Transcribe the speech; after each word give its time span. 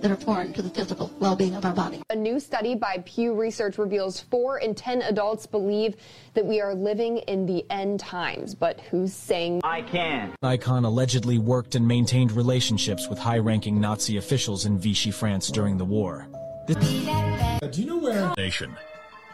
that 0.00 0.10
are 0.10 0.16
foreign 0.16 0.52
to 0.52 0.62
the 0.62 0.70
physical 0.70 1.10
well 1.18 1.36
being 1.36 1.54
of 1.54 1.64
our 1.64 1.72
body. 1.72 2.02
A 2.10 2.16
new 2.16 2.40
study 2.40 2.74
by 2.74 3.02
Pew 3.04 3.34
Research 3.34 3.78
reveals 3.78 4.20
four 4.20 4.58
in 4.58 4.74
10 4.74 5.02
adults 5.02 5.46
believe 5.46 5.96
that 6.34 6.44
we 6.44 6.60
are 6.60 6.74
living 6.74 7.18
in 7.18 7.46
the 7.46 7.64
end 7.70 8.00
times. 8.00 8.54
But 8.54 8.80
who's 8.90 9.12
saying 9.12 9.60
I 9.64 9.82
can? 9.82 10.34
Icon 10.42 10.84
allegedly 10.84 11.38
worked 11.38 11.74
and 11.74 11.86
maintained 11.86 12.32
relationships 12.32 13.08
with 13.08 13.18
high 13.18 13.38
ranking 13.38 13.80
Nazi 13.80 14.16
officials 14.16 14.66
in 14.66 14.78
Vichy, 14.78 15.10
France 15.10 15.48
during 15.48 15.78
the 15.78 15.84
war. 15.84 16.28
Uh, 16.68 17.58
do 17.70 17.80
you 17.80 17.86
know 17.86 17.98
where? 17.98 18.32
Nation. 18.36 18.76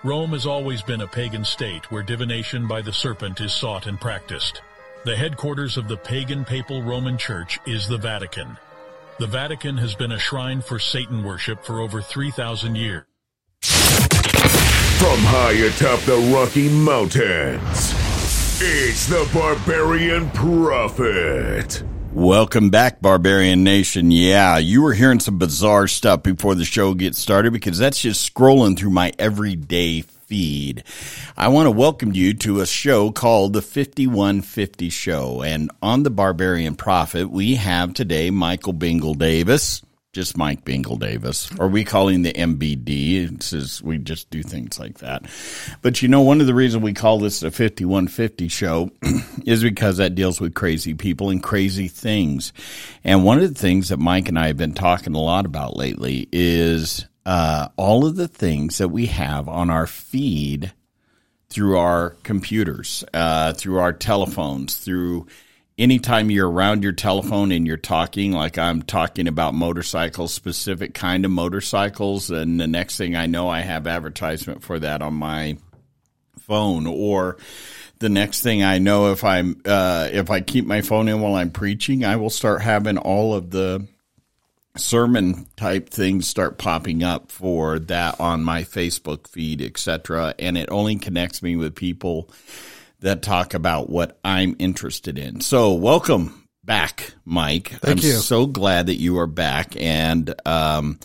Rome 0.05 0.31
has 0.31 0.47
always 0.47 0.83
been 0.83 1.01
a 1.01 1.07
pagan 1.07 1.45
state 1.45 1.91
where 1.91 2.03
divination 2.03 2.69
by 2.69 2.83
the 2.83 2.93
serpent 2.93 3.41
is 3.41 3.53
sought 3.53 3.87
and 3.87 4.01
practiced. 4.01 4.63
The 5.05 5.17
headquarters 5.17 5.77
of 5.77 5.89
the 5.89 5.97
pagan 5.97 6.45
papal 6.45 6.83
Roman 6.83 7.19
Church 7.19 7.59
is 7.67 7.89
the 7.89 7.99
Vatican. 7.99 8.57
The 9.21 9.29
Vatican 9.29 9.77
has 9.77 9.95
been 9.95 10.11
a 10.11 10.19
shrine 10.19 10.61
for 10.61 10.81
Satan 10.81 11.23
worship 11.23 11.65
for 11.65 11.81
over 11.81 12.03
3,000 12.03 12.75
years. 12.75 13.05
From 13.63 15.21
high 15.21 15.53
atop 15.53 16.01
the 16.01 16.17
Rocky 16.35 16.69
Mountains, 16.69 17.95
it's 18.61 19.07
the 19.07 19.31
Barbarian 19.33 20.29
Prophet. 20.31 21.85
Welcome 22.13 22.71
back, 22.71 23.01
Barbarian 23.01 23.63
Nation. 23.63 24.11
Yeah, 24.11 24.59
you 24.59 24.83
were 24.83 24.95
hearing 24.95 25.21
some 25.21 25.39
bizarre 25.39 25.87
stuff 25.87 26.25
before 26.25 26.57
the 26.57 26.65
show 26.65 26.93
gets 26.95 27.21
started 27.21 27.53
because 27.53 27.79
that's 27.79 28.01
just 28.01 28.35
scrolling 28.35 28.77
through 28.77 28.91
my 28.91 29.13
everyday 29.17 30.01
feed. 30.35 30.83
I 31.37 31.47
want 31.47 31.69
to 31.69 31.71
welcome 31.71 32.13
you 32.13 32.35
to 32.35 32.59
a 32.59 32.67
show 32.67 33.13
called 33.13 33.53
the 33.53 33.63
5150 33.63 34.91
Show. 34.91 35.43
And 35.43 35.71
on 35.81 36.03
the 36.03 36.11
Barbarian 36.11 36.75
Prophet, 36.75 37.31
we 37.31 37.55
have 37.55 37.95
today 37.95 38.33
Michael 38.33 38.73
Bingle 38.73 39.15
Davis 39.15 39.83
just 40.13 40.37
Mike 40.37 40.65
Bingle 40.65 40.97
Davis, 40.97 41.51
or 41.59 41.67
we 41.67 41.85
call 41.85 42.07
him 42.07 42.23
the 42.23 42.33
MBD. 42.33 43.35
It 43.35 43.43
says 43.43 43.83
we 43.83 43.99
just 43.99 44.31
do 44.31 44.45
things 44.45 44.79
like 44.79 44.99
that. 44.99 45.25
But 45.83 46.03
you 46.03 46.09
know, 46.09 46.21
one 46.21 46.41
of 46.41 46.47
the 46.47 46.55
reasons 46.55 46.85
we 46.85 46.95
call 46.95 47.19
this 47.19 47.41
the 47.41 47.51
5150 47.51 48.47
show 48.47 48.91
is 49.45 49.63
because 49.65 49.97
that 49.97 50.15
deals 50.15 50.41
with 50.41 50.55
crazy 50.55 50.95
people 50.95 51.31
and 51.31 51.43
crazy 51.43 51.89
things. 51.89 52.53
And 53.03 53.25
one 53.25 53.41
of 53.41 53.53
the 53.53 53.61
things 53.61 53.89
that 53.89 53.99
Mike 53.99 54.29
and 54.29 54.39
I 54.39 54.47
have 54.47 54.57
been 54.57 54.75
talking 54.75 55.17
a 55.17 55.21
lot 55.21 55.47
about 55.47 55.77
lately 55.77 56.29
is 56.31 57.07
uh, 57.27 57.69
all 57.77 58.07
of 58.07 58.17
the 58.17 58.29
things 58.29 58.79
that 58.79 58.89
we 58.89 59.07
have 59.07 59.49
on 59.49 59.71
our 59.71 59.87
feed 59.87 60.73
through 61.49 61.79
our 61.79 62.11
computers, 62.23 63.05
uh, 63.15 63.53
through 63.53 63.79
our 63.79 63.93
telephones, 63.93 64.77
through 64.77 65.27
anytime 65.79 66.31
you're 66.31 66.51
around 66.51 66.83
your 66.83 66.93
telephone 66.93 67.53
and 67.53 67.67
you're 67.67 67.77
talking, 67.77 68.33
like 68.33 68.59
I'm 68.59 68.83
talking 68.83 69.29
about 69.29 69.55
motorcycles, 69.55 70.33
specific 70.33 70.95
kind 70.95 71.25
of 71.25 71.31
motorcycles, 71.31 72.31
and 72.31 72.61
the 72.61 72.67
next 72.67 72.97
thing 72.97 73.17
I 73.17 73.27
know, 73.27 73.49
I 73.49 73.61
have 73.61 73.87
advertisement 73.87 74.63
for 74.63 74.79
that 74.81 75.03
on 75.03 75.15
my 75.15 75.59
phone. 76.41 76.87
Or 76.87 77.37
the 77.99 78.09
next 78.09 78.43
thing 78.43 78.63
I 78.63 78.79
know, 78.79 79.13
if 79.13 79.25
I'm 79.25 79.61
uh, 79.65 80.09
if 80.13 80.31
I 80.31 80.41
keep 80.41 80.67
my 80.67 80.83
phone 80.83 81.09
in 81.09 81.21
while 81.21 81.35
I'm 81.35 81.51
preaching, 81.51 82.05
I 82.05 82.17
will 82.17 82.31
start 82.31 82.63
having 82.63 82.99
all 82.99 83.35
of 83.35 83.51
the 83.51 83.87
sermon 84.77 85.47
type 85.57 85.89
things 85.91 86.27
start 86.29 86.59
popping 86.59 87.03
up 87.03 87.31
for 87.31 87.79
that 87.79 88.19
on 88.21 88.43
my 88.43 88.63
Facebook 88.63 89.29
feed, 89.29 89.63
etc. 89.63 90.35
And 90.39 90.59
it 90.59 90.69
only 90.71 90.97
connects 90.97 91.43
me 91.43 91.57
with 91.57 91.75
people 91.75 92.29
that 93.01 93.23
talk 93.23 93.55
about 93.55 93.89
what 93.91 94.19
I'm 94.25 94.57
interested 94.59 95.19
in. 95.19 95.41
So, 95.41 95.75
welcome 95.75 96.49
back, 96.65 97.13
Mike. 97.25 97.69
Thank 97.71 97.99
I'm 98.01 98.05
you. 98.05 98.13
so 98.15 98.47
glad 98.47 98.87
that 98.87 98.97
you 98.97 99.19
are 99.19 99.27
back, 99.27 99.77
and 99.79 100.35
um, 100.47 100.99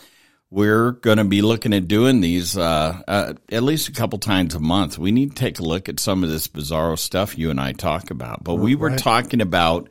we're 0.50 0.94
going 0.94 1.18
to 1.20 1.26
be 1.26 1.42
looking 1.44 1.74
at 1.74 1.88
doing 1.88 2.22
these 2.22 2.58
uh, 2.58 3.02
uh, 3.08 3.34
at 3.52 3.62
least 3.64 3.88
a 3.90 3.92
couple 3.92 4.18
times 4.18 4.56
a 4.56 4.60
month. 4.60 4.98
We 4.98 5.12
need 5.12 5.32
to 5.32 5.36
take 5.36 5.60
a 5.60 5.64
look 5.64 5.90
at 5.90 6.00
some 6.00 6.24
of 6.24 6.30
this 6.30 6.48
bizarro 6.48 6.98
stuff 6.98 7.38
you 7.38 7.50
and 7.52 7.60
I 7.60 7.74
talk 7.74 8.10
about. 8.10 8.44
But 8.44 8.56
we 8.56 8.74
were 8.76 8.90
Right. 8.90 8.98
talking 9.00 9.42
about 9.42 9.90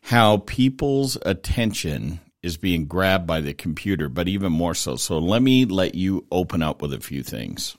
how 0.00 0.38
people's 0.38 1.18
attention 1.26 2.20
is 2.42 2.56
being 2.56 2.86
grabbed 2.86 3.26
by 3.26 3.40
the 3.40 3.54
computer, 3.54 4.08
but 4.08 4.28
even 4.28 4.52
more 4.52 4.74
so. 4.74 4.96
So 4.96 5.18
let 5.18 5.42
me 5.42 5.64
let 5.64 5.94
you 5.94 6.26
open 6.30 6.62
up 6.62 6.80
with 6.82 6.92
a 6.92 7.00
few 7.00 7.22
things. 7.22 7.76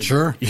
Sure. 0.00 0.36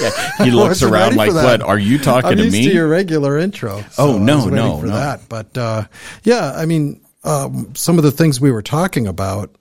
Yeah, 0.00 0.44
he 0.44 0.50
looks 0.50 0.82
around 0.82 1.16
like, 1.16 1.32
"What 1.32 1.62
are 1.62 1.78
you 1.78 1.98
talking 1.98 2.32
I'm 2.32 2.36
to 2.36 2.50
me?" 2.50 2.66
to 2.66 2.72
your 2.74 2.86
regular 2.86 3.38
intro. 3.38 3.82
Oh, 3.96 4.16
I 4.16 4.18
no, 4.18 4.36
was 4.36 4.46
no, 4.46 4.78
for 4.78 4.86
no. 4.86 4.92
that. 4.92 5.26
But 5.26 5.56
uh, 5.56 5.84
yeah, 6.22 6.52
I 6.54 6.66
mean, 6.66 7.00
um, 7.24 7.74
some 7.74 7.96
of 7.98 8.04
the 8.04 8.10
things 8.10 8.40
we 8.40 8.52
were 8.52 8.62
talking 8.62 9.06
about 9.06 9.56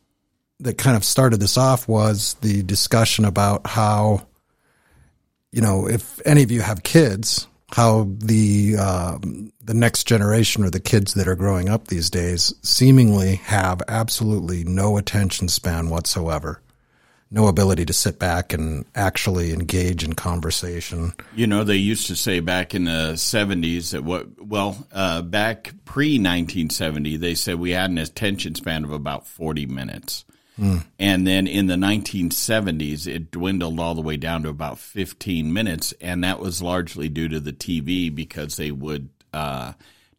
that 0.60 0.78
kind 0.78 0.98
of 0.98 1.04
started 1.04 1.40
this 1.40 1.58
off 1.58 1.88
was 1.88 2.36
the 2.42 2.64
discussion 2.64 3.24
about 3.26 3.66
how, 3.66 4.28
you 5.52 5.62
know, 5.62 5.88
if 5.88 6.20
any 6.28 6.44
of 6.44 6.52
you 6.52 6.62
have 6.62 6.84
kids, 6.84 7.48
how 7.72 8.10
the 8.18 8.78
um, 8.78 9.52
the 9.64 9.74
next 9.74 10.06
generation 10.06 10.64
or 10.64 10.70
the 10.70 10.80
kids 10.80 11.14
that 11.14 11.28
are 11.28 11.36
growing 11.36 11.70
up 11.70 11.88
these 11.88 12.10
days 12.10 12.54
seemingly 12.64 13.36
have 13.36 13.82
absolutely 13.88 14.64
no 14.64 14.98
attention 14.98 15.48
span 15.48 15.90
whatsoever. 15.90 16.62
No 17.32 17.48
ability 17.48 17.86
to 17.86 17.94
sit 17.94 18.18
back 18.18 18.54
and 18.54 18.86
actually 18.96 19.54
engage 19.54 20.04
in 20.04 20.14
conversation. 20.14 21.14
You 21.36 21.46
know, 21.46 21.64
they 21.64 21.76
used 21.76 22.08
to 22.08 22.16
say 22.16 22.40
back 22.40 22.74
in 22.74 22.86
the 22.86 23.12
70s 23.14 23.92
that 23.92 24.04
what, 24.04 24.44
well, 24.44 24.88
uh, 24.92 25.22
back 25.22 25.74
pre 25.86 26.14
1970, 26.14 27.18
they 27.18 27.36
said 27.36 27.60
we 27.60 27.70
had 27.70 27.92
an 27.92 28.00
attention 28.00 28.56
span 28.56 28.84
of 28.84 28.92
about 28.92 29.28
40 29.28 29.68
minutes. 29.68 30.26
And 31.00 31.26
then 31.26 31.48
in 31.48 31.68
the 31.68 31.76
1970s, 31.76 33.08
it 33.08 33.32
dwindled 33.32 33.80
all 33.80 33.96
the 33.96 34.02
way 34.02 34.18
down 34.18 34.44
to 34.44 34.50
about 34.50 34.80
15 34.80 35.52
minutes. 35.54 35.94
And 36.02 36.24
that 36.24 36.40
was 36.40 36.62
largely 36.62 37.10
due 37.10 37.30
to 37.30 37.40
the 37.40 37.54
TV 37.54 38.14
because 38.14 38.58
they 38.58 38.72
would 38.72 39.10
uh, 39.34 39.74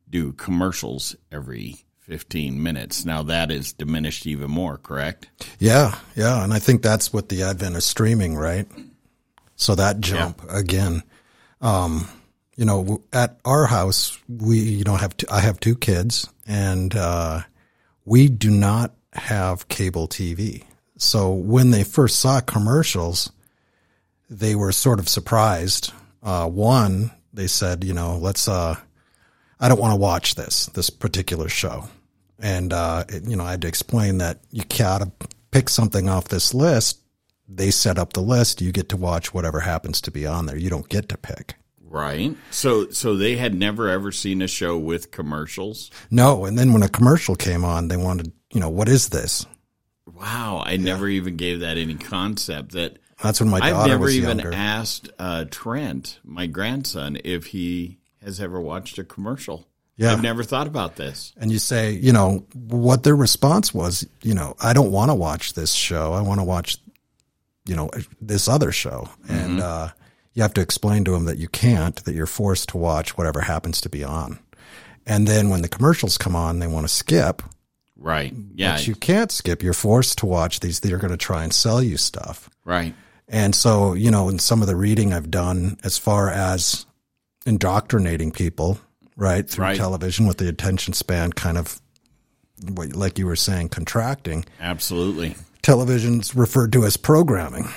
do 0.08 0.32
commercials 0.32 1.16
every 1.30 1.84
15 2.10 2.60
minutes. 2.60 3.04
Now 3.04 3.22
that 3.24 3.50
is 3.52 3.72
diminished 3.72 4.26
even 4.26 4.50
more, 4.50 4.78
correct? 4.78 5.30
Yeah, 5.58 5.96
yeah, 6.16 6.42
and 6.42 6.52
I 6.52 6.58
think 6.58 6.82
that's 6.82 7.12
what 7.12 7.28
the 7.28 7.44
advent 7.44 7.76
of 7.76 7.84
streaming, 7.84 8.34
right? 8.34 8.66
So 9.54 9.74
that 9.76 10.00
jump 10.00 10.42
again. 10.48 11.02
Um, 11.60 12.08
you 12.56 12.64
know, 12.64 13.02
at 13.12 13.38
our 13.44 13.66
house, 13.66 14.18
we 14.28 14.58
you 14.58 14.84
know 14.84 14.96
have 14.96 15.16
two, 15.16 15.26
I 15.30 15.40
have 15.40 15.60
two 15.60 15.76
kids, 15.76 16.28
and 16.46 16.94
uh, 16.96 17.42
we 18.04 18.28
do 18.28 18.50
not 18.50 18.92
have 19.12 19.69
cable 19.69 20.09
TV. 20.09 20.65
So 20.97 21.32
when 21.32 21.71
they 21.71 21.84
first 21.84 22.19
saw 22.19 22.41
commercials, 22.41 23.31
they 24.28 24.54
were 24.54 24.72
sort 24.72 24.98
of 24.98 25.09
surprised. 25.09 25.93
Uh, 26.22 26.48
one, 26.48 27.10
they 27.32 27.47
said, 27.47 27.84
you 27.84 27.94
know, 27.94 28.16
let's. 28.16 28.49
Uh, 28.49 28.76
I 29.59 29.69
don't 29.69 29.81
want 29.81 29.93
to 29.93 30.00
watch 30.00 30.34
this 30.34 30.66
this 30.66 30.91
particular 30.91 31.49
show, 31.49 31.88
and 32.38 32.72
uh, 32.72 33.04
it, 33.09 33.25
you 33.26 33.37
know, 33.37 33.44
I 33.44 33.53
had 33.53 33.62
to 33.62 33.69
explain 33.69 34.19
that 34.19 34.38
you 34.50 34.62
gotta 34.65 35.10
pick 35.50 35.69
something 35.69 36.09
off 36.09 36.28
this 36.28 36.54
list. 36.54 37.00
They 37.49 37.70
set 37.70 37.99
up 37.99 38.12
the 38.12 38.22
list. 38.22 38.60
You 38.60 38.72
get 38.72 38.88
to 38.91 38.97
watch 38.97 39.34
whatever 39.34 39.60
happens 39.60 40.00
to 40.03 40.10
be 40.10 40.26
on 40.26 40.47
there. 40.47 40.56
You 40.56 40.70
don't 40.70 40.88
get 40.88 41.09
to 41.09 41.19
pick. 41.19 41.56
Right. 41.91 42.37
So, 42.53 42.91
so 42.91 43.16
they 43.16 43.37
had 43.37 43.53
never 43.53 43.88
ever 43.88 44.12
seen 44.12 44.43
a 44.43 44.47
show 44.47 44.78
with 44.78 45.10
commercials. 45.10 45.91
No, 46.09 46.44
and 46.44 46.56
then 46.56 46.72
when 46.72 46.84
a 46.84 46.88
commercial 46.88 47.34
came 47.34 47.65
on, 47.65 47.88
they 47.88 47.97
wanted, 47.97 48.32
you 48.53 48.61
know, 48.61 48.71
what 48.71 48.88
is 48.88 49.09
this? 49.09 49.47
Wow, 50.12 50.62
I 50.65 50.77
never 50.77 51.09
even 51.09 51.37
gave 51.37 51.61
that 51.61 51.78
any 51.78 51.94
concept. 51.94 52.72
That 52.72 52.99
That's 53.22 53.41
when 53.41 53.50
my 53.50 53.59
I've 53.59 53.87
never 53.87 54.09
even 54.09 54.38
younger. 54.38 54.55
asked 54.55 55.11
uh, 55.19 55.44
Trent, 55.50 56.19
my 56.25 56.47
grandson, 56.47 57.19
if 57.25 57.47
he 57.47 57.99
has 58.22 58.41
ever 58.41 58.61
watched 58.61 58.99
a 58.99 59.05
commercial. 59.05 59.66
Yeah. 59.97 60.12
I've 60.12 60.22
never 60.22 60.43
thought 60.43 60.66
about 60.66 60.97
this. 60.97 61.34
and 61.37 61.53
you 61.53 61.59
say, 61.59 61.93
you 61.93 62.12
know, 62.12 62.47
what 62.55 63.02
their 63.02 63.14
response 63.17 63.75
was, 63.75 64.06
you 64.23 64.32
know, 64.32 64.56
I 64.58 64.73
don't 64.73 64.91
want 64.91 65.11
to 65.11 65.14
watch 65.14 65.53
this 65.53 65.73
show. 65.73 66.14
I 66.14 66.23
want 66.23 66.41
to 66.41 66.44
watch, 66.44 66.79
you 67.67 67.76
know, 67.76 67.91
this 68.19 68.49
other 68.49 68.73
show. 68.73 69.11
And 69.29 69.61
uh, 69.61 69.88
you 70.32 70.41
have 70.41 70.55
to 70.55 70.62
explain 70.62 71.05
to 71.05 71.11
them 71.11 71.26
that 71.26 71.37
you 71.37 71.49
can't, 71.49 72.03
that 72.05 72.14
you're 72.14 72.26
forced 72.26 72.70
to 72.70 72.79
watch 72.79 73.19
whatever 73.19 73.43
happens 73.43 73.79
to 73.82 73.91
be 73.91 74.03
on. 74.03 74.38
And 75.06 75.29
then 75.29 75.50
when 75.50 75.61
the 75.61 75.69
commercials 75.69 76.17
come 76.17 76.35
on, 76.35 76.61
they 76.61 76.67
want 76.67 76.88
to 76.88 76.93
skip. 76.93 77.43
Right. 78.00 78.35
Yeah. 78.55 78.76
But 78.76 78.87
you 78.88 78.94
can't 78.97 79.31
skip. 79.31 79.62
You're 79.62 79.75
forced 79.75 80.19
to 80.19 80.26
watch 80.26 80.61
these. 80.61 80.81
They're 80.81 80.97
going 80.99 81.11
to 81.12 81.17
try 81.19 81.44
and 81.44 81.52
sell 81.52 81.82
you 81.82 81.97
stuff. 81.97 82.50
right. 82.64 82.94
And 83.32 83.55
so, 83.55 83.93
you 83.94 84.11
know, 84.11 84.29
in 84.29 84.41
some 84.41 84.61
of 84.61 84.67
the 84.67 84.75
reading 84.75 85.12
I've 85.12 85.31
done 85.31 85.79
as 85.85 85.97
far 85.97 86.29
as 86.31 86.85
indoctrinating 87.47 88.32
people, 88.32 88.79
right, 89.17 89.49
through 89.49 89.64
Right. 89.67 89.76
television 89.76 90.26
with 90.26 90.38
the 90.38 90.49
attention 90.49 90.94
span 90.94 91.32
kind 91.32 91.56
of, 91.56 91.81
like 92.76 93.19
you 93.19 93.26
were 93.26 93.37
saying, 93.37 93.69
contracting, 93.69 94.44
Absolutely. 94.61 95.37
television's 95.62 96.35
referred 96.35 96.73
to 96.73 96.85
as 96.85 96.96
programming. 96.96 97.69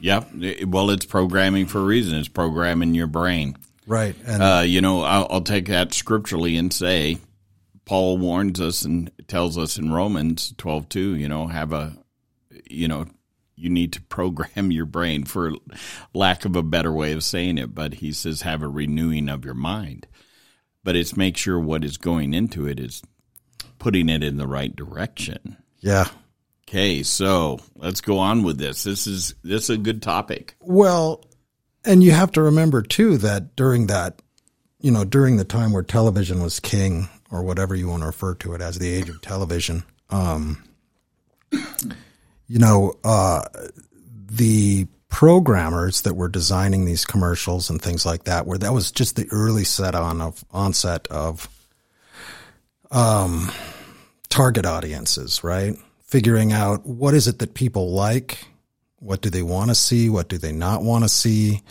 Yep. 0.00 0.28
Well, 0.66 0.90
it's 0.90 1.06
programming 1.06 1.66
for 1.66 1.78
a 1.80 1.84
reason. 1.84 2.18
It's 2.18 2.28
programming 2.28 2.94
your 2.94 3.06
brain. 3.08 3.56
Right. 3.86 4.14
And 4.26 4.42
Uh, 4.42 4.62
you 4.66 4.80
know, 4.80 5.02
I'll, 5.02 5.26
I'll 5.30 5.40
take 5.40 5.68
that 5.68 5.94
scripturally 5.94 6.56
and 6.56 6.70
say 6.72 7.18
Paul 7.86 8.18
warns 8.18 8.60
us 8.60 8.84
tells 9.28 9.56
us 9.56 9.78
in 9.78 9.92
Romans 9.92 10.54
twelve 10.56 10.88
two, 10.88 11.14
you 11.14 11.28
know, 11.28 11.46
have 11.46 11.72
a, 11.72 11.96
you 12.68 12.88
know, 12.88 13.06
you 13.54 13.70
need 13.70 13.92
to 13.92 14.02
program 14.02 14.70
your 14.72 14.86
brain 14.86 15.24
for 15.24 15.52
lack 16.14 16.44
of 16.44 16.56
a 16.56 16.62
better 16.62 16.92
way 16.92 17.12
of 17.12 17.22
saying 17.22 17.58
it, 17.58 17.74
but 17.74 17.94
he 17.94 18.12
says 18.12 18.42
have 18.42 18.62
a 18.62 18.68
renewing 18.68 19.28
of 19.28 19.44
your 19.44 19.54
mind. 19.54 20.06
But 20.82 20.96
it's 20.96 21.16
make 21.16 21.36
sure 21.36 21.58
what 21.60 21.84
is 21.84 21.96
going 21.98 22.32
into 22.32 22.66
it 22.66 22.80
is 22.80 23.02
putting 23.78 24.08
it 24.08 24.22
in 24.22 24.36
the 24.36 24.46
right 24.46 24.74
direction. 24.74 25.56
Yeah. 25.80 26.08
Okay, 26.68 27.02
so 27.02 27.58
let's 27.76 28.00
go 28.00 28.18
on 28.18 28.42
with 28.42 28.58
this. 28.58 28.84
This 28.84 29.06
is 29.06 29.34
this 29.42 29.64
is 29.64 29.70
a 29.70 29.78
good 29.78 30.02
topic. 30.02 30.54
Well, 30.60 31.24
and 31.84 32.02
you 32.02 32.12
have 32.12 32.32
to 32.32 32.42
remember 32.42 32.82
too 32.82 33.16
that 33.18 33.56
during 33.56 33.86
that, 33.86 34.20
you 34.80 34.90
know, 34.90 35.04
during 35.04 35.36
the 35.36 35.44
time 35.44 35.72
where 35.72 35.82
television 35.82 36.42
was 36.42 36.60
king, 36.60 37.08
or 37.30 37.42
whatever 37.42 37.74
you 37.74 37.88
want 37.88 38.02
to 38.02 38.06
refer 38.06 38.34
to 38.34 38.54
it 38.54 38.60
as, 38.60 38.78
the 38.78 38.92
age 38.92 39.08
of 39.08 39.20
television, 39.20 39.84
um, 40.10 40.62
you 41.52 42.58
know, 42.58 42.94
uh, 43.04 43.42
the 44.30 44.86
programmers 45.08 46.02
that 46.02 46.14
were 46.14 46.28
designing 46.28 46.84
these 46.84 47.04
commercials 47.04 47.70
and 47.70 47.80
things 47.80 48.04
like 48.04 48.24
that, 48.24 48.46
where 48.46 48.58
that 48.58 48.72
was 48.72 48.92
just 48.92 49.16
the 49.16 49.26
early 49.30 49.64
set 49.64 49.94
on 49.94 50.20
of 50.20 50.44
onset 50.50 51.06
of 51.08 51.48
um, 52.90 53.50
target 54.28 54.66
audiences, 54.66 55.42
right? 55.42 55.74
Figuring 56.04 56.52
out 56.52 56.86
what 56.86 57.14
is 57.14 57.28
it 57.28 57.38
that 57.38 57.54
people 57.54 57.92
like, 57.92 58.38
what 58.98 59.20
do 59.20 59.30
they 59.30 59.42
want 59.42 59.70
to 59.70 59.74
see, 59.74 60.08
what 60.08 60.28
do 60.28 60.38
they 60.38 60.52
not 60.52 60.82
want 60.82 61.04
to 61.04 61.08
see, 61.08 61.62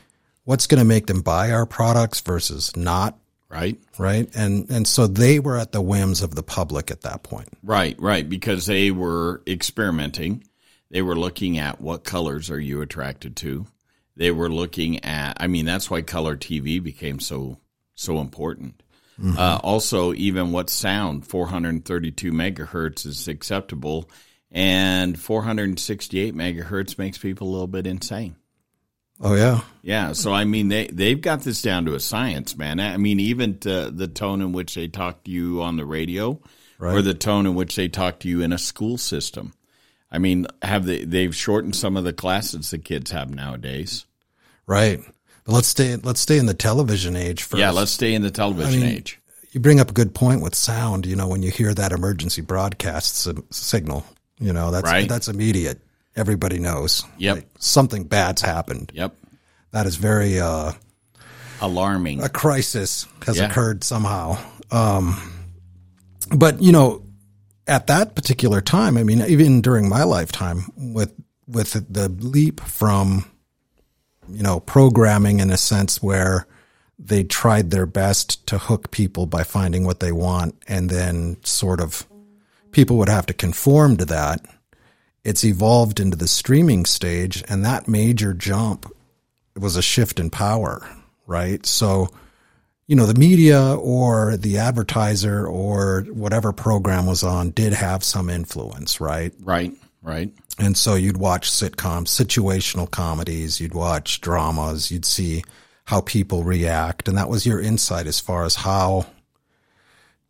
what's 0.44 0.68
going 0.68 0.80
to 0.80 0.86
make 0.86 1.08
them 1.08 1.22
buy 1.22 1.52
our 1.52 1.66
products 1.66 2.22
versus 2.22 2.76
not, 2.76 3.18
Right? 3.50 3.80
right? 3.98 4.30
And 4.36 4.70
and 4.70 4.88
so 4.88 5.08
they 5.08 5.40
were 5.40 5.58
at 5.58 5.72
the 5.72 5.82
whims 5.82 6.22
of 6.22 6.36
the 6.36 6.44
public 6.44 6.92
at 6.92 7.02
that 7.02 7.24
point. 7.24 7.50
Right, 7.64 7.96
right, 8.00 8.28
because 8.28 8.66
they 8.66 8.92
were 8.92 9.42
experimenting. 9.48 10.44
They 10.92 11.02
were 11.02 11.16
looking 11.16 11.58
at 11.58 11.82
what 11.82 12.04
colors 12.04 12.50
are 12.50 12.60
you 12.60 12.82
attracted 12.82 13.36
to. 13.38 13.66
They 14.16 14.32
were 14.32 14.50
looking 14.50 15.04
at 15.06 15.38
I 15.40 15.48
mean 15.48 15.66
that's 15.66 15.90
why 15.90 16.02
color 16.02 16.36
TV 16.36 16.84
became 16.84 17.20
so 17.20 17.60
so 17.96 18.20
important. 18.20 18.84
Uh, 19.20 19.60
also, 19.64 20.14
even 20.14 20.52
what 20.52 20.70
sound 20.70 21.26
432 21.26 22.32
megahertz 22.32 23.06
is 23.06 23.28
acceptable, 23.28 24.10
and 24.52 25.20
468 25.20 26.36
megahertz 26.36 27.00
makes 27.00 27.18
people 27.18 27.48
a 27.48 27.52
little 27.52 27.68
bit 27.68 27.88
insane. 27.88 28.36
Oh 29.20 29.34
yeah, 29.36 29.62
Yeah, 29.82 30.14
so 30.14 30.32
I 30.32 30.44
mean 30.46 30.68
they 30.68 30.88
they've 30.88 31.20
got 31.20 31.42
this 31.42 31.62
down 31.62 31.86
to 31.86 31.96
a 31.96 32.00
science, 32.00 32.56
man. 32.56 32.80
I 32.80 32.98
mean 32.98 33.20
even 33.20 33.58
to 33.60 33.90
the 33.90 34.08
tone 34.08 34.42
in 34.42 34.52
which 34.54 34.76
they 34.76 34.88
talk 34.88 35.24
to 35.24 35.32
you 35.32 35.62
on 35.62 35.78
the 35.78 35.86
radio, 35.86 36.40
or 36.80 37.02
the 37.02 37.14
tone 37.16 37.46
in 37.48 37.56
which 37.56 37.76
they 37.76 37.88
talk 37.88 38.20
to 38.20 38.30
you 38.30 38.42
in 38.42 38.54
a 38.54 38.58
school 38.60 38.98
system. 38.98 39.54
I 40.12 40.20
mean, 40.20 40.46
have 40.62 40.86
they 40.86 41.04
they've 41.04 41.36
shortened 41.36 41.76
some 41.76 41.98
of 41.98 42.04
the 42.04 42.14
classes 42.14 42.70
the 42.72 42.78
kids 42.78 43.12
have 43.12 43.30
nowadays? 43.34 44.06
right. 44.68 45.00
But 45.46 45.54
let's 45.54 45.68
stay 45.70 45.96
let's 45.96 46.20
stay 46.20 46.38
in 46.38 46.46
the 46.46 46.54
television 46.54 47.16
age 47.16 47.42
first. 47.44 47.60
Yeah, 47.60 47.72
let's 47.72 47.92
stay 47.92 48.14
in 48.14 48.22
the 48.22 48.32
television 48.32 48.82
I 48.82 48.86
mean, 48.86 48.96
age. 48.98 49.20
you 49.52 49.60
bring 49.62 49.80
up 49.80 49.90
a 49.90 49.94
good 49.94 50.14
point 50.14 50.42
with 50.42 50.54
sound. 50.56 51.06
You 51.06 51.16
know, 51.16 51.28
when 51.28 51.42
you 51.42 51.52
hear 51.52 51.74
that 51.74 51.92
emergency 51.94 52.42
broadcast 52.42 53.28
signal, 53.50 54.06
you 54.40 54.54
know 54.54 54.72
that's 54.72 54.84
Right. 54.86 55.08
that's 55.10 55.28
immediate. 55.30 55.80
Everybody 56.18 56.60
knows. 56.60 57.04
Yep. 57.20 57.36
Like, 57.36 57.48
something 57.60 58.04
bad's 58.06 58.42
happened. 58.42 58.92
Yep, 58.94 59.16
That 59.72 59.86
is 59.86 59.96
very 59.96 60.40
uh, 60.40 60.74
alarming. 61.62 62.22
a 62.24 62.30
crisis 62.30 63.06
has 63.26 63.38
Yeah. 63.38 63.46
occurred 63.46 63.84
somehow. 63.84 64.38
Um, 64.72 65.16
but 66.36 66.62
you 66.62 66.72
know, 66.72 67.04
at 67.68 67.88
that 67.88 68.16
particular 68.16 68.62
time, 68.62 68.98
I 68.98 69.04
mean, 69.04 69.22
even 69.22 69.62
during 69.62 69.88
my 69.90 70.04
lifetime, 70.04 70.66
with 70.76 71.14
with 71.48 71.72
the 71.94 72.10
leap 72.10 72.60
from 72.62 73.26
you 74.30 74.44
know 74.44 74.60
programming 74.60 75.40
in 75.40 75.50
a 75.52 75.58
sense 75.58 76.02
where 76.04 76.48
they 77.00 77.24
tried 77.24 77.70
their 77.70 77.86
best 77.86 78.46
to 78.48 78.58
hook 78.58 78.90
people 78.92 79.26
by 79.28 79.44
finding 79.44 79.86
what 79.86 80.00
they 80.00 80.12
want, 80.12 80.56
and 80.68 80.90
then 80.90 81.38
sort 81.44 81.80
of 81.80 82.06
people 82.72 82.98
would 82.98 83.10
have 83.10 83.26
to 83.28 83.34
conform 83.34 83.96
to 83.98 84.06
that. 84.06 84.42
It's 85.28 85.44
evolved 85.44 86.00
into 86.00 86.16
the 86.16 86.26
streaming 86.26 86.86
stage, 86.86 87.44
and 87.50 87.66
that 87.66 87.90
major 87.90 88.34
jump 88.34 88.90
was 89.58 89.76
a 89.76 89.82
shift 89.82 90.22
in 90.22 90.30
power, 90.30 90.88
right? 91.26 91.66
So, 91.66 92.08
you 92.88 92.96
know, 92.96 93.06
the 93.06 93.20
media 93.20 93.76
or 93.76 94.38
the 94.38 94.60
advertiser 94.60 95.46
or 95.46 96.04
whatever 96.04 96.54
program 96.54 97.08
was 97.08 97.24
on 97.24 97.50
did 97.50 97.74
have 97.74 98.06
some 98.06 98.30
influence, 98.30 99.02
right? 99.02 99.34
right, 99.42 99.74
right. 100.02 100.32
And 100.60 100.78
so 100.78 100.96
you'd 100.96 101.18
watch 101.18 101.52
sitcoms, 101.52 102.08
situational 102.08 102.90
comedies, 102.90 103.60
you'd 103.60 103.76
watch 103.76 104.22
dramas, 104.22 104.92
you'd 104.92 105.04
see 105.04 105.44
how 105.84 106.00
people 106.00 106.46
react, 106.46 107.10
and 107.10 107.18
that 107.18 107.28
was 107.28 107.46
your 107.46 107.60
insight 107.60 108.08
as 108.08 108.22
far 108.22 108.46
as 108.46 108.56
how 108.56 109.08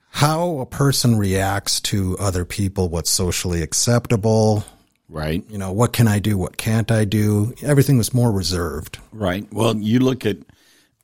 how 0.09 0.57
a 0.57 0.65
person 0.65 1.19
reacts 1.19 1.79
to 1.81 2.17
other 2.19 2.45
people, 2.45 2.89
what's 2.89 3.11
socially 3.11 3.61
acceptable, 3.61 4.65
Right. 5.09 5.43
you 5.49 5.57
know, 5.57 5.71
what 5.71 5.93
can 5.93 6.07
I 6.07 6.19
do, 6.19 6.37
what 6.37 6.57
can't 6.57 6.91
I 6.91 7.05
do? 7.05 7.53
Everything 7.63 7.97
was 7.97 8.13
more 8.13 8.31
reserved. 8.31 8.99
Right. 9.11 9.47
Well, 9.53 9.77
you 9.77 9.99
look 9.99 10.25
at 10.25 10.37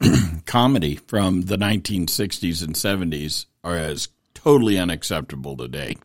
comedy 0.45 0.95
from 0.95 1.43
the 1.43 1.57
1960s 1.57 2.63
and 2.63 2.75
70s 2.75 3.45
are 3.63 3.77
as 3.77 4.09
totally 4.33 4.77
unacceptable 4.77 5.55
today. 5.55 5.95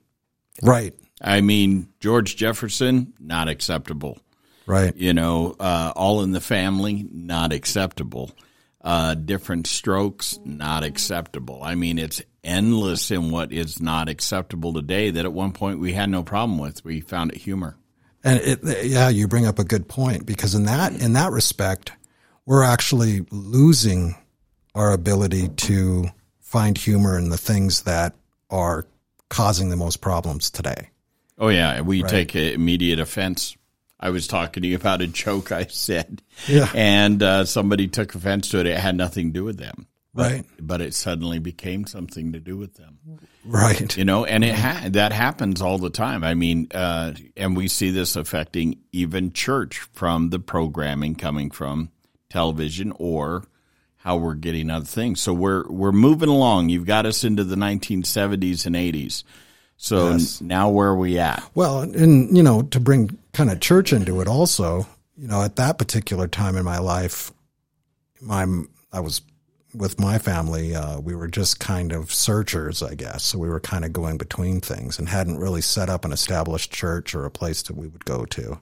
Right. 0.62 0.94
I 1.20 1.40
mean, 1.40 1.88
George 2.00 2.36
Jefferson, 2.36 3.14
not 3.18 3.48
acceptable. 3.48 4.18
Right. 4.66 4.94
You 4.96 5.14
know, 5.14 5.56
uh, 5.58 5.92
All 5.96 6.22
in 6.22 6.32
the 6.32 6.40
Family, 6.40 7.06
not 7.10 7.52
acceptable. 7.52 8.30
Uh, 8.80 9.14
Diff'rent 9.14 9.66
Strokes, 9.66 10.38
not 10.44 10.84
acceptable. 10.84 11.62
I 11.62 11.74
mean, 11.74 11.98
it's 11.98 12.22
endless 12.44 13.10
in 13.10 13.30
what 13.30 13.52
is 13.52 13.80
not 13.80 14.08
acceptable 14.08 14.72
today 14.72 15.10
that 15.10 15.24
at 15.24 15.32
one 15.32 15.52
point 15.52 15.80
we 15.80 15.94
had 15.94 16.10
no 16.10 16.22
problem 16.22 16.58
with. 16.58 16.84
We 16.84 17.00
found 17.00 17.32
it 17.32 17.38
humor. 17.38 17.76
And 18.28 18.40
it, 18.40 18.86
yeah, 18.86 19.08
you 19.08 19.28
bring 19.28 19.46
up 19.46 19.58
a 19.58 19.64
good 19.64 19.88
point 19.88 20.26
because 20.26 20.54
in 20.54 20.64
that 20.64 20.92
in 21.00 21.14
that 21.14 21.32
respect, 21.32 21.92
we're 22.46 22.62
actually 22.62 23.26
losing 23.30 24.16
our 24.74 24.92
ability 24.92 25.48
to 25.48 26.06
find 26.40 26.76
humor 26.78 27.18
in 27.18 27.28
the 27.30 27.38
things 27.38 27.82
that 27.82 28.14
are 28.50 28.86
causing 29.28 29.68
the 29.70 29.76
most 29.76 30.00
problems 30.00 30.50
today. 30.50 30.90
Oh 31.38 31.48
yeah, 31.48 31.80
we 31.82 32.02
take 32.02 32.34
immediate 32.34 32.98
offense. 32.98 33.56
I 34.00 34.10
was 34.10 34.26
talking 34.26 34.62
to 34.62 34.68
you 34.68 34.76
about 34.76 35.02
a 35.02 35.06
joke 35.08 35.50
I 35.52 35.66
said, 35.66 36.22
Yeah. 36.46 36.70
and 36.74 37.22
uh, 37.22 37.44
somebody 37.44 37.88
took 37.88 38.14
offense 38.14 38.48
to 38.50 38.60
it. 38.60 38.66
It 38.66 38.78
had 38.78 38.96
nothing 38.96 39.28
to 39.28 39.32
do 39.32 39.44
with 39.44 39.58
them, 39.58 39.86
but, 40.18 40.32
Right. 40.32 40.44
But 40.60 40.80
it 40.80 40.94
suddenly 40.94 41.38
became 41.38 41.86
something 41.86 42.32
to 42.32 42.40
do 42.40 42.56
with 42.56 42.74
them. 42.74 42.98
Right. 43.44 43.96
You 43.96 44.04
know, 44.04 44.24
and 44.24 44.42
it 44.44 44.54
ha- 44.54 44.88
that 44.90 45.12
happens 45.12 45.62
all 45.62 45.78
the 45.78 45.90
time. 45.90 46.24
I 46.24 46.34
mean, 46.34 46.66
uh, 46.74 47.12
and 47.36 47.56
we 47.56 47.68
see 47.68 47.90
this 47.90 48.16
affecting 48.16 48.78
even 48.92 49.32
church 49.32 49.78
from 49.92 50.30
the 50.30 50.38
programming 50.38 51.14
coming 51.14 51.50
from 51.50 51.90
television 52.30 52.92
or 52.98 53.44
how 53.98 54.16
we're 54.16 54.34
getting 54.34 54.70
other 54.70 54.84
things. 54.84 55.20
So 55.20 55.32
we're 55.32 55.66
we're 55.68 55.92
moving 55.92 56.28
along. 56.28 56.68
You've 56.68 56.86
got 56.86 57.06
us 57.06 57.24
into 57.24 57.44
the 57.44 57.56
1970s 57.56 58.66
and 58.66 58.76
80s. 58.76 59.22
So 59.76 60.10
Yes. 60.10 60.40
now 60.40 60.68
where 60.70 60.88
are 60.88 60.96
we 60.96 61.18
at? 61.18 61.42
Well, 61.54 61.82
and 61.82 62.36
you 62.36 62.42
know, 62.42 62.62
to 62.62 62.80
bring 62.80 63.16
kind 63.32 63.50
of 63.50 63.60
church 63.60 63.92
into 63.92 64.20
it 64.20 64.26
also, 64.28 64.86
you 65.16 65.28
know, 65.28 65.42
at 65.42 65.56
that 65.56 65.78
particular 65.78 66.26
time 66.26 66.56
in 66.56 66.64
my 66.64 66.78
life, 66.78 67.32
my 68.20 68.44
I 68.92 69.00
was 69.00 69.22
with 69.74 70.00
my 70.00 70.18
family, 70.18 70.74
uh, 70.74 70.98
we 71.00 71.14
were 71.14 71.28
just 71.28 71.60
kind 71.60 71.92
of 71.92 72.12
searchers, 72.12 72.82
I 72.82 72.94
guess. 72.94 73.24
So 73.24 73.38
we 73.38 73.48
were 73.48 73.60
kind 73.60 73.84
of 73.84 73.92
going 73.92 74.16
between 74.16 74.60
things 74.60 74.98
and 74.98 75.08
hadn't 75.08 75.38
really 75.38 75.60
set 75.60 75.90
up 75.90 76.04
an 76.04 76.12
established 76.12 76.72
church 76.72 77.14
or 77.14 77.24
a 77.24 77.30
place 77.30 77.62
that 77.62 77.76
we 77.76 77.88
would 77.88 78.04
go 78.04 78.24
to. 78.24 78.58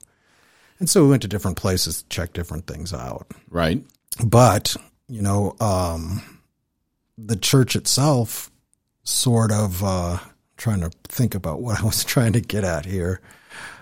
And 0.78 0.90
so 0.90 1.04
we 1.04 1.10
went 1.10 1.22
to 1.22 1.28
different 1.28 1.56
places 1.56 2.02
to 2.02 2.08
check 2.08 2.32
different 2.32 2.66
things 2.66 2.92
out. 2.92 3.28
Right? 3.48 3.82
But, 4.24 4.76
you 5.08 5.22
know, 5.22 5.54
um, 5.60 6.40
the 7.16 7.36
church 7.36 7.76
itself 7.76 8.50
sort 9.04 9.52
of, 9.52 9.82
uh, 9.84 10.18
trying 10.56 10.80
to 10.80 10.90
think 11.04 11.34
about 11.34 11.60
what 11.60 11.80
I 11.80 11.84
was 11.84 12.04
trying 12.04 12.32
to 12.32 12.40
get 12.40 12.64
at 12.64 12.84
here, 12.84 13.20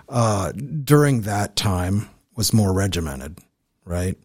uh, 0.07 0.51
during 0.51 1.21
that 1.21 1.55
time 1.55 2.09
was 2.35 2.53
more 2.53 2.71
regimented, 2.71 3.39
right? 3.85 4.17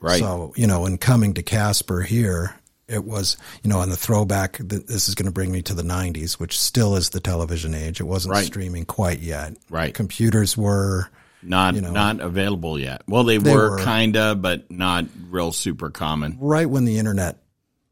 Right. 0.00 0.20
So, 0.20 0.52
you 0.56 0.66
know, 0.66 0.86
in 0.86 0.98
coming 0.98 1.34
to 1.34 1.42
Casper 1.42 2.00
here, 2.02 2.54
it 2.86 3.04
was, 3.04 3.36
you 3.62 3.68
know, 3.70 3.80
on 3.80 3.90
the 3.90 3.96
throwback, 3.96 4.56
th- 4.58 4.86
this 4.86 5.08
is 5.08 5.14
going 5.14 5.26
to 5.26 5.32
bring 5.32 5.52
me 5.52 5.60
to 5.62 5.74
the 5.74 5.82
90s, 5.82 6.34
which 6.34 6.58
still 6.58 6.96
is 6.96 7.10
the 7.10 7.20
television 7.20 7.74
age. 7.74 8.00
It 8.00 8.04
wasn't 8.04 8.32
Right. 8.34 8.46
streaming 8.46 8.84
quite 8.86 9.18
yet. 9.20 9.56
Right. 9.68 9.92
Computers 9.92 10.56
were, 10.56 11.08
Not 11.42 11.74
you 11.74 11.80
know. 11.82 11.90
not 11.90 12.20
available 12.20 12.78
yet. 12.78 13.02
Well, 13.06 13.24
they, 13.24 13.36
They 13.38 13.52
were, 13.54 13.72
were. 13.72 13.84
kinda, 13.84 14.34
but 14.36 14.70
not 14.70 15.04
real 15.30 15.52
super 15.52 15.90
common. 15.90 16.36
right 16.40 16.68
when 16.70 16.84
the 16.84 16.98
internet 16.98 17.42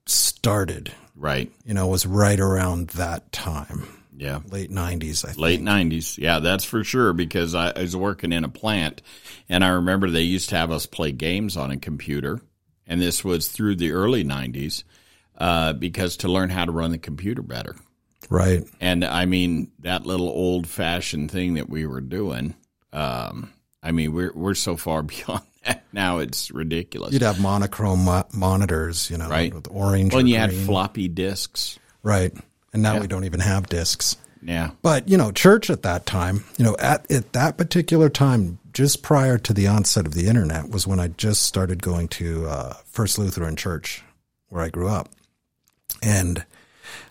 started. 0.06 0.92
Right. 1.14 1.50
You 1.64 1.74
know, 1.74 1.86
was 1.88 2.06
right 2.06 2.38
around 2.38 2.88
that 2.90 3.32
time, 3.32 3.86
Yeah. 4.16 4.40
late 4.50 4.70
'90s. 4.70 5.24
I 5.24 5.28
think. 5.28 5.38
Late 5.38 5.60
nineties, 5.60 6.16
yeah, 6.18 6.38
that's 6.40 6.64
for 6.64 6.82
sure. 6.84 7.12
Because 7.12 7.54
I, 7.54 7.70
I 7.70 7.80
was 7.82 7.94
working 7.96 8.32
in 8.32 8.44
a 8.44 8.48
plant, 8.48 9.02
and 9.48 9.64
I 9.64 9.68
remember 9.68 10.10
they 10.10 10.22
used 10.22 10.48
to 10.50 10.56
have 10.56 10.70
us 10.70 10.86
play 10.86 11.12
games 11.12 11.56
on 11.56 11.70
a 11.70 11.76
computer, 11.76 12.40
and 12.86 13.00
this 13.00 13.24
was 13.24 13.48
through 13.48 13.76
the 13.76 13.92
early 13.92 14.24
nineties, 14.24 14.84
uh, 15.38 15.72
because 15.74 16.16
to 16.18 16.28
learn 16.28 16.50
how 16.50 16.64
to 16.64 16.72
run 16.72 16.90
the 16.92 16.98
computer 16.98 17.42
better. 17.42 17.76
Right. 18.30 18.64
And 18.80 19.04
I 19.04 19.26
mean 19.26 19.70
that 19.80 20.04
little 20.06 20.28
old 20.28 20.66
fashioned 20.66 21.30
thing 21.30 21.54
that 21.54 21.68
we 21.68 21.86
were 21.86 22.00
doing. 22.00 22.54
Um, 22.92 23.52
I 23.82 23.92
mean 23.92 24.12
we're 24.12 24.32
we're 24.34 24.54
so 24.54 24.76
far 24.76 25.02
beyond 25.04 25.42
that 25.64 25.84
now; 25.92 26.18
it's 26.18 26.50
ridiculous. 26.50 27.12
You'd 27.12 27.22
have 27.22 27.40
monochrome 27.40 28.04
mo- 28.04 28.26
monitors, 28.34 29.10
you 29.10 29.18
know, 29.18 29.28
Right. 29.28 29.52
with 29.54 29.68
orange. 29.70 30.12
well, 30.12 30.20
and 30.20 30.28
you 30.28 30.36
had 30.38 30.52
floppy 30.52 31.06
disks. 31.08 31.78
right, 32.02 32.32
and 32.76 32.82
now 32.82 33.00
we 33.00 33.06
don't 33.06 33.24
even 33.24 33.40
have 33.40 33.68
discs. 33.68 34.16
Yeah, 34.42 34.72
But 34.82 35.08
you 35.08 35.16
know, 35.16 35.32
church 35.32 35.70
at 35.70 35.82
that 35.82 36.04
time, 36.04 36.44
you 36.58 36.64
know, 36.64 36.76
at 36.78 37.10
at 37.10 37.32
that 37.32 37.56
particular 37.56 38.10
time, 38.10 38.58
just 38.74 39.02
prior 39.02 39.38
to 39.38 39.54
the 39.54 39.66
onset 39.66 40.06
of 40.06 40.12
the 40.12 40.28
internet, 40.28 40.68
was 40.68 40.86
when 40.86 41.00
I 41.00 41.08
just 41.08 41.42
started 41.42 41.82
going 41.82 42.08
to 42.08 42.46
uh, 42.46 42.74
First 42.84 43.18
Lutheran 43.18 43.56
Church, 43.56 44.04
where 44.48 44.62
I 44.62 44.68
grew 44.68 44.88
up, 44.88 45.08
and 46.02 46.44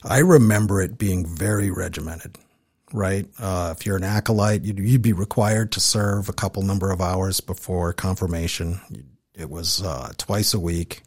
I 0.03 0.19
remember 0.19 0.81
it 0.81 0.97
being 0.99 1.25
very 1.25 1.71
regimented. 1.71 2.37
Right, 2.93 3.27
uh, 3.39 3.73
if 3.75 3.85
you're 3.85 3.97
an 3.97 4.03
acolyte, 4.03 4.63
you'd, 4.63 4.77
you'd 4.79 5.01
be 5.01 5.11
required 5.11 5.71
to 5.73 5.79
serve 5.79 6.29
a 6.29 6.33
couple 6.33 6.61
number 6.61 6.91
of 6.91 7.01
hours 7.01 7.41
before 7.41 7.91
confirmation. 7.91 8.79
It 9.33 9.49
was 9.49 9.81
uh, 9.83 10.13
twice 10.17 10.53
a 10.53 10.59
week. 10.59 11.01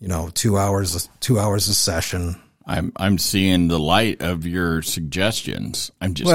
You 0.00 0.08
know, 0.08 0.30
two 0.34 0.58
hours, 0.58 1.08
two 1.20 1.38
hours 1.38 1.68
a 1.68 1.74
session. 1.74 2.42
I'm 2.66 2.92
I'm 2.96 3.18
seeing 3.18 3.68
the 3.68 3.78
light 3.78 4.22
of 4.22 4.46
your 4.46 4.82
suggestions. 4.82 5.90
I'm 6.00 6.14
just 6.14 6.30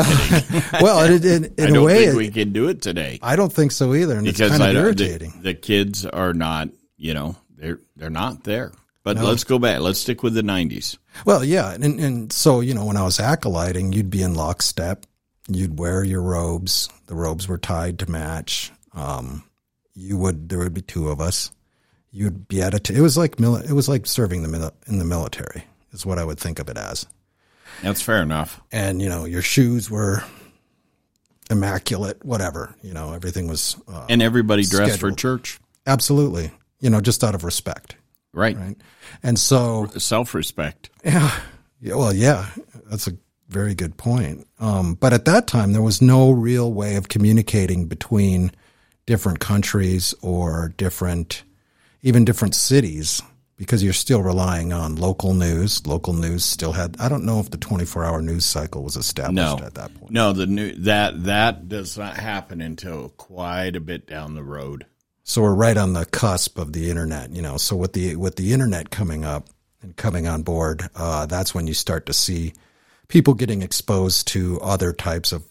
kidding. 0.50 0.63
Well, 0.81 1.00
it, 1.12 1.24
it, 1.25 1.53
I 1.60 1.63
in 1.63 1.69
a 1.69 1.74
don't 1.74 1.86
way, 1.86 2.05
think 2.05 2.17
we 2.17 2.29
can 2.31 2.51
do 2.53 2.67
it 2.67 2.81
today 2.81 3.19
I 3.22 3.36
don't 3.36 3.51
think 3.51 3.72
so 3.72 3.93
either, 3.93 4.15
and 4.15 4.25
because 4.25 4.41
it's 4.41 4.50
kind 4.51 4.63
I 4.63 4.67
of 4.69 4.74
don't. 4.75 4.98
The, 4.98 5.03
irritating. 5.05 5.41
the 5.41 5.53
kids 5.53 6.05
are 6.05 6.34
not. 6.34 6.69
You 6.98 7.13
know, 7.13 7.36
they're 7.57 7.79
they're 7.96 8.10
not 8.10 8.43
there. 8.43 8.72
But 9.03 9.17
let's 9.17 9.46
go 9.46 9.57
back. 9.57 9.79
Let's 9.79 10.00
stick 10.00 10.22
with 10.22 10.34
the 10.34 10.41
'90s. 10.41 10.98
well, 11.25 11.43
yeah, 11.43 11.72
and 11.74 12.00
and 12.00 12.34
so 12.34 12.60
you 12.60 12.74
know, 12.74 12.86
when 12.86 12.98
I 12.98 13.03
was 13.03 13.19
acolyting, 13.19 13.93
you'd 13.93 14.10
be 14.10 14.22
in 14.22 14.36
lockstep. 14.36 15.05
You'd 15.48 15.79
wear 15.79 16.03
your 16.03 16.22
robes. 16.22 16.89
The 17.05 17.15
robes 17.15 17.48
were 17.48 17.57
tied 17.57 18.00
to 18.00 18.12
match. 18.12 18.69
Um, 18.93 19.43
you 19.93 20.17
would 20.17 20.50
there 20.50 20.60
would 20.60 20.74
be 20.74 20.81
two 20.81 21.07
of 21.10 21.22
us. 21.22 21.51
You'd 22.12 22.48
be 22.50 22.62
at 22.62 22.74
a. 22.74 22.79
T- 22.79 22.96
it 22.96 23.01
was 23.01 23.15
like 23.17 23.38
mili- 23.38 23.63
it 23.69 23.74
was 23.74 23.88
like 23.88 24.05
serving 24.07 24.41
the 24.41 24.50
mil- 24.50 24.74
in 24.88 24.98
the 25.00 25.05
military. 25.05 25.63
Is 25.91 26.06
what 26.06 26.20
I 26.20 26.24
would 26.24 26.39
think 26.39 26.60
of 26.60 26.70
it 26.70 26.77
as. 26.77 27.06
That's 27.82 28.01
fair 28.01 28.22
enough. 28.22 28.62
And 28.72 29.01
you 29.01 29.10
know, 29.10 29.25
your 29.25 29.41
shoes 29.41 29.89
were 29.89 30.24
immaculate. 31.50 32.24
Whatever 32.25 32.75
you 32.82 32.94
know, 32.94 33.13
everything 33.13 33.48
was 33.48 33.75
uh, 33.88 34.06
And 34.10 34.22
everybody 34.22 34.63
dressed 34.63 35.00
for 35.00 35.12
church, 35.12 35.60
absolutely. 35.86 36.51
You 36.79 36.89
know, 36.89 37.01
just 37.01 37.24
out 37.24 37.36
of 37.36 37.44
respect, 37.44 37.96
right? 38.34 38.56
right? 38.58 38.77
And 39.24 39.39
so 39.39 39.88
Self 39.98 40.34
respect. 40.34 40.89
Yeah. 41.03 41.32
Yeah, 41.79 41.96
well, 41.96 42.13
yeah, 42.13 42.48
that's 42.89 43.08
a 43.08 43.17
very 43.50 43.75
good 43.75 43.98
point. 43.98 44.48
Um, 44.60 44.96
but 44.96 45.13
at 45.13 45.25
that 45.25 45.48
time, 45.48 45.74
there 45.74 45.82
was 45.82 46.01
no 46.01 46.32
real 46.32 46.72
way 46.72 46.96
of 46.96 47.08
communicating 47.08 47.86
between 47.86 48.51
different 49.06 49.39
countries 49.39 50.13
or 50.22 50.74
different, 50.77 51.44
even 52.01 52.25
different 52.25 52.56
cities, 52.56 53.22
because 53.58 53.84
you're 53.84 53.94
still 53.94 54.22
relying 54.22 54.72
on 54.72 54.96
local 54.96 55.34
news. 55.34 55.86
Local 55.86 56.14
news 56.14 56.46
still 56.46 56.72
had. 56.74 56.96
I 57.00 57.10
don't 57.10 57.26
know 57.26 57.40
if 57.40 57.50
the 57.52 57.58
24 57.58 58.06
hour 58.06 58.22
news 58.22 58.46
cycle 58.46 58.84
was 58.84 58.96
established 58.96 59.36
No, 59.36 59.66
at 59.66 59.74
that 59.74 59.94
point. 59.96 60.12
no. 60.12 60.32
The 60.34 60.46
new 60.46 60.74
that 60.84 61.24
that 61.26 61.68
does 61.68 61.98
not 61.98 62.16
happen 62.18 62.62
until 62.62 63.10
quite 63.10 63.76
a 63.76 63.80
bit 63.82 64.08
down 64.08 64.36
the 64.36 64.44
road. 64.44 64.86
So 65.24 65.42
we're 65.42 65.56
right 65.56 65.76
on 65.76 65.92
the 65.94 66.06
cusp 66.06 66.58
of 66.58 66.72
the 66.72 66.90
internet, 66.90 67.32
you 67.32 67.42
know. 67.42 67.58
So 67.58 67.76
with 67.76 67.94
the 67.94 68.16
with 68.16 68.36
the 68.38 68.54
internet 68.54 68.92
coming 68.92 69.26
up 69.26 69.48
and 69.82 69.96
coming 69.96 70.28
on 70.28 70.44
board, 70.44 70.90
uh, 70.96 71.26
that's 71.26 71.54
when 71.54 71.68
you 71.68 71.74
start 71.74 72.06
to 72.06 72.14
see 72.14 72.54
people 73.10 73.34
getting 73.34 73.62
exposed 73.62 74.28
to 74.30 74.60
other 74.62 74.94
types 74.94 75.32
of 75.32 75.44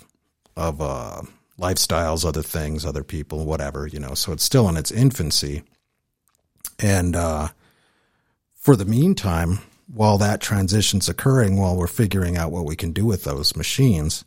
of 0.56 0.80
uh, 0.80 1.20
lifestyles, 1.60 2.24
other 2.24 2.42
things, 2.42 2.86
other 2.86 3.02
people, 3.04 3.44
whatever, 3.44 3.86
you 3.86 3.98
know. 4.00 4.14
So 4.14 4.32
it's 4.32 4.44
still 4.44 4.68
in 4.70 4.76
its 4.78 4.90
infancy, 4.90 5.62
and 6.78 7.14
uh, 7.16 7.48
for 8.66 8.74
the 8.74 8.84
meantime, 8.84 9.60
while 9.86 10.18
that 10.18 10.40
transition's 10.40 11.08
occurring, 11.08 11.56
while 11.56 11.76
we're 11.76 11.86
figuring 11.86 12.36
out 12.36 12.50
what 12.50 12.64
we 12.64 12.74
can 12.74 12.90
do 12.90 13.06
with 13.06 13.22
those 13.22 13.54
machines, 13.54 14.24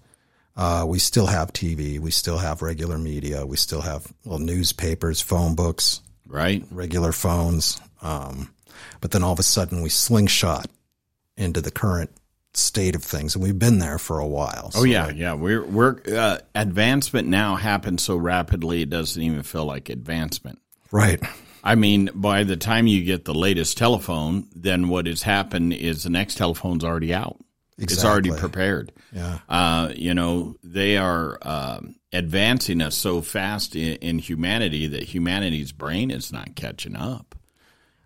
uh, 0.56 0.86
we 0.88 0.98
still 0.98 1.26
have 1.26 1.52
TV, 1.52 2.00
we 2.00 2.10
still 2.10 2.38
have 2.38 2.62
regular 2.62 2.98
media, 2.98 3.46
we 3.46 3.58
still 3.58 3.82
have 3.82 4.14
well 4.24 4.40
newspapers, 4.40 5.20
phone 5.20 5.56
books, 5.56 6.00
Right? 6.26 6.64
regular 6.72 7.12
phones. 7.12 7.82
Um, 8.02 8.54
but 9.02 9.12
then 9.12 9.24
all 9.24 9.34
of 9.34 9.40
a 9.40 9.44
sudden, 9.44 9.82
we 9.82 9.90
slingshot 9.90 10.68
into 11.36 11.60
the 11.60 11.70
current 11.70 12.10
state 12.54 12.96
of 12.96 13.04
things, 13.04 13.36
and 13.36 13.44
we've 13.44 13.60
been 13.60 13.80
there 13.80 13.98
for 14.00 14.20
a 14.20 14.28
while. 14.28 14.72
Oh 14.74 14.86
yeah, 14.86 15.10
yeah. 15.10 15.34
We're 15.34 15.66
we're 15.66 15.98
uh, 16.10 16.38
advancement 16.56 17.28
now 17.28 17.58
happens 17.58 18.04
so 18.04 18.16
rapidly 18.16 18.84
it 18.84 18.90
doesn't 18.90 19.22
even 19.22 19.44
feel 19.44 19.66
like 19.66 19.90
advancement. 19.90 20.60
right, 20.92 21.22
I 21.64 21.76
mean, 21.76 22.10
by 22.14 22.44
the 22.44 22.58
time 22.58 22.88
you 22.88 23.04
get 23.04 23.26
the 23.26 23.34
latest 23.34 23.78
telephone, 23.78 24.48
then 24.56 24.88
what 24.90 25.08
has 25.08 25.24
happened 25.24 25.74
is 25.74 26.04
the 26.04 26.10
next 26.10 26.36
telephone's 26.36 26.84
already 26.84 27.14
out. 27.14 27.38
It's 27.78 28.04
already 28.04 28.32
prepared. 28.32 28.92
yeah, 29.14 29.40
Uh, 29.48 29.92
you 29.96 30.14
know, 30.14 30.56
they 30.64 30.98
are 30.98 31.38
um, 31.42 31.96
advancing 32.12 32.82
us 32.82 32.96
so 32.96 33.22
fast 33.22 33.76
in, 33.76 33.96
in 33.98 34.20
humanity 34.20 34.88
that 34.88 35.04
humanity's 35.04 35.72
brain 35.72 36.12
is 36.12 36.32
not 36.34 36.56
catching 36.56 36.96
up. 36.96 37.36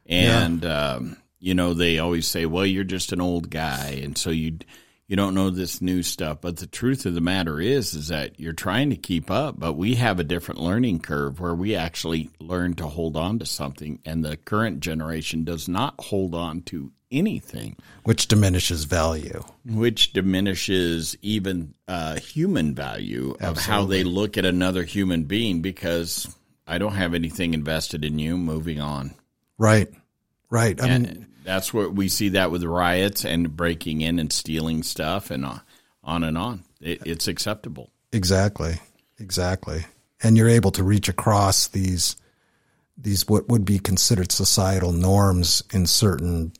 And 0.05 0.65
um, 0.65 1.17
you 1.39 1.53
know, 1.55 1.73
they 1.73 1.97
always 1.99 2.27
say, 2.27 2.45
"Well, 2.45 2.65
you're 2.65 2.83
just 2.83 3.13
an 3.13 3.21
old 3.21 3.49
guy, 3.49 3.99
and 4.03 4.17
so 4.17 4.29
you 4.29 4.59
you 5.07 5.15
don't 5.15 5.35
know 5.35 5.49
this 5.49 5.81
new 5.81 6.03
stuff." 6.03 6.39
But 6.41 6.57
the 6.57 6.67
truth 6.67 7.05
of 7.05 7.13
the 7.13 7.21
matter 7.21 7.59
is, 7.59 7.93
is 7.93 8.07
that 8.07 8.39
you're 8.39 8.53
trying 8.53 8.89
to 8.89 8.95
keep 8.95 9.29
up, 9.29 9.59
but 9.59 9.73
we 9.73 9.95
have 9.95 10.19
a 10.19 10.23
different 10.23 10.61
learning 10.61 10.99
curve 10.99 11.39
where 11.39 11.55
we 11.55 11.75
actually 11.75 12.29
learn 12.39 12.73
to 12.75 12.87
hold 12.87 13.15
on 13.15 13.39
to 13.39 13.45
something, 13.45 13.99
and 14.05 14.23
the 14.23 14.37
current 14.37 14.79
generation 14.79 15.43
does 15.43 15.67
not 15.67 15.95
hold 15.99 16.35
on 16.35 16.61
to 16.63 16.91
anything 17.13 17.77
which 18.03 18.27
diminishes 18.27 18.85
value. 18.85 19.43
which 19.65 20.13
diminishes 20.13 21.15
even 21.21 21.73
uh, 21.87 22.15
human 22.19 22.73
value 22.73 23.35
of 23.39 23.57
how 23.57 23.85
they 23.85 24.03
look 24.03 24.37
at 24.37 24.45
another 24.45 24.83
human 24.83 25.23
being 25.23 25.61
because 25.61 26.35
I 26.65 26.79
don't 26.79 26.95
have 26.95 27.13
anything 27.13 27.53
invested 27.53 28.03
in 28.03 28.17
you. 28.19 28.37
Moving 28.37 28.81
on. 28.81 29.13
Right, 29.57 29.89
right. 30.49 30.81
I 30.81 30.85
mean, 30.85 31.05
And 31.05 31.25
that's 31.43 31.73
what 31.73 31.93
we 31.93 32.09
see 32.09 32.29
that 32.29 32.51
with 32.51 32.63
riots 32.63 33.25
and 33.25 33.55
breaking 33.55 34.01
in 34.01 34.19
and 34.19 34.31
stealing 34.31 34.83
stuff 34.83 35.31
and 35.31 35.45
on, 35.45 35.61
on 36.03 36.23
and 36.23 36.37
on. 36.37 36.63
It, 36.81 37.01
it's 37.05 37.27
acceptable. 37.27 37.91
Exactly. 38.11 38.75
Exactly. 39.19 39.85
And 40.21 40.37
you're 40.37 40.49
able 40.49 40.71
to 40.71 40.83
reach 40.83 41.09
across 41.09 41.67
these 41.67 42.15
these 42.95 43.27
what 43.27 43.49
would 43.49 43.65
be 43.65 43.79
considered 43.79 44.31
societal 44.31 44.91
norms 44.91 45.63
in 45.73 45.85
certain 45.87 46.53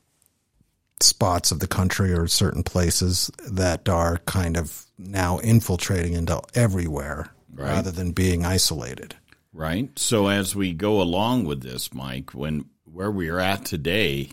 spots 0.99 1.51
of 1.51 1.59
the 1.59 1.67
country 1.67 2.11
or 2.11 2.27
certain 2.27 2.63
places 2.63 3.29
that 3.47 3.87
are 3.87 4.17
kind 4.25 4.57
of 4.57 4.85
now 4.97 5.37
infiltrating 5.39 6.13
into 6.13 6.41
everywhere 6.55 7.29
rather 7.53 7.91
than 7.91 8.11
being 8.11 8.45
isolated. 8.45 9.15
Right. 9.53 9.89
So 9.97 10.27
as 10.27 10.55
we 10.55 10.73
go 10.73 11.01
along 11.01 11.45
with 11.45 11.61
this, 11.61 11.93
Mike, 11.93 12.31
when 12.31 12.65
where 12.85 13.11
we 13.11 13.29
are 13.29 13.39
at 13.39 13.65
today 13.65 14.29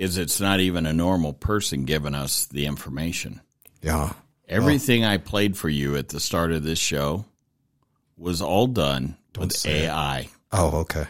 is 0.00 0.16
it's 0.16 0.40
not 0.40 0.60
even 0.60 0.86
a 0.86 0.94
normal 0.94 1.34
person 1.34 1.84
giving 1.84 2.14
us 2.14 2.46
the 2.46 2.64
information. 2.64 3.38
Yeah. 3.82 4.14
Everything 4.48 5.04
I 5.04 5.18
played 5.18 5.58
for 5.58 5.68
you 5.68 5.94
at 5.94 6.08
the 6.08 6.18
start 6.18 6.52
of 6.52 6.62
this 6.62 6.78
show 6.78 7.26
was 8.16 8.40
all 8.40 8.66
done 8.66 9.18
with 9.38 9.52
say 9.52 9.84
it. 9.84 9.88
AI. 9.88 10.28
Oh, 10.52 10.78
okay. 10.80 11.04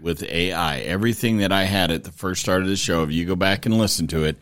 With 0.00 0.22
AI. 0.22 0.78
Everything 0.78 1.38
that 1.38 1.52
I 1.52 1.64
had 1.64 1.90
at 1.90 2.04
the 2.04 2.10
first 2.10 2.40
start 2.40 2.62
of 2.62 2.68
the 2.68 2.76
show, 2.76 3.02
if 3.02 3.12
you 3.12 3.26
go 3.26 3.36
back 3.36 3.66
and 3.66 3.76
listen 3.76 4.06
to 4.08 4.24
it, 4.24 4.38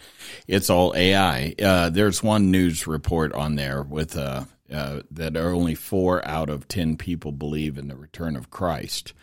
it's 0.46 0.70
all 0.70 0.94
AI. 0.94 1.56
Uh, 1.60 1.90
there's 1.90 2.22
one 2.22 2.52
news 2.52 2.86
report 2.86 3.32
on 3.32 3.56
there 3.56 3.82
with 3.82 4.16
uh, 4.16 4.44
uh, 4.72 5.00
that 5.10 5.36
only 5.36 5.74
four 5.74 6.26
out 6.26 6.48
of 6.48 6.68
10 6.68 6.96
people 6.96 7.32
believe 7.32 7.76
in 7.76 7.88
the 7.88 7.96
return 7.96 8.36
of 8.36 8.50
Christ. 8.50 9.14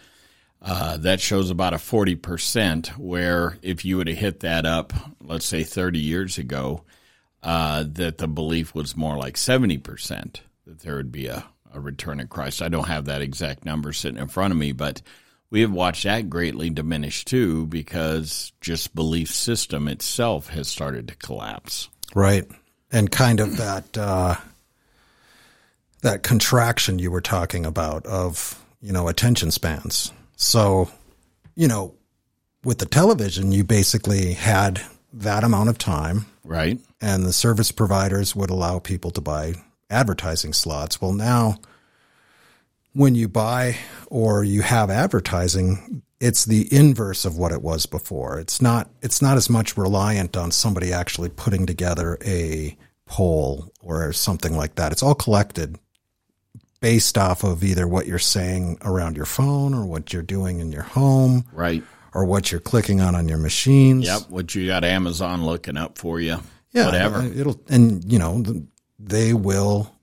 Uh, 0.62 0.98
that 0.98 1.20
shows 1.20 1.50
about 1.50 1.74
a 1.74 1.78
40%, 1.78 2.90
where 2.98 3.58
if 3.64 3.84
you 3.84 3.98
would 3.98 4.08
have 4.08 4.18
hit 4.18 4.42
that 4.42 4.66
up, 4.66 4.94
let's 5.20 5.46
say 5.46 5.64
30 5.64 5.98
years 5.98 6.38
ago, 6.38 6.84
uh, 7.42 7.84
that 7.88 8.20
the 8.20 8.28
belief 8.28 8.76
was 8.76 8.96
more 8.96 9.18
like 9.18 9.36
70% 9.36 10.42
that 10.68 10.80
there 10.82 10.96
would 10.96 11.12
be 11.12 11.28
a, 11.28 11.44
a 11.74 11.80
return 11.80 12.20
of 12.20 12.30
Christ. 12.30 12.62
I 12.62 12.70
don't 12.70 12.88
have 12.88 13.06
that 13.06 13.22
exact 13.22 13.66
number 13.66 13.92
sitting 13.94 14.22
in 14.22 14.28
front 14.28 14.52
of 14.52 14.58
me, 14.58 14.72
but 14.72 15.02
we 15.50 15.62
have 15.62 15.72
watched 15.72 16.04
that 16.04 16.30
greatly 16.30 16.70
diminish 16.70 17.26
too 17.26 17.66
because 17.68 18.54
just 18.62 18.96
belief 18.96 19.32
system 19.32 19.88
itself 19.88 20.50
has 20.50 20.68
started 20.68 21.08
to 21.10 21.16
collapse. 21.16 21.90
Right. 22.16 22.46
And 22.92 23.12
kind 23.12 23.40
of 23.40 23.58
that 23.58 23.98
uh, 23.98 24.36
that 26.02 26.24
contraction 26.24 27.00
you 27.00 27.12
were 27.12 27.22
talking 27.22 27.66
about 27.66 28.06
of, 28.06 28.64
you 28.82 28.92
know, 28.92 29.08
attention 29.08 29.52
spans. 29.52 30.12
So, 30.42 30.90
you 31.56 31.68
know, 31.68 31.94
with 32.64 32.80
the 32.80 32.88
television, 32.88 33.52
you 33.52 33.64
basically 33.64 34.34
had 34.34 34.82
that 35.14 35.44
amount 35.44 35.70
of 35.70 35.78
time, 35.78 36.26
Right? 36.44 36.80
and 37.00 37.24
the 37.24 37.32
service 37.34 37.72
providers 37.72 38.36
would 38.36 38.50
allow 38.50 38.80
people 38.80 39.12
to 39.12 39.22
buy 39.22 39.54
advertising 39.92 40.54
slots. 40.54 41.00
Well, 41.00 41.14
now 41.14 41.58
when 42.94 43.14
you 43.14 43.28
buy 43.28 43.78
or 44.08 44.44
you 44.44 44.64
have 44.64 44.90
advertising, 44.90 46.02
it's 46.20 46.46
the 46.46 46.68
inverse 46.76 47.24
of 47.24 47.38
what 47.38 47.52
it 47.52 47.62
was 47.62 47.86
before. 47.86 48.40
It's 48.40 48.62
not 48.62 48.90
it's 49.04 49.22
not 49.22 49.38
as 49.38 49.48
much 49.50 49.78
reliant 49.78 50.36
on 50.36 50.50
somebody 50.52 50.92
actually 50.92 51.30
putting 51.30 51.68
together 51.68 52.18
a 52.26 52.76
poll 53.06 53.72
or 53.82 54.12
something 54.12 54.58
like 54.58 54.76
that. 54.76 54.92
It's 54.92 55.04
all 55.04 55.16
collected 55.16 55.78
based 56.82 57.18
off 57.18 57.44
of 57.44 57.64
either 57.64 57.88
what 57.88 58.08
you're 58.08 58.20
saying 58.20 58.78
around 58.82 59.16
your 59.16 59.26
phone 59.26 59.74
or 59.74 59.86
what 59.86 60.12
you're 60.12 60.22
doing 60.24 60.60
in 60.60 60.72
your 60.72 60.82
home 60.84 61.46
Right. 61.54 61.84
or 62.14 62.26
what 62.26 62.52
you're 62.52 62.60
clicking 62.60 63.00
on 63.00 63.16
on 63.16 63.30
your 63.30 63.38
machines. 63.38 64.06
Yep. 64.06 64.22
What 64.30 64.54
you 64.56 64.68
got 64.68 64.84
Amazon 64.84 65.46
looking 65.46 65.78
up 65.78 65.98
for 65.98 66.20
you. 66.20 66.38
Yeah, 66.74 66.86
Whatever. 66.86 67.24
It'll 67.24 67.62
and 67.70 68.04
you 68.12 68.18
know 68.20 68.44
they 69.00 69.34
will 69.34 69.94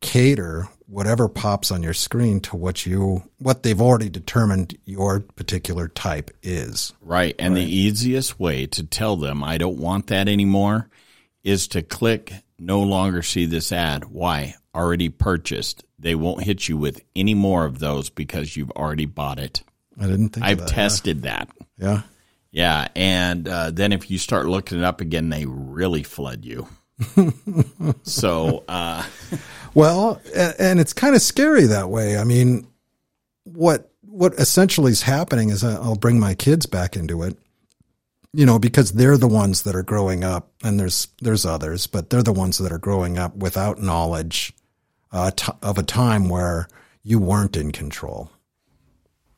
cater 0.00 0.68
whatever 0.86 1.28
pops 1.28 1.70
on 1.70 1.82
your 1.82 1.94
screen 1.94 2.40
to 2.40 2.56
what 2.56 2.84
you 2.84 3.22
what 3.38 3.62
they've 3.62 3.80
already 3.80 4.08
determined 4.10 4.76
your 4.84 5.20
particular 5.20 5.88
type 5.88 6.30
is. 6.42 6.92
Right. 7.00 7.34
And 7.38 7.56
the 7.56 7.62
easiest 7.62 8.38
way 8.38 8.66
to 8.66 8.82
tell 8.84 9.16
them 9.16 9.42
I 9.44 9.58
don't 9.58 9.78
want 9.78 10.08
that 10.08 10.28
anymore 10.28 10.88
is 11.44 11.68
to 11.68 11.82
click 11.82 12.32
no 12.58 12.80
longer 12.82 13.22
see 13.22 13.46
this 13.46 13.72
ad. 13.72 14.04
Why? 14.06 14.56
Already 14.74 15.08
purchased. 15.08 15.84
They 15.98 16.14
won't 16.14 16.44
hit 16.44 16.68
you 16.68 16.76
with 16.76 17.02
any 17.14 17.34
more 17.34 17.64
of 17.64 17.78
those 17.78 18.08
because 18.10 18.56
you've 18.56 18.70
already 18.72 19.06
bought 19.06 19.38
it. 19.38 19.62
I 20.00 20.06
didn't 20.06 20.30
think 20.30 20.46
I've 20.46 20.60
of 20.60 20.66
that. 20.66 20.74
tested 20.74 21.22
that. 21.22 21.48
Yeah. 21.78 22.02
Yeah. 22.50 22.88
And 22.96 23.46
uh, 23.46 23.70
then 23.70 23.92
if 23.92 24.10
you 24.10 24.18
start 24.18 24.46
looking 24.46 24.78
it 24.78 24.84
up 24.84 25.00
again, 25.00 25.28
they 25.28 25.44
really 25.46 26.02
flood 26.02 26.44
you. 26.44 26.68
so, 28.02 28.64
uh, 28.68 29.04
Well, 29.74 30.20
and 30.58 30.80
it's 30.80 30.92
kind 30.92 31.14
of 31.14 31.22
scary 31.22 31.64
that 31.66 31.88
way. 31.88 32.18
I 32.18 32.24
mean, 32.24 32.66
what 33.44 33.90
what 34.02 34.34
essentially 34.34 34.92
is 34.92 35.02
happening 35.02 35.48
is 35.50 35.64
I'll 35.64 35.94
bring 35.96 36.20
my 36.20 36.34
kids 36.34 36.66
back 36.66 36.96
into 36.96 37.22
it. 37.22 37.36
You 38.34 38.46
know, 38.46 38.58
because 38.58 38.92
they're 38.92 39.18
the 39.18 39.28
ones 39.28 39.62
that 39.62 39.74
are 39.74 39.82
growing 39.82 40.24
up, 40.24 40.50
and 40.62 40.80
there's 40.80 41.08
there's 41.20 41.44
others, 41.44 41.86
but 41.86 42.08
they're 42.10 42.22
the 42.22 42.32
ones 42.32 42.58
that 42.58 42.72
are 42.72 42.78
growing 42.78 43.18
up 43.18 43.36
without 43.36 43.82
knowledge 43.82 44.54
uh, 45.12 45.30
t- 45.30 45.52
of 45.62 45.78
a 45.78 45.82
time 45.82 46.28
where 46.28 46.68
you 47.02 47.18
weren't 47.18 47.56
in 47.56 47.72
control. 47.72 48.30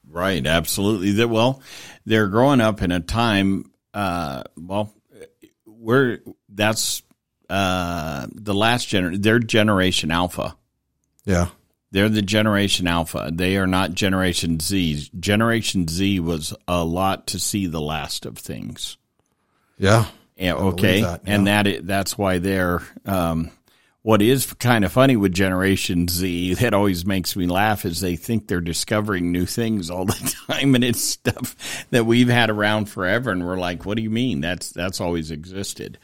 Right, 0.08 0.46
absolutely. 0.46 1.12
That 1.12 1.28
well, 1.28 1.60
they're 2.06 2.28
growing 2.28 2.60
up 2.60 2.82
in 2.82 2.92
a 2.92 3.00
time. 3.00 3.72
Uh, 3.92 4.44
well, 4.56 4.94
we're 5.66 6.20
that's 6.48 7.02
uh, 7.50 8.26
the 8.32 8.54
last 8.54 8.88
generation. 8.88 9.22
They're 9.22 9.38
Generation 9.40 10.10
Alpha. 10.10 10.56
Yeah, 11.24 11.48
They're 11.90 12.08
the 12.08 12.22
Generation 12.22 12.86
Alpha. 12.86 13.30
They 13.32 13.56
are 13.56 13.66
not 13.66 13.94
Generation 13.94 14.60
Z. 14.60 15.10
Generation 15.18 15.88
Z 15.88 16.20
was 16.20 16.54
a 16.68 16.84
lot 16.84 17.26
to 17.28 17.40
see 17.40 17.66
the 17.66 17.80
last 17.80 18.26
of 18.26 18.38
things. 18.38 18.98
yeah, 19.78 20.06
Yeah, 20.36 20.54
okay, 20.54 21.00
that, 21.00 21.22
and 21.26 21.46
yeah. 21.46 21.62
that 21.62 21.86
that's 21.86 22.16
why 22.16 22.38
they're. 22.38 22.82
Um, 23.04 23.50
what 24.04 24.20
is 24.20 24.52
kind 24.52 24.84
of 24.84 24.92
funny 24.92 25.16
with 25.16 25.32
Generation 25.32 26.08
Z 26.08 26.54
that 26.54 26.74
always 26.74 27.06
makes 27.06 27.34
me 27.36 27.46
laugh 27.46 27.86
is 27.86 28.00
they 28.00 28.16
think 28.16 28.46
they're 28.46 28.60
discovering 28.60 29.32
new 29.32 29.46
things 29.46 29.88
all 29.88 30.04
the 30.04 30.36
time, 30.46 30.74
and 30.74 30.84
it's 30.84 31.02
stuff 31.02 31.86
that 31.90 32.04
we've 32.04 32.28
had 32.28 32.50
around 32.50 32.90
forever, 32.90 33.30
and 33.30 33.44
we're 33.44 33.56
like, 33.56 33.86
"What 33.86 33.96
do 33.96 34.02
you 34.02 34.10
mean? 34.10 34.42
That's 34.42 34.70
that's 34.70 35.00
always 35.00 35.30
existed." 35.30 35.98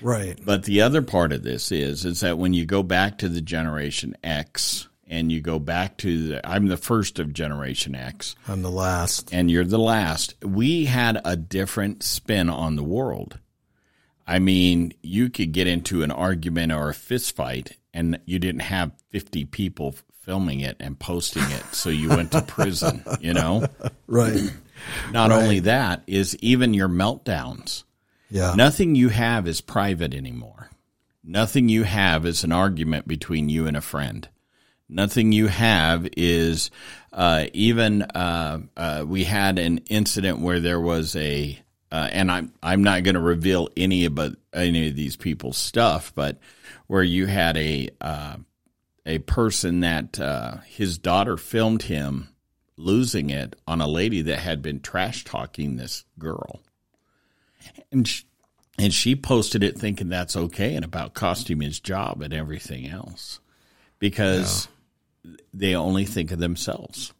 right. 0.00 0.38
But 0.42 0.62
the 0.62 0.80
other 0.80 1.02
part 1.02 1.32
of 1.32 1.42
this 1.42 1.72
is 1.72 2.04
is 2.04 2.20
that 2.20 2.38
when 2.38 2.54
you 2.54 2.64
go 2.66 2.84
back 2.84 3.18
to 3.18 3.28
the 3.28 3.40
Generation 3.40 4.16
X 4.22 4.88
and 5.08 5.32
you 5.32 5.40
go 5.40 5.58
back 5.58 5.96
to 5.98 6.28
the, 6.28 6.48
I'm 6.48 6.68
the 6.68 6.76
first 6.76 7.18
of 7.18 7.32
Generation 7.32 7.96
X, 7.96 8.36
I'm 8.46 8.62
the 8.62 8.70
last. 8.70 9.34
and 9.34 9.50
you're 9.50 9.64
the 9.64 9.76
last. 9.76 10.36
We 10.44 10.84
had 10.84 11.20
a 11.24 11.34
different 11.34 12.04
spin 12.04 12.48
on 12.48 12.76
the 12.76 12.84
world. 12.84 13.40
I 14.26 14.38
mean, 14.38 14.92
you 15.02 15.30
could 15.30 15.52
get 15.52 15.66
into 15.66 16.02
an 16.02 16.10
argument 16.10 16.72
or 16.72 16.88
a 16.88 16.94
fist 16.94 17.34
fight, 17.34 17.76
and 17.92 18.20
you 18.24 18.38
didn't 18.38 18.62
have 18.62 18.92
50 19.10 19.46
people 19.46 19.96
filming 20.22 20.60
it 20.60 20.76
and 20.80 20.98
posting 20.98 21.42
it, 21.42 21.64
so 21.72 21.90
you 21.90 22.08
went 22.08 22.32
to 22.32 22.42
prison, 22.42 23.04
you 23.20 23.34
know? 23.34 23.66
Right. 24.06 24.52
Not 25.12 25.30
only 25.30 25.60
that, 25.60 26.02
is 26.06 26.36
even 26.36 26.74
your 26.74 26.88
meltdowns. 26.88 27.84
Yeah. 28.30 28.54
Nothing 28.56 28.94
you 28.94 29.08
have 29.08 29.46
is 29.46 29.60
private 29.60 30.14
anymore. 30.14 30.70
Nothing 31.22 31.68
you 31.68 31.84
have 31.84 32.26
is 32.26 32.44
an 32.44 32.52
argument 32.52 33.06
between 33.06 33.48
you 33.48 33.66
and 33.66 33.76
a 33.76 33.82
friend. 33.82 34.28
Nothing 34.88 35.30
you 35.30 35.46
have 35.46 36.08
is 36.16 36.70
uh, 37.12 37.46
even. 37.52 38.02
Uh, 38.02 38.60
uh, 38.76 39.04
we 39.06 39.24
had 39.24 39.58
an 39.58 39.78
incident 39.88 40.40
where 40.40 40.58
there 40.58 40.80
was 40.80 41.14
a, 41.14 41.58
uh, 41.92 42.08
and 42.12 42.30
I'm 42.30 42.52
I'm 42.62 42.82
not 42.82 43.02
going 43.02 43.14
to 43.14 43.20
reveal 43.20 43.68
any 43.76 44.04
about 44.04 44.36
any 44.52 44.88
of 44.88 44.96
these 44.96 45.16
people's 45.16 45.58
stuff, 45.58 46.12
but 46.14 46.38
where 46.86 47.02
you 47.02 47.26
had 47.26 47.56
a 47.56 47.90
uh, 48.00 48.36
a 49.06 49.18
person 49.18 49.80
that 49.80 50.20
uh, 50.20 50.58
his 50.66 50.98
daughter 50.98 51.36
filmed 51.36 51.82
him 51.82 52.28
losing 52.76 53.30
it 53.30 53.56
on 53.66 53.80
a 53.80 53.88
lady 53.88 54.22
that 54.22 54.38
had 54.38 54.62
been 54.62 54.80
trash 54.80 55.24
talking 55.24 55.76
this 55.76 56.04
girl 56.18 56.62
and 57.92 58.06
she, 58.06 58.24
and 58.78 58.92
she 58.92 59.14
posted 59.14 59.62
it 59.62 59.78
thinking 59.78 60.08
that's 60.08 60.36
okay 60.36 60.74
and 60.74 60.84
about 60.84 61.14
cost 61.14 61.50
him 61.50 61.60
his 61.60 61.80
job 61.80 62.22
and 62.22 62.32
everything 62.32 62.88
else 62.88 63.40
because 63.98 64.68
they 65.52 65.74
only 65.74 66.04
think 66.04 66.30
of 66.30 66.38
themselves. 66.38 67.12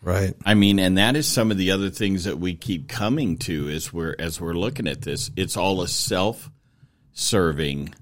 Right. 0.00 0.34
I 0.44 0.54
mean, 0.54 0.78
and 0.78 0.96
that 0.98 1.16
is 1.16 1.26
some 1.26 1.50
of 1.50 1.58
the 1.58 1.72
other 1.72 1.90
things 1.90 2.22
that 2.24 2.38
we 2.38 2.54
keep 2.54 2.88
coming 2.88 3.36
to 3.38 3.68
as 3.68 3.92
we're 3.92 4.14
as 4.18 4.40
we're 4.40 4.54
looking 4.54 4.86
at 4.86 5.02
this. 5.02 5.30
It's 5.36 5.56
all 5.56 5.82
a 5.82 5.88
self-serving 5.88 7.94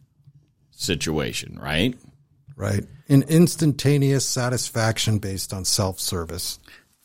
situation, 0.70 1.58
right? 1.60 1.96
Right. 2.54 2.84
An 3.08 3.22
instantaneous 3.22 4.26
satisfaction 4.26 5.18
based 5.18 5.52
on 5.52 5.64
self 5.64 6.00
service. 6.00 6.58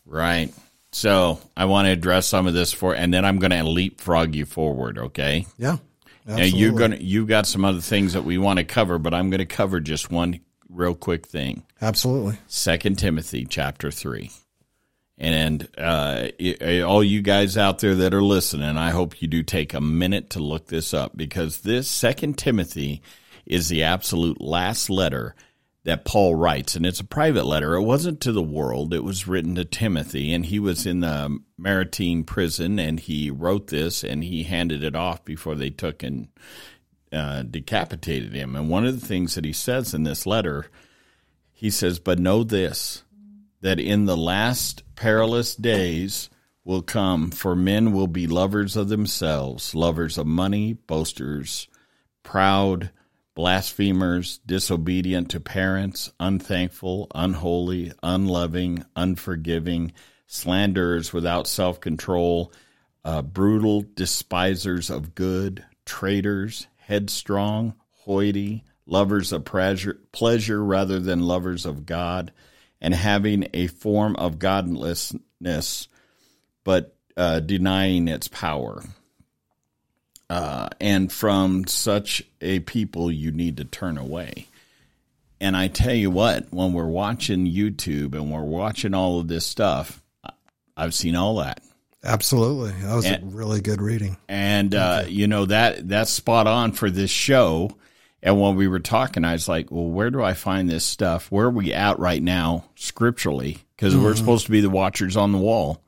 Right. 0.06 0.54
So 0.92 1.40
I 1.56 1.66
want 1.66 1.88
to 1.88 1.92
address 1.92 2.28
some 2.28 2.48
of 2.48 2.54
this 2.54 2.74
for, 2.74 2.94
and 2.94 3.14
then 3.14 3.24
I'm 3.24 3.40
going 3.40 3.52
to 3.52 3.64
leapfrog 3.64 4.36
you 4.36 4.46
forward. 4.46 4.98
Okay. 4.98 5.46
Yeah. 5.58 5.78
Now 6.26 6.44
you're 6.44 6.74
gonna 6.74 6.98
you 6.98 7.26
got 7.26 7.48
some 7.48 7.66
other 7.66 7.82
things 7.82 8.14
that 8.14 8.24
we 8.24 8.38
want 8.38 8.60
to 8.60 8.64
cover, 8.64 9.00
but 9.00 9.14
I'm 9.14 9.32
going 9.32 9.40
to 9.40 9.46
cover 9.46 9.80
just 9.80 10.12
one 10.12 10.40
real 10.70 10.94
quick 10.94 11.26
thing. 11.26 11.64
Absolutely. 11.82 12.38
Second 12.48 13.00
Timothy 13.00 13.46
chapter 13.46 13.90
three, 13.90 14.32
and 15.22 15.68
uh, 15.78 16.30
i- 16.42 16.82
all 16.82 17.04
you 17.04 17.22
guys 17.22 17.56
out 17.56 17.78
there 17.80 17.94
that 17.96 18.14
are 18.14 18.24
listening, 18.24 18.76
I 18.76 18.90
hope 18.90 19.22
you 19.22 19.28
do 19.28 19.44
take 19.44 19.74
a 19.76 19.80
minute 19.80 20.32
to 20.32 20.40
look 20.40 20.68
this 20.68 20.94
up 20.96 21.16
because 21.16 21.60
this 21.60 21.88
Second 21.88 22.40
Timothy 22.40 23.04
is 23.46 23.70
the 23.70 23.84
absolute 23.84 24.42
last 24.42 24.90
letter 24.90 25.36
that 25.84 26.06
Paul 26.06 26.36
writes, 26.36 26.76
and 26.76 26.86
it's 26.86 27.00
a 27.00 27.04
private 27.06 27.46
letter. 27.46 27.76
It 27.76 27.84
wasn't 27.84 28.20
to 28.22 28.32
the 28.32 28.42
world; 28.42 28.94
it 28.96 29.04
was 29.04 29.28
written 29.28 29.56
to 29.56 29.66
Timothy, 29.66 30.34
and 30.34 30.46
he 30.46 30.58
was 30.60 30.86
in 30.88 31.02
the 31.02 31.40
Mamertine 31.58 32.24
prison, 32.24 32.80
and 32.80 33.00
he 33.00 33.30
wrote 33.32 33.68
this, 33.68 34.04
and 34.04 34.24
he 34.24 34.44
handed 34.44 34.84
it 34.84 34.96
off 34.96 35.24
before 35.24 35.54
they 35.56 35.70
took 35.70 36.02
and 36.04 36.28
uh, 37.12 37.44
decapitated 37.44 38.34
him. 38.34 38.56
And 38.56 38.70
one 38.70 38.86
of 38.86 39.00
the 39.00 39.06
things 39.06 39.36
that 39.36 39.46
he 39.46 39.54
says 39.54 39.94
in 39.94 40.04
this 40.04 40.26
letter, 40.26 40.66
he 41.52 41.70
says, 41.70 42.00
"But 42.00 42.18
know 42.20 42.44
this." 42.44 43.04
That 43.62 43.80
in 43.80 44.06
the 44.06 44.18
last 44.18 44.84
perilous 44.96 45.56
days 45.56 46.30
will 46.64 46.82
come, 46.82 47.32
for 47.32 47.56
men 47.56 47.92
will 47.92 48.08
be 48.08 48.28
lovers 48.28 48.76
of 48.76 48.90
themselves, 48.90 49.74
lovers 49.74 50.18
of 50.18 50.28
money, 50.28 50.74
boasters, 50.74 51.68
proud, 52.24 52.92
blasphemers, 53.34 54.40
disobedient 54.46 55.30
to 55.30 55.40
parents, 55.40 56.12
unthankful, 56.20 57.08
unholy, 57.16 57.92
unloving, 58.04 58.86
unforgiving, 58.96 59.92
slanderers 60.28 61.12
without 61.12 61.48
self 61.48 61.80
control, 61.80 62.54
uh, 63.04 63.22
brutal, 63.22 63.84
despisers 63.96 64.90
of 64.90 65.16
good, 65.16 65.66
traitors, 65.86 66.68
headstrong, 66.78 67.74
hoity, 67.92 68.64
lovers 68.86 69.32
of 69.32 69.46
pleasure, 69.46 70.00
pleasure 70.12 70.64
rather 70.64 71.00
than 71.00 71.22
lovers 71.22 71.66
of 71.66 71.86
God, 71.86 72.32
and 72.82 72.94
having 72.94 73.48
a 73.54 73.68
form 73.68 74.16
of 74.16 74.40
godlessness, 74.40 75.88
but 76.64 76.96
uh, 77.16 77.40
denying 77.40 78.08
its 78.08 78.28
power. 78.28 78.84
Uh, 80.30 80.70
and 80.80 81.12
from 81.12 81.68
such 81.68 82.24
a 82.40 82.60
people, 82.60 83.12
you 83.12 83.32
need 83.32 83.58
to 83.58 83.66
turn 83.66 83.98
away. 83.98 84.48
And 85.42 85.58
I 85.58 85.68
tell 85.68 85.94
you 85.94 86.10
what, 86.10 86.48
when 86.52 86.72
we're 86.74 86.86
watching 86.86 87.46
YouTube 87.48 88.14
and 88.14 88.32
we're 88.32 88.44
watching 88.44 88.94
all 88.94 89.20
of 89.20 89.28
this 89.28 89.46
stuff, 89.46 90.02
I've 90.78 90.94
seen 90.94 91.16
all 91.16 91.38
that. 91.38 91.62
Absolutely. 92.04 92.72
That 92.84 92.96
was 92.96 93.06
And- 93.06 93.24
a 93.24 93.36
really 93.36 93.62
good 93.62 93.82
reading. 93.82 94.18
And 94.30 94.74
uh, 94.74 95.04
you 95.08 95.28
know 95.28 95.46
that 95.46 95.88
that's 95.88 96.12
spot 96.12 96.48
on 96.48 96.72
for 96.72 96.90
this 96.90 97.12
show. 97.12 97.76
And 98.24 98.40
when 98.40 98.56
we 98.56 98.68
were 98.68 98.80
talking, 98.80 99.26
I 99.26 99.34
was 99.34 99.48
like, 99.48 99.72
"Well, 99.72 99.88
where 99.88 100.12
do 100.12 100.22
I 100.22 100.34
find 100.34 100.70
this 100.70 100.86
stuff? 100.86 101.32
Where 101.32 101.48
are 101.48 101.52
we 101.52 101.74
at 101.74 102.00
right 102.00 102.22
now, 102.22 102.66
scripturally? 102.76 103.60
Because 103.76 103.96
we're 103.96 104.12
mm-hmm. 104.12 104.18
supposed 104.18 104.46
to 104.46 104.52
be 104.52 104.62
the 104.62 104.70
watchers 104.70 105.18
on 105.18 105.32
the 105.32 105.40
wall. 105.40 105.84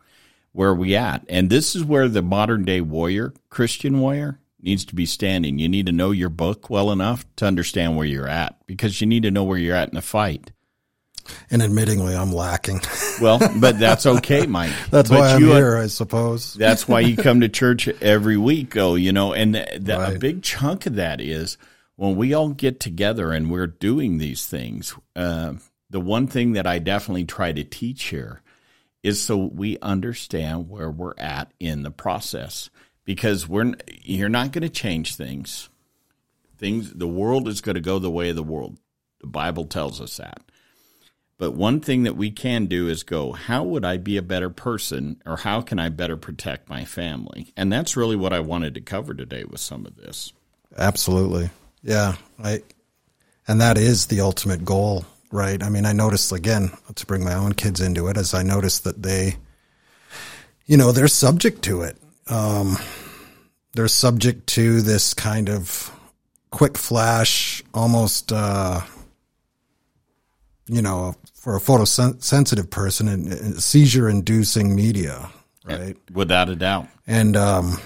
Where 0.51 0.69
are 0.69 0.75
we 0.75 0.95
at? 0.95 1.25
And 1.29 1.49
this 1.49 1.75
is 1.75 1.83
where 1.83 2.07
the 2.07 2.21
modern 2.21 2.63
day 2.63 2.81
warrior, 2.81 3.33
Christian 3.49 3.99
warrior, 3.99 4.39
needs 4.61 4.85
to 4.85 4.95
be 4.95 5.05
standing. 5.05 5.59
You 5.59 5.69
need 5.69 5.85
to 5.87 5.91
know 5.91 6.11
your 6.11 6.29
book 6.29 6.69
well 6.69 6.91
enough 6.91 7.25
to 7.37 7.45
understand 7.45 7.97
where 7.97 8.05
you're 8.05 8.27
at, 8.27 8.55
because 8.65 9.01
you 9.01 9.07
need 9.07 9.23
to 9.23 9.31
know 9.31 9.43
where 9.43 9.57
you're 9.57 9.75
at 9.75 9.89
in 9.89 9.95
the 9.95 10.01
fight. 10.01 10.51
And 11.49 11.61
admittingly, 11.61 12.19
I'm 12.19 12.33
lacking. 12.33 12.81
Well, 13.21 13.39
but 13.59 13.79
that's 13.79 14.05
okay, 14.05 14.45
Mike. 14.45 14.73
That's 14.89 15.09
But 15.09 15.19
why 15.19 15.33
I'm 15.33 15.41
you- 15.41 15.53
here, 15.53 15.77
I 15.77 15.87
suppose. 15.87 16.53
That's 16.53 16.87
why 16.87 17.01
you 17.01 17.15
come 17.23 17.41
to 17.41 17.49
church 17.49 17.87
every 18.01 18.37
week, 18.37 18.73
though, 18.73 18.95
you 18.95 19.13
know, 19.13 19.33
and 19.33 19.55
the, 19.55 19.67
the, 19.79 20.15
a 20.15 20.17
big 20.17 20.43
chunk 20.43 20.85
of 20.85 20.95
that 20.95 21.21
is 21.21 21.57
when 21.95 22.15
we 22.15 22.34
all 22.34 22.49
get 22.49 22.79
together 22.79 23.32
and 23.32 23.51
we're 23.51 23.67
doing 23.67 24.17
these 24.17 24.45
things. 24.45 24.95
Uh, 25.15 25.53
the 25.89 25.99
one 25.99 26.27
thing 26.27 26.53
that 26.53 26.65
I 26.65 26.79
definitely 26.79 27.25
try 27.25 27.51
to 27.51 27.63
teach 27.63 28.06
here 28.06 28.41
is 29.03 29.21
so 29.21 29.38
we 29.38 29.77
understand 29.82 30.69
where 30.69 30.89
we're 30.89 31.13
at 31.17 31.51
in 31.60 31.84
the 31.84 31.91
process 31.91 32.69
because 33.06 33.47
we're 33.47 33.73
you're 34.01 34.29
not 34.29 34.51
going 34.51 34.63
to 34.63 34.69
change 34.69 35.15
things. 35.15 35.69
Things 36.58 36.93
the 36.93 37.08
world 37.08 37.47
is 37.47 37.62
going 37.62 37.75
to 37.75 37.82
go 37.82 37.99
the 37.99 38.10
way 38.10 38.29
of 38.29 38.36
the 38.36 38.43
world. 38.43 38.77
The 39.19 39.27
Bible 39.27 39.65
tells 39.65 40.01
us 40.01 40.17
that. 40.17 40.41
But 41.38 41.51
one 41.51 41.82
thing 41.82 42.03
that 42.03 42.15
we 42.15 42.32
can 42.32 42.67
do 42.67 42.88
is 42.88 43.03
go, 43.03 43.34
how 43.34 43.63
would 43.63 43.84
I 43.84 43.97
be 43.97 44.17
a 44.17 44.21
better 44.21 44.49
person 44.49 45.21
or 45.25 45.38
how 45.38 45.62
can 45.62 45.79
I 45.79 45.89
better 45.89 46.15
protect 46.15 46.69
my 46.69 46.86
family? 46.86 47.51
And 47.58 47.71
that's 47.71 47.97
really 47.97 48.15
what 48.15 48.34
I 48.34 48.39
wanted 48.39 48.75
to 48.75 48.82
cover 48.82 49.13
today 49.13 49.43
with 49.43 49.60
some 49.60 49.86
of 49.86 49.97
this. 49.97 50.32
Absolutely. 50.77 51.49
Yeah. 51.83 52.15
I, 52.43 52.61
and 53.47 53.59
that 53.61 53.77
is 53.77 54.07
the 54.07 54.21
ultimate 54.21 54.63
goal, 54.63 55.05
right? 55.31 55.61
I 55.61 55.69
mean, 55.69 55.85
I 55.85 55.93
noticed 55.93 56.31
again, 56.31 56.71
to 56.95 57.05
bring 57.05 57.23
my 57.23 57.35
own 57.35 57.53
kids 57.53 57.81
into 57.81 58.07
it, 58.07 58.17
as 58.17 58.33
I 58.33 58.43
noticed 58.43 58.85
that 58.85 59.03
they, 59.03 59.35
you 60.65 60.77
know, 60.77 60.91
they're 60.91 61.07
subject 61.07 61.61
to 61.63 61.81
it. 61.81 61.97
Um, 62.27 62.77
they're 63.73 63.87
subject 63.87 64.47
to 64.47 64.81
this 64.81 65.13
kind 65.13 65.49
of 65.49 65.91
quick 66.51 66.77
flash, 66.77 67.63
almost, 67.73 68.31
uh, 68.31 68.81
you 70.67 70.81
know, 70.81 71.15
for 71.33 71.57
a 71.57 71.59
photosensitive 71.59 72.69
person, 72.69 73.07
and 73.07 73.61
seizure 73.61 74.07
inducing 74.07 74.73
media, 74.73 75.29
right? 75.65 75.97
Without 76.13 76.47
a 76.47 76.55
doubt. 76.55 76.87
And 77.05 77.35
um, 77.35 77.81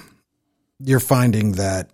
you're 0.79 0.99
finding 0.99 1.53
that 1.53 1.89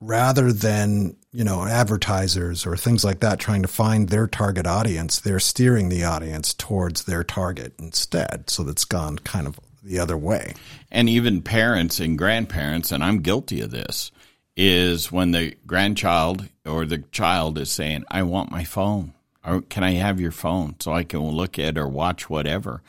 rather 0.00 0.52
than 0.52 1.16
you 1.32 1.44
know 1.44 1.64
advertisers 1.64 2.66
or 2.66 2.76
things 2.76 3.04
like 3.04 3.20
that 3.20 3.38
trying 3.38 3.62
to 3.62 3.68
find 3.68 4.08
their 4.08 4.26
target 4.26 4.66
audience, 4.66 5.20
they're 5.20 5.40
steering 5.40 5.88
the 5.88 6.04
audience 6.04 6.54
towards 6.54 7.04
their 7.04 7.24
target 7.24 7.74
instead. 7.78 8.48
So 8.50 8.62
that's 8.62 8.84
gone 8.84 9.18
kind 9.18 9.46
of 9.46 9.58
the 9.82 9.98
other 9.98 10.16
way. 10.16 10.54
And 10.90 11.08
even 11.08 11.42
parents 11.42 12.00
and 12.00 12.18
grandparents, 12.18 12.92
and 12.92 13.02
I'm 13.02 13.20
guilty 13.20 13.60
of 13.60 13.70
this, 13.70 14.10
is 14.56 15.12
when 15.12 15.30
the 15.30 15.54
grandchild 15.66 16.48
or 16.66 16.84
the 16.84 16.98
child 16.98 17.58
is 17.58 17.70
saying, 17.70 18.04
I 18.10 18.22
want 18.24 18.50
my 18.50 18.64
phone. 18.64 19.14
Or 19.44 19.62
can 19.62 19.84
I 19.84 19.92
have 19.92 20.20
your 20.20 20.32
phone 20.32 20.74
so 20.80 20.92
I 20.92 21.04
can 21.04 21.20
look 21.20 21.58
at 21.58 21.78
or 21.78 21.88
watch 21.88 22.28
whatever? 22.28 22.82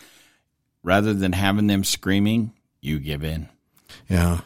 Rather 0.84 1.14
than 1.14 1.34
having 1.34 1.68
them 1.68 1.84
screaming, 1.84 2.54
you 2.82 3.00
give 3.00 3.24
in. 3.24 3.50
Yeah, 4.10 4.42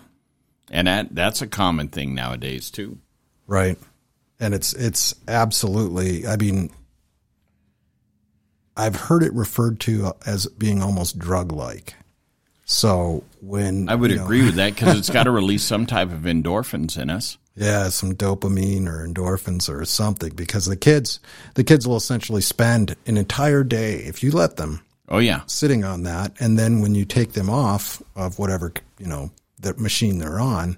And 0.70 0.88
that 0.88 1.16
that's 1.16 1.42
a 1.42 1.48
common 1.48 1.88
thing 1.88 2.14
nowadays 2.14 2.72
too. 2.72 3.00
Right. 3.54 3.78
And 4.39 4.54
it's 4.54 4.74
it's 4.74 5.16
absolutely. 5.28 6.28
I 6.28 6.36
mean, 6.36 6.70
I've 8.76 8.96
heard 8.96 9.24
it 9.24 9.34
referred 9.34 9.80
to 9.82 10.13
as 10.26 10.48
being 10.48 10.82
almost 10.82 11.20
drug 11.20 11.52
like. 11.52 11.96
So 12.66 13.24
when 13.42 13.89
I 13.89 13.96
would 13.96 14.12
you 14.12 14.18
know, 14.18 14.24
agree 14.24 14.44
with 14.44 14.56
that 14.56 14.74
because 14.74 14.98
it's 14.98 15.10
got 15.10 15.24
to 15.24 15.32
release 15.42 15.63
some 15.63 15.86
type 15.86 16.12
of 16.12 16.22
endorphins 16.22 17.00
in 17.00 17.10
us. 17.10 17.38
Yeah, 17.56 17.89
some 17.89 18.16
dopamine 18.16 18.88
or 18.88 19.08
endorphins 19.08 19.70
or 19.70 19.86
something 19.86 20.34
because 20.34 20.66
the 20.66 20.76
kids 20.76 21.20
the 21.54 21.63
kids 21.63 21.88
will 21.88 21.98
essentially 21.98 22.42
spend 22.42 22.96
an 23.06 23.16
entire 23.16 23.63
day 23.63 23.98
if 23.98 24.24
you 24.24 24.32
let 24.32 24.58
them 24.58 24.82
Oh 25.08 25.20
yeah, 25.20 25.42
sitting 25.46 25.84
on 25.84 26.04
that 26.04 26.36
and 26.39 26.58
then 26.58 26.82
when 26.82 26.96
you 26.96 27.06
take 27.06 27.34
them 27.34 27.50
off 27.50 28.02
of 28.16 28.39
whatever, 28.39 28.74
you 28.98 29.08
know, 29.08 29.32
the 29.60 29.74
machine 29.76 30.18
they're 30.18 30.39
on. 30.39 30.78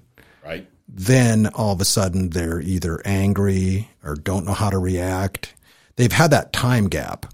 Then 0.88 1.48
all 1.48 1.72
of 1.72 1.80
a 1.80 1.84
sudden 1.84 2.30
they're 2.30 2.60
either 2.60 3.00
angry 3.04 3.90
or 4.04 4.14
don't 4.14 4.44
know 4.46 4.52
how 4.54 4.70
to 4.70 4.78
react. 4.78 5.54
They've 5.96 6.12
had 6.12 6.30
that 6.30 6.52
time 6.52 6.88
gap. 6.88 7.26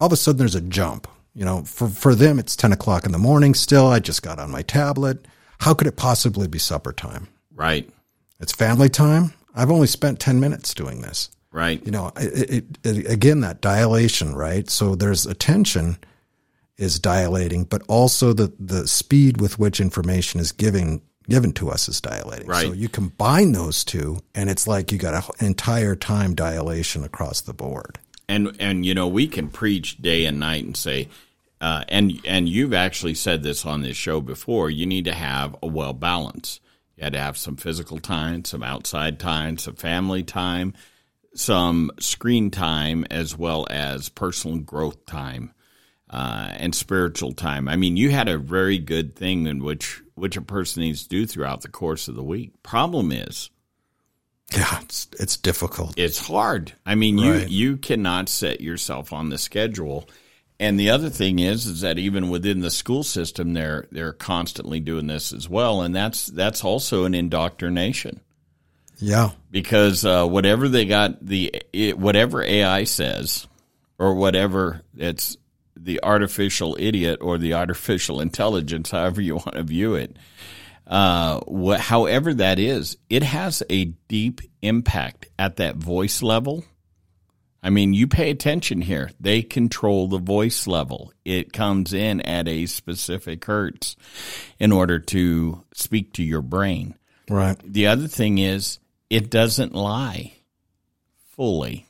All 0.00 0.06
of 0.06 0.12
a 0.12 0.16
sudden 0.16 0.38
there's 0.38 0.54
a 0.54 0.60
jump. 0.60 1.06
You 1.34 1.44
know, 1.44 1.62
for, 1.64 1.88
for 1.88 2.14
them 2.14 2.38
it's 2.38 2.56
10 2.56 2.72
o'clock 2.72 3.04
in 3.04 3.12
the 3.12 3.18
morning 3.18 3.54
still. 3.54 3.88
I 3.88 3.98
just 3.98 4.22
got 4.22 4.38
on 4.38 4.50
my 4.50 4.62
tablet. 4.62 5.26
How 5.58 5.74
could 5.74 5.86
it 5.86 5.96
possibly 5.96 6.46
be 6.48 6.58
supper 6.58 6.92
time? 6.92 7.28
Right, 7.52 7.88
It's 8.40 8.52
family 8.52 8.88
time. 8.88 9.32
I've 9.54 9.70
only 9.70 9.86
spent 9.86 10.18
10 10.18 10.40
minutes 10.40 10.74
doing 10.74 11.00
this. 11.02 11.30
right. 11.52 11.80
You 11.84 11.92
know, 11.92 12.10
it, 12.16 12.50
it, 12.50 12.78
it, 12.82 13.10
again, 13.10 13.40
that 13.42 13.60
dilation, 13.60 14.34
right? 14.34 14.68
So 14.68 14.96
there's 14.96 15.24
attention 15.26 15.98
is 16.76 16.98
dilating, 16.98 17.62
but 17.64 17.82
also 17.86 18.32
the, 18.32 18.52
the 18.58 18.88
speed 18.88 19.40
with 19.40 19.60
which 19.60 19.80
information 19.80 20.40
is 20.40 20.50
giving, 20.50 21.00
given 21.28 21.52
to 21.54 21.70
us 21.70 21.88
is 21.88 22.00
dilating. 22.00 22.46
Right. 22.46 22.66
So 22.66 22.72
you 22.72 22.88
combine 22.88 23.52
those 23.52 23.84
two 23.84 24.18
and 24.34 24.50
it's 24.50 24.66
like 24.66 24.92
you 24.92 24.98
got 24.98 25.14
an 25.40 25.46
entire 25.46 25.96
time 25.96 26.34
dilation 26.34 27.04
across 27.04 27.40
the 27.40 27.54
board. 27.54 27.98
and 28.28 28.56
and 28.58 28.86
you 28.86 28.94
know 28.94 29.06
we 29.06 29.26
can 29.26 29.48
preach 29.48 29.98
day 29.98 30.24
and 30.24 30.38
night 30.40 30.64
and 30.64 30.76
say 30.76 31.08
uh, 31.60 31.84
and 31.88 32.20
and 32.24 32.48
you've 32.48 32.74
actually 32.74 33.14
said 33.14 33.42
this 33.42 33.64
on 33.64 33.82
this 33.82 33.96
show 33.96 34.20
before 34.20 34.70
you 34.70 34.86
need 34.86 35.04
to 35.04 35.14
have 35.14 35.56
a 35.62 35.66
well 35.66 35.92
balance 35.92 36.60
you 36.96 37.04
had 37.04 37.12
to 37.12 37.20
have 37.20 37.36
some 37.36 37.56
physical 37.56 37.98
time 37.98 38.44
some 38.44 38.62
outside 38.62 39.18
time 39.18 39.58
some 39.58 39.74
family 39.74 40.22
time 40.22 40.72
some 41.34 41.90
screen 41.98 42.50
time 42.50 43.04
as 43.10 43.36
well 43.36 43.66
as 43.70 44.08
personal 44.08 44.58
growth 44.58 45.04
time 45.06 45.52
uh, 46.10 46.50
and 46.56 46.74
spiritual 46.74 47.32
time 47.32 47.68
i 47.68 47.76
mean 47.76 47.96
you 47.96 48.10
had 48.10 48.28
a 48.28 48.38
very 48.38 48.78
good 48.78 49.16
thing 49.16 49.46
in 49.46 49.62
which 49.62 50.02
which 50.14 50.36
a 50.36 50.42
person 50.42 50.82
needs 50.82 51.02
to 51.02 51.08
do 51.08 51.26
throughout 51.26 51.60
the 51.62 51.68
course 51.68 52.08
of 52.08 52.14
the 52.14 52.22
week 52.22 52.52
problem 52.62 53.10
is 53.12 53.50
Yeah, 54.56 54.80
it's, 54.82 55.08
it's 55.18 55.36
difficult. 55.36 55.94
it's 55.96 56.26
hard. 56.26 56.72
I 56.86 56.94
mean, 56.94 57.18
you 57.18 57.34
you 57.48 57.76
cannot 57.76 58.28
set 58.28 58.60
yourself 58.60 59.12
on 59.12 59.28
the 59.30 59.38
schedule. 59.38 60.08
And 60.60 60.78
the 60.78 60.90
other 60.90 61.10
thing 61.10 61.40
is, 61.40 61.66
is 61.66 61.80
that 61.80 61.98
even 61.98 62.30
within 62.30 62.60
the 62.60 62.70
school 62.70 63.02
system, 63.02 63.54
they're 63.54 63.86
they're 63.90 64.12
constantly 64.12 64.78
doing 64.78 65.08
this 65.08 65.32
as 65.32 65.48
well, 65.48 65.82
and 65.82 65.94
that's 65.94 66.26
that's 66.26 66.62
also 66.62 67.04
an 67.04 67.14
indoctrination 67.14 68.20
Yeah. 68.98 69.30
because 69.50 70.04
uh, 70.04 70.24
whatever 70.26 70.68
they 70.68 70.84
got 70.84 71.24
the 71.26 71.52
it, 71.72 71.98
whatever 71.98 72.40
AI 72.40 72.84
says, 72.84 73.48
or 73.98 74.14
whatever 74.14 74.82
it's 74.96 75.36
the 75.84 76.00
artificial 76.02 76.76
idiot 76.80 77.18
or 77.20 77.38
the 77.38 77.54
artificial 77.54 78.20
intelligence, 78.20 78.90
however 78.90 79.20
you 79.20 79.36
want 79.36 79.54
to 79.54 79.62
view 79.62 79.94
it, 79.94 80.16
uh, 80.86 81.40
wh- 81.46 81.78
however 81.78 82.34
that 82.34 82.58
is, 82.58 82.96
it 83.08 83.22
has 83.22 83.62
a 83.70 83.86
deep 84.08 84.40
impact 84.62 85.26
at 85.38 85.56
that 85.56 85.76
voice 85.76 86.22
level. 86.22 86.64
I 87.62 87.70
mean, 87.70 87.94
you 87.94 88.06
pay 88.06 88.30
attention 88.30 88.82
here. 88.82 89.10
They 89.18 89.42
control 89.42 90.08
the 90.08 90.18
voice 90.18 90.66
level. 90.66 91.12
It 91.24 91.52
comes 91.52 91.94
in 91.94 92.20
at 92.20 92.46
a 92.46 92.66
specific 92.66 93.44
hertz 93.44 93.96
in 94.58 94.70
order 94.70 94.98
to 94.98 95.64
speak 95.72 96.12
to 96.14 96.22
your 96.22 96.42
brain. 96.42 96.94
Right. 97.30 97.56
The 97.64 97.86
other 97.86 98.06
thing 98.06 98.36
is, 98.36 98.78
it 99.08 99.30
doesn't 99.30 99.74
lie 99.74 100.34
fully. 101.30 101.86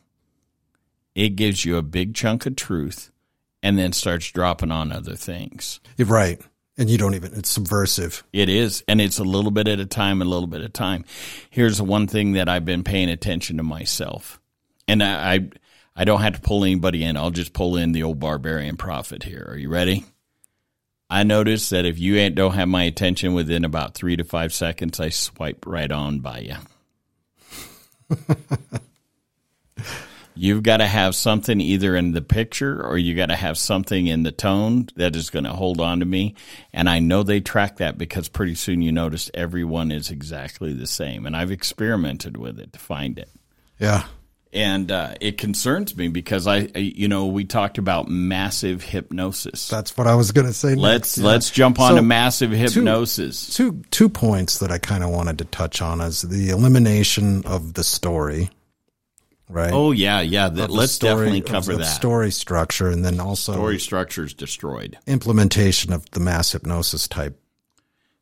It 1.16 1.30
gives 1.30 1.64
you 1.64 1.76
a 1.76 1.82
big 1.82 2.14
chunk 2.14 2.46
of 2.46 2.54
truth 2.54 3.10
and 3.64 3.78
then 3.78 3.92
starts 3.92 4.30
dropping 4.30 4.70
on 4.70 4.92
other 4.92 5.16
things. 5.16 5.80
Right. 5.98 6.40
And 6.76 6.90
you 6.90 6.98
don't 6.98 7.14
even, 7.14 7.32
it's 7.34 7.48
subversive. 7.48 8.22
It 8.30 8.50
is, 8.50 8.84
and 8.86 9.00
it's 9.00 9.18
a 9.18 9.24
little 9.24 9.50
bit 9.50 9.66
at 9.68 9.80
a 9.80 9.86
time, 9.86 10.20
a 10.20 10.26
little 10.26 10.46
bit 10.46 10.60
at 10.60 10.66
a 10.66 10.68
time. 10.68 11.06
Here's 11.48 11.78
the 11.78 11.84
one 11.84 12.06
thing 12.06 12.32
that 12.32 12.48
I've 12.48 12.66
been 12.66 12.84
paying 12.84 13.08
attention 13.08 13.56
to 13.56 13.62
myself, 13.62 14.38
and 14.86 15.02
I, 15.02 15.34
I, 15.34 15.48
I 15.96 16.04
don't 16.04 16.20
have 16.20 16.34
to 16.34 16.40
pull 16.40 16.64
anybody 16.64 17.04
in. 17.04 17.16
I'll 17.16 17.30
just 17.30 17.54
pull 17.54 17.76
in 17.76 17.92
the 17.92 18.02
old 18.02 18.20
barbarian 18.20 18.76
prophet 18.76 19.22
here. 19.22 19.46
Are 19.48 19.56
you 19.56 19.70
ready? 19.70 20.04
I 21.08 21.22
notice 21.22 21.70
that 21.70 21.86
if 21.86 21.98
you 21.98 22.16
ain't, 22.16 22.34
don't 22.34 22.54
have 22.54 22.68
my 22.68 22.82
attention 22.82 23.32
within 23.32 23.64
about 23.64 23.94
three 23.94 24.16
to 24.16 24.24
five 24.24 24.52
seconds, 24.52 25.00
I 25.00 25.08
swipe 25.08 25.64
right 25.64 25.90
on 25.90 26.18
by 26.18 26.38
you. 26.40 26.56
You've 30.36 30.62
got 30.62 30.78
to 30.78 30.86
have 30.86 31.14
something 31.14 31.60
either 31.60 31.94
in 31.94 32.12
the 32.12 32.22
picture 32.22 32.84
or 32.84 32.98
you 32.98 33.14
got 33.14 33.26
to 33.26 33.36
have 33.36 33.56
something 33.56 34.06
in 34.06 34.24
the 34.24 34.32
tone 34.32 34.88
that 34.96 35.14
is 35.14 35.30
going 35.30 35.44
to 35.44 35.52
hold 35.52 35.80
on 35.80 36.00
to 36.00 36.06
me. 36.06 36.34
And 36.72 36.88
I 36.88 36.98
know 36.98 37.22
they 37.22 37.40
track 37.40 37.76
that 37.76 37.96
because 37.98 38.28
pretty 38.28 38.56
soon 38.56 38.82
you 38.82 38.90
notice 38.90 39.30
everyone 39.32 39.92
is 39.92 40.10
exactly 40.10 40.72
the 40.72 40.86
same. 40.86 41.24
And 41.26 41.36
I've 41.36 41.52
experimented 41.52 42.36
with 42.36 42.58
it 42.58 42.72
to 42.72 42.78
find 42.78 43.18
it. 43.18 43.30
Yeah. 43.78 44.04
And 44.52 44.92
uh, 44.92 45.14
it 45.20 45.36
concerns 45.36 45.96
me 45.96 46.06
because 46.06 46.46
I, 46.46 46.68
you 46.76 47.08
know, 47.08 47.26
we 47.26 47.44
talked 47.44 47.76
about 47.76 48.08
massive 48.08 48.84
hypnosis. 48.84 49.68
That's 49.68 49.96
what 49.96 50.06
I 50.06 50.14
was 50.14 50.30
going 50.30 50.46
to 50.46 50.52
say. 50.52 50.76
Let's. 50.76 51.18
Yeah. 51.18 51.26
let's 51.26 51.50
jump 51.50 51.80
on 51.80 51.90
So, 51.90 51.96
to 51.96 52.02
massive 52.02 52.52
hypnosis. 52.52 53.56
Two 53.56 53.82
two 53.90 54.08
points 54.08 54.58
that 54.60 54.70
I 54.70 54.78
kind 54.78 55.02
of 55.02 55.10
wanted 55.10 55.38
to 55.38 55.44
touch 55.44 55.82
on 55.82 56.00
is 56.00 56.22
the 56.22 56.50
elimination 56.50 57.44
of 57.46 57.74
the 57.74 57.82
story, 57.82 58.48
right? 59.48 59.72
Oh 59.72 59.92
yeah, 59.92 60.20
yeah. 60.20 60.48
That, 60.48 60.70
let's 60.70 60.92
story- 60.92 61.26
definitely 61.26 61.40
cover 61.42 61.76
that. 61.76 61.84
story 61.84 62.30
structure, 62.30 62.88
and 62.88 63.04
then 63.04 63.20
also 63.20 63.52
Story 63.52 63.78
structure 63.78 64.24
is 64.24 64.34
destroyed. 64.34 64.98
implementation 65.06 65.92
of 65.92 66.08
the 66.12 66.20
mass 66.20 66.52
hypnosis 66.52 67.08
type 67.08 67.38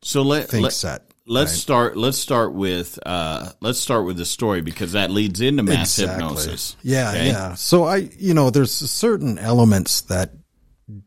So 0.03 0.23
let, 0.23 0.49
think 0.49 0.65
let 0.65 0.73
set. 0.73 1.03
let's 1.27 1.53
right? 1.53 1.59
start. 1.59 1.97
Let's 1.97 2.19
start 2.19 2.53
with 2.55 2.99
uh, 3.07 3.51
let's 3.61 3.79
start 3.79 4.05
with 4.07 4.17
the 4.17 4.27
story 4.27 4.61
because 4.61 4.93
that 4.93 5.11
leads 5.11 5.41
into 5.41 5.63
mass 5.63 5.97
hypnosis. 5.97 6.77
Yeah, 6.83 7.11
Okay? 7.11 7.27
yeah. 7.29 7.55
So 7.55 7.85
I, 7.85 8.09
you 8.19 8.35
know, 8.35 8.51
there's 8.51 8.73
certain 8.73 9.39
elements 9.39 10.03
that 10.03 10.33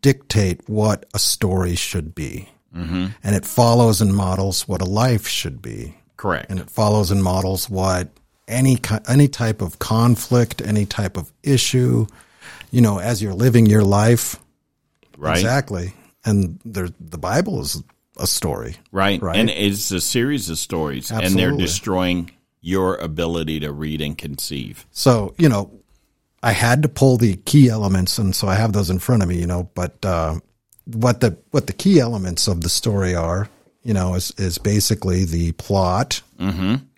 dictate 0.01 0.67
what 0.69 1.05
a 1.13 1.19
story 1.19 1.75
should 1.75 2.15
be, 2.15 2.49
mm-hmm. 2.75 3.07
and 3.23 3.35
it 3.35 3.45
follows 3.45 4.01
and 4.01 4.15
models 4.15 4.67
what 4.67 4.81
a 4.81 4.85
life 4.85 5.27
should 5.27 5.61
be, 5.61 5.95
Correct. 6.17 6.49
and 6.49 6.59
it 6.59 6.69
follows 6.69 7.11
and 7.11 7.21
models 7.23 7.69
what 7.69 8.09
any 8.47 8.77
any 9.07 9.27
type 9.27 9.61
of 9.61 9.79
conflict, 9.79 10.61
any 10.61 10.85
type 10.85 11.17
of 11.17 11.31
issue, 11.43 12.07
you 12.71 12.81
know, 12.81 12.99
as 12.99 13.21
you're 13.21 13.33
living 13.33 13.65
your 13.65 13.83
life, 13.83 14.37
right. 15.17 15.37
exactly. 15.37 15.93
And 16.23 16.59
there, 16.65 16.89
the 16.99 17.17
Bible 17.17 17.61
is 17.61 17.81
a 18.17 18.27
story, 18.27 18.77
Right. 18.91 19.21
Right. 19.21 19.37
And 19.37 19.49
it's 19.49 19.91
a 19.91 20.01
series 20.01 20.49
of 20.49 20.57
stories, 20.57 21.11
and 21.11 21.35
they're 21.35 21.51
destroying 21.51 22.31
your 22.61 22.95
ability 22.95 23.59
to 23.59 23.71
read 23.71 24.01
and 24.01 24.17
conceive. 24.17 24.85
So, 24.91 25.35
you 25.37 25.49
know, 25.49 25.71
I 26.41 26.51
had 26.51 26.81
to 26.83 26.89
pull 26.89 27.17
the 27.17 27.35
key 27.37 27.69
elements 27.69 28.17
and 28.17 28.35
so 28.35 28.47
I 28.47 28.55
have 28.55 28.73
those 28.73 28.89
in 28.89 28.99
front 28.99 29.21
of 29.23 29.29
me, 29.29 29.39
you 29.39 29.47
know, 29.47 29.69
but 29.75 30.03
uh, 30.03 30.39
what 30.85 31.19
the 31.21 31.37
what 31.51 31.67
the 31.67 31.73
key 31.73 31.99
elements 31.99 32.47
of 32.47 32.61
the 32.61 32.69
story 32.69 33.15
are, 33.15 33.49
you 33.83 33.93
know, 33.93 34.15
is 34.15 34.31
is 34.37 34.57
basically 34.57 35.25
the 35.25 35.51
plot, 35.53 36.21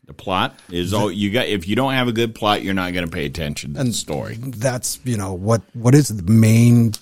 The 0.07 0.13
plot 0.13 0.57
is 0.71 0.93
all 0.93 1.11
you 1.11 1.31
got. 1.31 1.47
If 1.47 1.67
you 1.67 1.75
don't 1.75 1.93
have 1.93 2.07
a 2.07 2.13
good 2.13 2.33
plot, 2.33 2.63
you're 2.63 2.73
not 2.73 2.93
going 2.93 3.05
to 3.05 3.11
pay 3.11 3.25
attention 3.25 3.73
to 3.73 3.83
the 3.83 3.93
story. 3.93 4.37
that's, 4.39 4.99
you 5.03 5.17
know, 5.17 5.33
what 5.33 5.61
what 5.73 5.93
is 5.93 6.07
the 6.07 6.31
main 6.31 6.93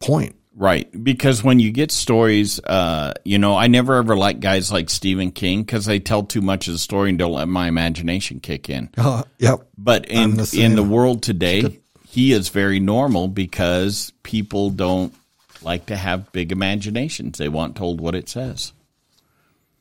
point. 0.00 0.34
Right. 0.56 0.90
Because 1.04 1.44
when 1.44 1.60
you 1.60 1.70
get 1.70 1.92
stories, 1.92 2.58
uh, 2.58 3.14
you 3.24 3.38
know, 3.38 3.56
I 3.56 3.68
never 3.68 3.94
ever 3.94 4.16
like 4.16 4.40
guys 4.40 4.72
like 4.72 4.90
Stephen 4.90 5.30
King 5.30 5.62
because 5.62 5.86
they 5.86 6.00
tell 6.00 6.24
too 6.24 6.40
much 6.40 6.66
of 6.66 6.72
the 6.72 6.80
story 6.80 7.10
and 7.10 7.18
don't 7.18 7.32
let 7.32 7.46
my 7.46 7.68
imagination 7.68 8.40
kick 8.40 8.68
in. 8.68 8.90
Uh, 8.98 9.22
yep. 9.38 9.60
But 9.78 10.06
in 10.06 10.36
the 10.36 10.58
in 10.60 10.74
the 10.74 10.82
world 10.82 11.22
today, 11.22 11.78
he 12.08 12.32
is 12.32 12.48
very 12.48 12.80
normal 12.80 13.28
because 13.28 14.12
people 14.24 14.70
don't 14.70 15.14
like 15.62 15.86
to 15.86 15.96
have 15.96 16.32
big 16.32 16.50
imaginations. 16.50 17.38
They 17.38 17.48
want 17.48 17.76
told 17.76 18.00
what 18.00 18.16
it 18.16 18.28
says. 18.28 18.72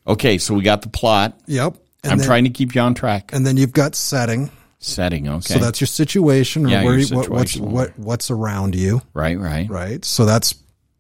Okay, 0.05 0.37
so 0.37 0.53
we 0.53 0.61
got 0.61 0.83
the 0.83 0.89
plot. 0.89 1.39
Yep. 1.47 1.75
And 2.03 2.12
I'm 2.12 2.17
then, 2.19 2.27
trying 2.27 2.43
to 2.45 2.49
keep 2.49 2.75
you 2.75 2.81
on 2.81 2.93
track. 2.93 3.31
and 3.33 3.45
then 3.45 3.57
you've 3.57 3.73
got 3.73 3.95
setting. 3.95 4.51
Setting, 4.79 5.27
okay. 5.27 5.55
So 5.55 5.60
that's 5.60 5.81
your 5.81 5.88
situation 5.88 6.67
or 6.67 6.69
Yeah, 6.69 6.83
where 6.83 6.97
your 6.97 7.07
you, 7.07 7.15
what, 7.15 7.29
what's 7.29 7.57
what 7.57 7.97
what's 7.97 8.29
around 8.29 8.75
you. 8.75 9.01
right, 9.13 9.38
right. 9.38 9.67
right? 9.69 10.05
So 10.05 10.25
that's 10.25 10.53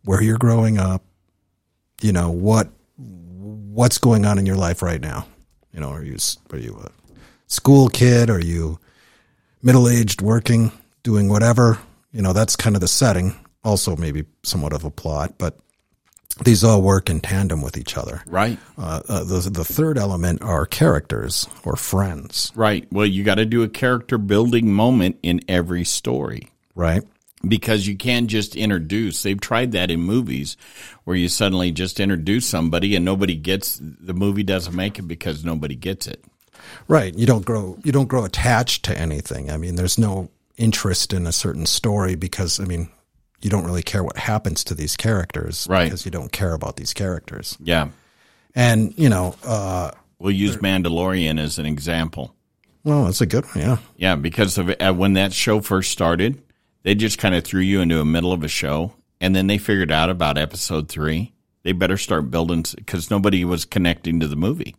where 0.03 0.21
you're 0.21 0.39
growing 0.39 0.79
up. 0.79 1.03
You 2.01 2.11
know 2.11 2.31
what 2.31 2.69
what's 2.97 3.99
going 3.99 4.25
on 4.25 4.39
in 4.39 4.45
your 4.47 4.55
life 4.55 4.81
right 4.81 4.99
now. 4.99 5.27
You 5.71 5.79
know, 5.79 5.89
are 5.89 6.03
you 6.03 6.17
are 6.51 6.57
you 6.57 6.75
a 6.83 6.89
school 7.45 7.87
kid? 7.89 8.31
Are 8.31 8.43
you 8.43 8.79
middle 9.61 9.87
aged, 9.87 10.21
working, 10.23 10.71
doing 11.03 11.29
whatever? 11.29 11.77
You 12.11 12.23
know, 12.23 12.33
that's 12.33 12.55
kind 12.55 12.75
of 12.75 12.81
the 12.81 12.87
setting. 12.87 13.35
Also, 13.63 13.95
maybe 13.95 14.25
somewhat 14.43 14.73
of 14.73 14.83
a 14.85 14.89
plot, 14.89 15.35
but 15.37 15.59
these 16.43 16.63
all 16.63 16.81
work 16.81 17.09
in 17.09 17.19
tandem 17.19 17.61
with 17.61 17.77
each 17.77 17.97
other. 17.97 18.23
Right. 18.27 18.57
Uh, 18.77 19.01
uh, 19.07 19.23
the 19.23 19.49
the 19.49 19.65
third 19.65 19.97
element 19.97 20.41
are 20.41 20.65
characters 20.65 21.47
or 21.63 21.75
friends, 21.75 22.51
Right. 22.55 22.87
Well, 22.91 23.05
you 23.05 23.23
got 23.23 23.35
to 23.35 23.45
do 23.45 23.63
a 23.63 23.69
character 23.69 24.17
building 24.17 24.71
moment 24.71 25.17
in 25.23 25.41
every 25.47 25.83
story. 25.83 26.49
right? 26.75 27.03
because 27.47 27.87
you 27.87 27.95
can't 27.95 28.27
just 28.27 28.55
introduce. 28.55 29.21
They've 29.21 29.39
tried 29.39 29.71
that 29.73 29.91
in 29.91 29.99
movies 30.01 30.57
where 31.03 31.15
you 31.15 31.29
suddenly 31.29 31.71
just 31.71 31.99
introduce 31.99 32.47
somebody 32.47 32.95
and 32.95 33.05
nobody 33.05 33.35
gets 33.35 33.79
the 33.81 34.13
movie 34.13 34.43
doesn't 34.43 34.75
make 34.75 34.97
it 34.97 35.03
because 35.03 35.45
nobody 35.45 35.75
gets 35.75 36.07
it. 36.07 36.23
Right. 36.87 37.13
You 37.13 37.25
don't 37.25 37.45
grow 37.45 37.77
you 37.83 37.91
don't 37.91 38.07
grow 38.07 38.25
attached 38.25 38.83
to 38.85 38.97
anything. 38.99 39.51
I 39.51 39.57
mean, 39.57 39.75
there's 39.75 39.97
no 39.97 40.29
interest 40.57 41.13
in 41.13 41.27
a 41.27 41.31
certain 41.31 41.65
story 41.65 42.15
because 42.15 42.59
I 42.59 42.65
mean, 42.65 42.89
you 43.41 43.49
don't 43.49 43.65
really 43.65 43.83
care 43.83 44.03
what 44.03 44.17
happens 44.17 44.63
to 44.65 44.73
these 44.73 44.95
characters 44.97 45.67
Right. 45.69 45.85
because 45.85 46.05
you 46.05 46.11
don't 46.11 46.31
care 46.31 46.53
about 46.53 46.75
these 46.75 46.93
characters. 46.93 47.57
Yeah. 47.61 47.89
And, 48.55 48.93
you 48.97 49.09
know, 49.09 49.35
uh 49.45 49.91
We'll 50.19 50.31
use 50.31 50.57
Mandalorian 50.57 51.39
as 51.39 51.59
an 51.59 51.67
example. 51.67 52.33
well, 52.83 53.05
that's 53.05 53.21
a 53.21 53.27
good 53.27 53.45
one, 53.45 53.59
yeah. 53.63 53.77
Yeah, 53.97 54.15
because 54.15 54.57
of 54.57 54.73
uh, 54.79 54.93
when 54.93 55.13
that 55.13 55.31
show 55.33 55.61
first 55.61 55.91
started, 55.91 56.41
they 56.81 56.95
just 56.95 57.19
kind 57.19 57.35
of 57.35 57.43
threw 57.43 57.61
you 57.61 57.81
into 57.81 57.97
the 57.97 58.05
middle 58.05 58.31
of 58.33 58.43
a 58.43 58.47
show, 58.47 58.93
and 59.21 59.35
then 59.35 59.45
they 59.45 59.59
figured 59.59 59.91
out 59.91 60.09
about 60.09 60.37
episode 60.39 60.89
three. 60.89 61.33
They 61.61 61.71
better 61.73 61.97
start 61.97 62.31
building 62.31 62.65
because 62.75 63.11
nobody 63.11 63.45
was 63.45 63.63
connecting 63.65 64.19
to 64.21 64.27
the 64.27 64.35
movie. 64.37 64.75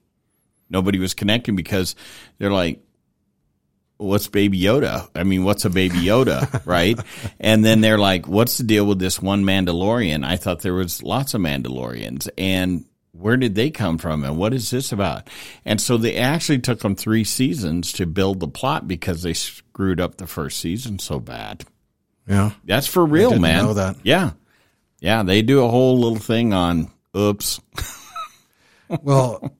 Nobody 0.70 0.98
was 0.98 1.14
connecting 1.14 1.54
because 1.54 1.94
they're 2.38 2.50
like, 2.52 2.80
"What's 3.98 4.26
Baby 4.26 4.60
Yoda? 4.60 5.08
I 5.14 5.24
mean, 5.24 5.44
what's 5.44 5.64
a 5.64 5.70
Baby 5.70 5.98
Yoda, 5.98 6.62
right?" 6.66 6.98
And 7.38 7.64
then 7.64 7.80
they're 7.80 7.98
like, 7.98 8.26
"What's 8.26 8.58
the 8.58 8.64
deal 8.64 8.86
with 8.86 8.98
this 8.98 9.20
one 9.20 9.44
Mandalorian?" 9.44 10.24
I 10.24 10.36
thought 10.36 10.60
there 10.60 10.74
was 10.74 11.02
lots 11.02 11.34
of 11.34 11.40
Mandalorians, 11.40 12.28
and 12.38 12.84
where 13.12 13.36
did 13.36 13.54
they 13.54 13.70
come 13.70 13.98
from 13.98 14.24
and 14.24 14.36
what 14.36 14.54
is 14.54 14.70
this 14.70 14.92
about? 14.92 15.28
And 15.64 15.80
so 15.80 15.96
they 15.96 16.16
actually 16.16 16.60
took 16.60 16.80
them 16.80 16.94
three 16.94 17.24
seasons 17.24 17.92
to 17.94 18.06
build 18.06 18.38
the 18.38 18.48
plot 18.48 18.86
because 18.86 19.22
they 19.22 19.34
screwed 19.34 20.00
up 20.00 20.16
the 20.16 20.26
first 20.26 20.60
season 20.60 20.98
so 20.98 21.18
bad. 21.18 21.64
Yeah. 22.28 22.52
That's 22.64 22.86
for 22.86 23.04
real, 23.04 23.36
man. 23.38 23.64
know 23.64 23.74
that. 23.74 23.96
Yeah. 24.04 24.32
Yeah. 25.00 25.24
They 25.24 25.42
do 25.42 25.64
a 25.64 25.68
whole 25.68 25.98
little 25.98 26.18
thing 26.18 26.52
on 26.52 26.90
oops. 27.16 27.60
Well, 29.02 29.54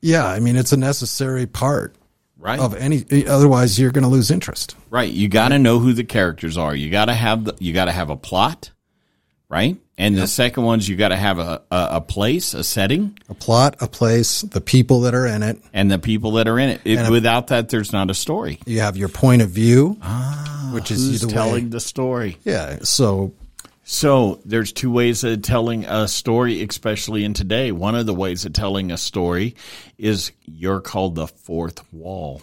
yeah, 0.00 0.26
I 0.26 0.40
mean, 0.40 0.56
it's 0.56 0.72
a 0.72 0.76
necessary 0.76 1.46
part 1.46 1.94
Right. 2.42 2.58
of 2.58 2.74
any 2.74 3.04
otherwise 3.28 3.78
you're 3.78 3.92
going 3.92 4.02
to 4.02 4.10
lose 4.10 4.30
interest. 4.32 4.74
Right. 4.90 5.12
You 5.12 5.28
got 5.28 5.48
to 5.50 5.58
know 5.60 5.78
who 5.78 5.92
the 5.92 6.02
characters 6.02 6.58
are. 6.58 6.74
You 6.74 6.90
got 6.90 7.04
to 7.04 7.14
have 7.14 7.44
the, 7.44 7.54
you 7.60 7.72
got 7.72 7.84
to 7.84 7.92
have 7.92 8.10
a 8.10 8.16
plot, 8.16 8.72
right? 9.48 9.76
And 9.96 10.16
the 10.16 10.26
second 10.26 10.64
one's 10.64 10.88
you 10.88 10.96
got 10.96 11.10
to 11.10 11.16
have 11.16 11.38
a, 11.38 11.62
a, 11.70 11.88
a 11.92 12.00
place, 12.00 12.54
a 12.54 12.64
setting, 12.64 13.16
A 13.28 13.34
plot, 13.34 13.76
a 13.80 13.86
place, 13.86 14.40
the 14.40 14.60
people 14.60 15.02
that 15.02 15.14
are 15.14 15.26
in 15.26 15.44
it. 15.44 15.58
and 15.72 15.88
the 15.88 15.98
people 16.00 16.32
that 16.32 16.48
are 16.48 16.58
in 16.58 16.70
it. 16.70 16.80
It- 16.84 17.08
without 17.10 17.46
that, 17.48 17.68
there's 17.68 17.92
not 17.92 18.10
a 18.10 18.14
story. 18.14 18.58
You 18.66 18.80
have 18.80 18.96
your 18.96 19.08
point 19.08 19.42
of 19.42 19.50
view, 19.50 19.96
ah, 20.02 20.70
which 20.74 20.90
is 20.90 21.22
either 21.22 21.32
telling 21.32 21.64
way. 21.66 21.70
the 21.70 21.78
story? 21.80 22.38
Yeah. 22.42 22.80
So 22.82 23.32
So 23.92 24.40
there's 24.46 24.72
two 24.72 24.90
ways 24.90 25.22
of 25.22 25.42
telling 25.42 25.84
a 25.84 26.08
story, 26.08 26.62
especially 26.62 27.24
in 27.24 27.34
today. 27.34 27.72
One 27.72 27.94
of 27.94 28.06
the 28.06 28.14
ways 28.14 28.46
of 28.46 28.54
telling 28.54 28.90
a 28.90 28.96
story 28.96 29.54
is 29.98 30.32
you're 30.46 30.80
called 30.80 31.14
the 31.14 31.26
fourth 31.26 31.84
wall, 31.92 32.40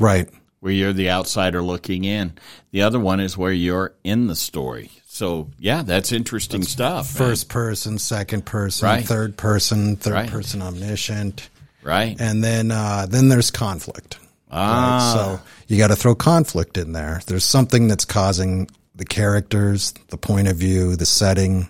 right. 0.00 0.28
where 0.58 0.72
you're 0.72 0.92
the 0.92 1.10
outsider 1.10 1.62
looking 1.62 2.02
in. 2.02 2.32
The 2.72 2.82
other 2.82 2.98
one 2.98 3.20
is 3.20 3.38
where 3.38 3.52
you're 3.52 3.94
in 4.02 4.26
the 4.26 4.34
story. 4.34 4.90
So 5.06 5.48
yeah, 5.60 5.82
that's 5.82 6.10
interesting 6.10 6.64
stuff. 6.64 7.14
man. 7.20 7.28
first 7.28 7.48
person, 7.48 7.96
second 7.98 8.44
person, 8.44 8.86
Right. 8.88 9.04
third 9.06 9.36
person, 9.36 9.94
third 9.94 10.12
Right. 10.12 10.28
person 10.28 10.60
omniscient, 10.60 11.50
right? 11.84 12.16
and 12.18 12.42
then 12.42 12.72
uh, 12.72 13.06
then 13.08 13.28
there's 13.28 13.52
conflict. 13.52 14.18
Ah. 14.50 15.12
So 15.14 15.40
you 15.68 15.78
got 15.78 15.88
to 15.88 15.96
throw 15.96 16.16
conflict 16.16 16.76
in 16.78 16.90
there. 16.94 17.20
There's 17.26 17.44
something 17.44 17.86
that's 17.86 18.04
causing 18.04 18.68
the 18.94 19.04
characters, 19.04 19.92
the 20.08 20.16
point 20.16 20.48
of 20.48 20.56
view, 20.56 20.96
the 20.96 21.06
setting, 21.06 21.68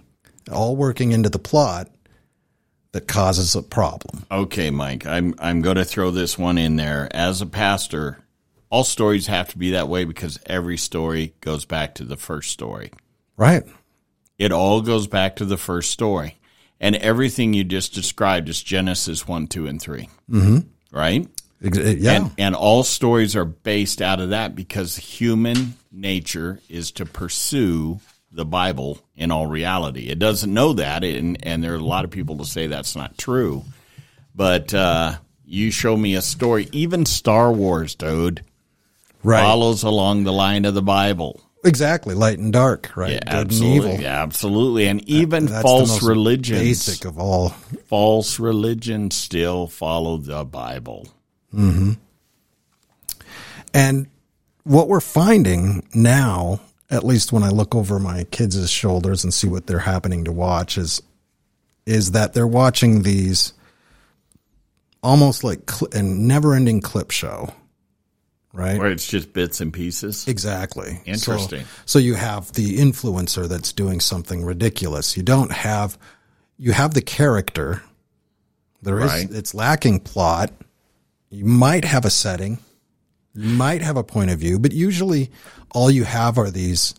all 0.50 0.76
working 0.76 1.12
into 1.12 1.28
the 1.28 1.38
plot 1.38 1.88
that 2.92 3.08
causes 3.08 3.54
a 3.54 3.62
problem. 3.62 4.24
Okay, 4.30 4.70
Mike, 4.70 5.06
I'm 5.06 5.34
I'm 5.38 5.62
going 5.62 5.76
to 5.76 5.84
throw 5.84 6.10
this 6.10 6.38
one 6.38 6.58
in 6.58 6.76
there. 6.76 7.08
As 7.12 7.40
a 7.40 7.46
pastor, 7.46 8.18
all 8.70 8.84
stories 8.84 9.26
have 9.26 9.48
to 9.50 9.58
be 9.58 9.70
that 9.72 9.88
way 9.88 10.04
because 10.04 10.38
every 10.46 10.76
story 10.76 11.34
goes 11.40 11.64
back 11.64 11.94
to 11.96 12.04
the 12.04 12.16
first 12.16 12.50
story. 12.50 12.90
Right. 13.36 13.64
It 14.38 14.52
all 14.52 14.80
goes 14.80 15.06
back 15.06 15.36
to 15.36 15.44
the 15.44 15.56
first 15.56 15.90
story. 15.90 16.38
And 16.80 16.96
everything 16.96 17.54
you 17.54 17.64
just 17.64 17.94
described 17.94 18.48
is 18.48 18.62
Genesis 18.62 19.26
1, 19.26 19.46
2, 19.46 19.66
and 19.66 19.80
3. 19.80 20.08
Mm-hmm. 20.30 20.58
Right? 20.96 21.28
Yeah. 21.60 22.12
And, 22.12 22.30
and 22.36 22.54
all 22.54 22.82
stories 22.82 23.36
are 23.36 23.44
based 23.44 24.02
out 24.02 24.20
of 24.20 24.30
that 24.30 24.54
because 24.54 24.96
human 24.96 25.74
nature 25.94 26.60
is 26.68 26.90
to 26.92 27.06
pursue 27.06 28.00
the 28.32 28.44
Bible 28.44 28.98
in 29.14 29.30
all 29.30 29.46
reality. 29.46 30.08
It 30.08 30.18
doesn't 30.18 30.52
know 30.52 30.72
that, 30.74 31.04
and, 31.04 31.38
and 31.46 31.62
there 31.62 31.72
are 31.72 31.76
a 31.76 31.84
lot 31.84 32.04
of 32.04 32.10
people 32.10 32.38
to 32.38 32.44
say 32.44 32.66
that's 32.66 32.96
not 32.96 33.16
true. 33.16 33.64
But 34.34 34.74
uh, 34.74 35.14
you 35.44 35.70
show 35.70 35.96
me 35.96 36.16
a 36.16 36.22
story, 36.22 36.68
even 36.72 37.06
Star 37.06 37.52
Wars, 37.52 37.94
dude, 37.94 38.42
right. 39.22 39.40
follows 39.40 39.84
along 39.84 40.24
the 40.24 40.32
line 40.32 40.64
of 40.64 40.74
the 40.74 40.82
Bible. 40.82 41.40
Exactly. 41.64 42.14
Light 42.14 42.38
and 42.38 42.52
dark, 42.52 42.94
right? 42.94 43.12
Yeah, 43.12 43.20
Good 43.20 43.46
absolutely, 43.46 43.76
and 43.76 43.92
evil. 43.94 44.04
yeah, 44.04 44.22
absolutely. 44.22 44.86
And 44.88 45.08
even 45.08 45.46
That's 45.46 45.56
the 45.56 45.62
false 45.62 45.88
most 45.88 46.02
religions, 46.02 46.60
Basic 46.60 47.04
of 47.06 47.18
all. 47.18 47.50
false 47.86 48.38
religions 48.38 49.14
still 49.16 49.66
follow 49.68 50.18
the 50.18 50.44
Bible. 50.44 51.08
And 53.72 54.06
what 54.64 54.88
we're 54.88 55.00
finding 55.00 55.86
now, 55.94 56.60
at 56.90 57.04
least 57.04 57.32
when 57.32 57.42
I 57.42 57.50
look 57.50 57.74
over 57.74 57.98
my 57.98 58.24
kids' 58.24 58.70
shoulders 58.70 59.24
and 59.24 59.32
see 59.32 59.46
what 59.48 59.66
they're 59.66 59.78
happening 59.78 60.24
to 60.24 60.32
watch, 60.32 60.76
is 60.78 61.02
is 61.86 62.12
that 62.12 62.32
they're 62.32 62.46
watching 62.46 63.02
these 63.02 63.52
almost 65.02 65.44
like 65.44 65.70
cl- 65.70 65.90
a 65.92 66.02
never-ending 66.02 66.80
clip 66.80 67.10
show, 67.10 67.52
right? 68.54 68.78
Where 68.78 68.90
it's 68.90 69.06
just 69.06 69.32
bits 69.34 69.60
and 69.60 69.70
pieces. 69.72 70.26
Exactly. 70.26 71.00
Interesting. 71.04 71.60
So, 71.64 71.66
so 71.84 71.98
you 71.98 72.14
have 72.14 72.50
the 72.52 72.78
influencer 72.78 73.46
that's 73.48 73.72
doing 73.72 74.00
something 74.00 74.44
ridiculous. 74.44 75.16
You 75.16 75.22
don't 75.22 75.52
have 75.52 75.98
you 76.56 76.72
have 76.72 76.94
the 76.94 77.02
character. 77.02 77.82
There 78.82 78.98
is 79.00 79.10
Right. 79.10 79.30
it's 79.30 79.54
lacking 79.54 80.00
plot. 80.00 80.52
You 81.28 81.44
might 81.44 81.84
have 81.84 82.04
a 82.04 82.10
setting. 82.10 82.58
Might 83.34 83.82
have 83.82 83.96
a 83.96 84.04
point 84.04 84.30
of 84.30 84.38
view, 84.38 84.58
but 84.58 84.72
usually 84.72 85.30
all 85.70 85.90
you 85.90 86.04
have 86.04 86.38
are 86.38 86.50
these 86.50 86.94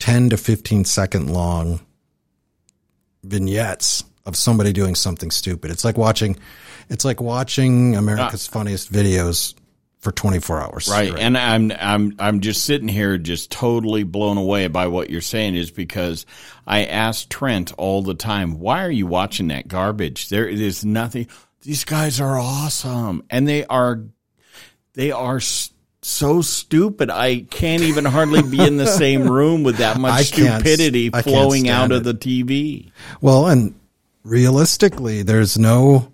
10 0.00 0.30
to 0.30 0.36
15 0.36 0.84
second 0.84 1.32
long 1.32 1.80
vignettes 3.22 4.04
of 4.24 4.36
somebody 4.36 4.72
doing 4.72 4.94
something 4.94 5.30
stupid. 5.30 5.70
It's 5.70 5.84
like 5.84 5.96
watching 5.96 6.36
it's 6.88 7.04
like 7.04 7.20
watching 7.20 7.96
America's 7.96 8.48
ah. 8.48 8.52
funniest 8.52 8.92
videos 8.92 9.54
for 9.98 10.12
24 10.12 10.60
hours. 10.60 10.88
Right. 10.88 11.16
And 11.16 11.36
I'm 11.36 11.72
I'm 11.72 12.14
I'm 12.18 12.40
just 12.40 12.64
sitting 12.64 12.88
here 12.88 13.18
just 13.18 13.50
totally 13.50 14.02
blown 14.02 14.36
away 14.36 14.68
by 14.68 14.86
what 14.88 15.10
you're 15.10 15.20
saying 15.20 15.54
is 15.54 15.70
because 15.70 16.26
I 16.66 16.84
ask 16.84 17.28
Trent 17.28 17.72
all 17.78 18.02
the 18.02 18.14
time, 18.14 18.58
why 18.58 18.84
are 18.84 18.90
you 18.90 19.06
watching 19.06 19.48
that 19.48 19.68
garbage? 19.68 20.28
There 20.28 20.46
is 20.46 20.84
nothing 20.84 21.28
these 21.62 21.84
guys 21.84 22.20
are 22.20 22.38
awesome 22.38 23.24
and 23.30 23.48
they 23.48 23.64
are 23.66 24.04
they 24.94 25.10
are 25.10 25.36
s- 25.36 25.70
so 26.06 26.40
stupid. 26.40 27.10
I 27.10 27.40
can't 27.50 27.82
even 27.82 28.04
hardly 28.04 28.42
be 28.42 28.60
in 28.64 28.76
the 28.76 28.86
same 28.86 29.30
room 29.30 29.62
with 29.62 29.78
that 29.78 29.98
much 29.98 30.32
can't- 30.32 30.60
stupidity 30.60 31.10
flowing 31.10 31.68
out 31.68 31.92
of 31.92 32.06
it. 32.06 32.20
the 32.20 32.44
TV. 32.44 32.90
Well, 33.20 33.46
and 33.48 33.74
realistically, 34.22 35.22
there's 35.22 35.58
no 35.58 36.12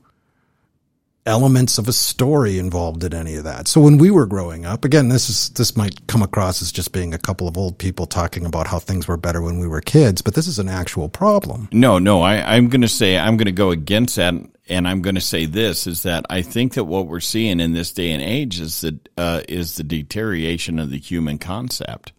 elements 1.24 1.78
of 1.78 1.86
a 1.86 1.92
story 1.92 2.58
involved 2.58 3.04
in 3.04 3.14
any 3.14 3.36
of 3.36 3.44
that. 3.44 3.68
So 3.68 3.80
when 3.80 3.96
we 3.96 4.10
were 4.10 4.26
growing 4.26 4.66
up, 4.66 4.84
again, 4.84 5.08
this 5.08 5.30
is 5.30 5.50
this 5.50 5.76
might 5.76 6.06
come 6.08 6.22
across 6.22 6.62
as 6.62 6.72
just 6.72 6.92
being 6.92 7.14
a 7.14 7.18
couple 7.18 7.46
of 7.46 7.56
old 7.56 7.78
people 7.78 8.06
talking 8.06 8.44
about 8.44 8.66
how 8.66 8.78
things 8.80 9.06
were 9.06 9.16
better 9.16 9.40
when 9.40 9.60
we 9.60 9.68
were 9.68 9.80
kids, 9.80 10.20
but 10.20 10.34
this 10.34 10.48
is 10.48 10.58
an 10.58 10.68
actual 10.68 11.08
problem. 11.08 11.68
No, 11.72 11.98
no, 11.98 12.22
I, 12.22 12.56
I'm 12.56 12.68
going 12.68 12.80
to 12.82 12.88
say 12.88 13.16
I'm 13.18 13.36
going 13.36 13.46
to 13.46 13.52
go 13.52 13.70
against 13.70 14.16
that, 14.16 14.34
and 14.68 14.86
I'm 14.86 15.02
going 15.02 15.16
to 15.16 15.20
say 15.20 15.46
this 15.46 15.86
is 15.86 16.04
that 16.04 16.24
I 16.30 16.42
think 16.42 16.74
that 16.74 16.84
what 16.84 17.06
we're 17.06 17.20
seeing 17.20 17.60
in 17.60 17.72
this 17.72 17.92
day 17.92 18.12
and 18.12 18.22
age 18.22 18.60
is 18.60 18.80
that 18.82 19.08
uh, 19.16 19.42
is 19.48 19.76
the 19.76 19.84
deterioration 19.84 20.78
of 20.78 20.90
the 20.90 20.98
human 20.98 21.38
concept 21.38 22.12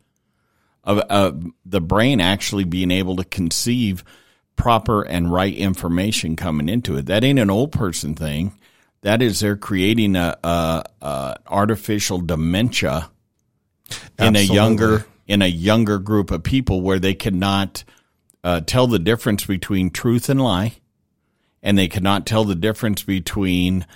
of 0.83 1.01
uh, 1.09 1.31
the 1.65 1.81
brain 1.81 2.19
actually 2.19 2.65
being 2.65 2.91
able 2.91 3.15
to 3.15 3.23
conceive 3.23 4.03
proper 4.55 5.01
and 5.01 5.31
right 5.31 5.53
information 5.53 6.35
coming 6.35 6.69
into 6.69 6.97
it. 6.97 7.05
That 7.05 7.23
ain't 7.23 7.39
an 7.39 7.49
old 7.49 7.71
person 7.71 8.15
thing. 8.15 8.57
That 9.01 9.21
is, 9.21 9.39
they're 9.39 9.57
creating 9.57 10.15
a, 10.15 10.37
a, 10.43 10.83
a 11.01 11.35
artificial 11.47 12.19
dementia 12.19 13.09
in 14.19 14.35
a 14.35 14.41
younger 14.41 15.05
in 15.27 15.41
a 15.41 15.47
younger 15.47 15.99
group 15.99 16.31
of 16.31 16.43
people 16.43 16.81
where 16.81 16.99
they 16.99 17.13
cannot 17.13 17.83
uh, 18.43 18.59
tell 18.61 18.87
the 18.87 18.99
difference 18.99 19.45
between 19.45 19.89
truth 19.89 20.29
and 20.29 20.41
lie, 20.41 20.73
and 21.63 21.77
they 21.77 21.87
cannot 21.87 22.25
tell 22.27 22.43
the 22.43 22.53
difference 22.55 23.01
between 23.01 23.87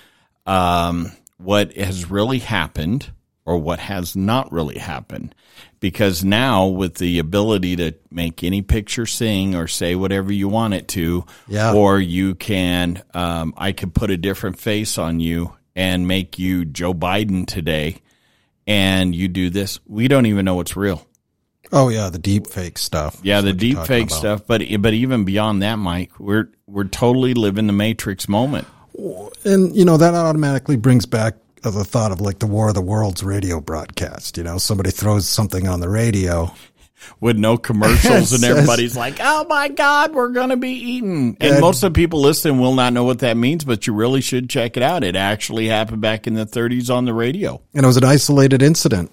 um, 0.47 1.11
what 1.37 1.73
has 1.73 2.09
really 2.09 2.39
happened 2.39 3.11
or 3.45 3.57
what 3.57 3.79
has 3.79 4.15
not 4.15 4.51
really 4.51 4.77
happened. 4.79 5.35
Because 5.79 6.23
now, 6.23 6.67
with 6.67 6.95
the 6.95 7.19
ability 7.19 7.75
to 7.75 7.93
make 8.09 8.43
any 8.43 8.61
picture 8.61 9.05
sing 9.05 9.55
or 9.55 9.67
say 9.67 9.93
whatever 9.95 10.31
you 10.33 10.47
want 10.49 10.73
it 10.73 10.87
to, 10.89 11.25
Yeah. 11.47 11.73
or 11.73 11.99
you 11.99 12.33
can, 12.35 13.03
um, 13.13 13.53
I 13.55 13.71
could 13.73 13.93
put 13.93 14.09
a 14.09 14.17
different 14.17 14.57
face 14.59 14.97
on 14.97 15.19
you 15.19 15.53
and 15.75 16.07
make 16.07 16.39
you 16.39 16.65
Joe 16.65 16.93
Biden 16.93 17.45
today, 17.45 17.97
and 18.65 19.13
you 19.15 19.27
do 19.27 19.49
this. 19.49 19.79
We 19.85 20.07
don't 20.07 20.25
even 20.25 20.43
know 20.45 20.55
what's 20.55 20.75
real. 20.75 21.06
Oh 21.71 21.89
yeah, 21.89 22.09
the 22.09 22.19
deep 22.19 22.47
fake 22.47 22.77
stuff. 22.77 23.19
Yeah, 23.23 23.41
the 23.41 23.53
deep 23.53 23.77
fake 23.79 24.07
about. 24.07 24.17
stuff, 24.17 24.41
but 24.47 24.61
but 24.79 24.93
even 24.93 25.25
beyond 25.25 25.61
that, 25.63 25.75
Mike, 25.75 26.19
we're 26.19 26.49
we're 26.65 26.85
totally 26.85 27.33
living 27.33 27.67
the 27.67 27.73
Matrix 27.73 28.29
moment. 28.29 28.67
And 29.43 29.75
you 29.75 29.85
know 29.85 29.97
that 29.97 30.13
automatically 30.15 30.77
brings 30.77 31.05
back 31.05 31.35
the 31.61 31.83
thought 31.83 32.11
of 32.11 32.21
like 32.21 32.39
the 32.39 32.47
War 32.47 32.69
of 32.69 32.73
the 32.75 32.81
Worlds 32.81 33.23
radio 33.23 33.59
broadcast. 33.59 34.37
You 34.37 34.43
know, 34.43 34.57
somebody 34.57 34.91
throws 34.91 35.27
something 35.27 35.67
on 35.67 35.79
the 35.81 35.89
radio. 35.89 36.53
with 37.19 37.37
no 37.37 37.57
commercials 37.57 38.33
and 38.33 38.43
everybody's 38.51 38.97
like, 38.97 39.17
"Oh 39.21 39.45
my 39.47 39.67
God, 39.67 40.13
we're 40.15 40.29
gonna 40.29 40.57
be 40.57 40.71
eaten." 40.71 41.37
And 41.39 41.51
And- 41.53 41.61
most 41.61 41.83
of 41.83 41.93
the 41.93 41.97
people 41.97 42.21
listening 42.21 42.59
will 42.59 42.73
not 42.73 42.91
know 42.91 43.03
what 43.03 43.19
that 43.19 43.37
means, 43.37 43.63
but 43.63 43.85
you 43.85 43.93
really 43.93 44.19
should 44.19 44.49
check 44.49 44.77
it 44.77 44.83
out. 44.83 45.03
It 45.03 45.15
actually 45.15 45.67
happened 45.67 46.01
back 46.01 46.25
in 46.27 46.33
the 46.33 46.45
30s 46.45 46.89
on 46.89 47.05
the 47.05 47.13
radio. 47.13 47.61
and 47.75 47.83
it 47.83 47.87
was 47.87 47.97
an 47.97 48.03
isolated 48.03 48.61
incident. 48.63 49.11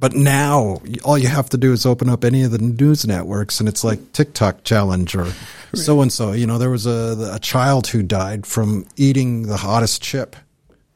But 0.00 0.14
now 0.14 0.80
all 1.04 1.18
you 1.18 1.28
have 1.28 1.50
to 1.50 1.58
do 1.58 1.72
is 1.74 1.84
open 1.84 2.08
up 2.08 2.24
any 2.24 2.42
of 2.42 2.50
the 2.52 2.58
news 2.58 3.06
networks, 3.06 3.60
and 3.60 3.68
it's 3.68 3.84
like 3.84 4.12
TikTok 4.12 4.64
challenge 4.64 5.14
or 5.14 5.30
so 5.74 6.00
and 6.00 6.10
so. 6.10 6.32
You 6.32 6.46
know, 6.46 6.56
there 6.58 6.70
was 6.70 6.86
a 6.86 7.32
a 7.34 7.38
child 7.38 7.86
who 7.88 8.02
died 8.02 8.46
from 8.46 8.86
eating 8.96 9.42
the 9.42 9.58
hottest 9.58 10.02
chip. 10.02 10.36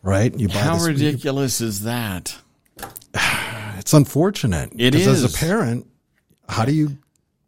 Right? 0.03 0.35
You 0.39 0.49
buy 0.49 0.55
How 0.55 0.75
this- 0.75 0.87
ridiculous 0.89 1.61
is 1.61 1.83
that? 1.83 2.35
It's 3.79 3.93
unfortunate. 3.93 4.71
It 4.79 4.95
'Cause 4.95 5.07
As 5.07 5.25
a 5.25 5.37
parent, 5.37 5.87
how 6.49 6.65
do 6.65 6.73
you 6.73 6.97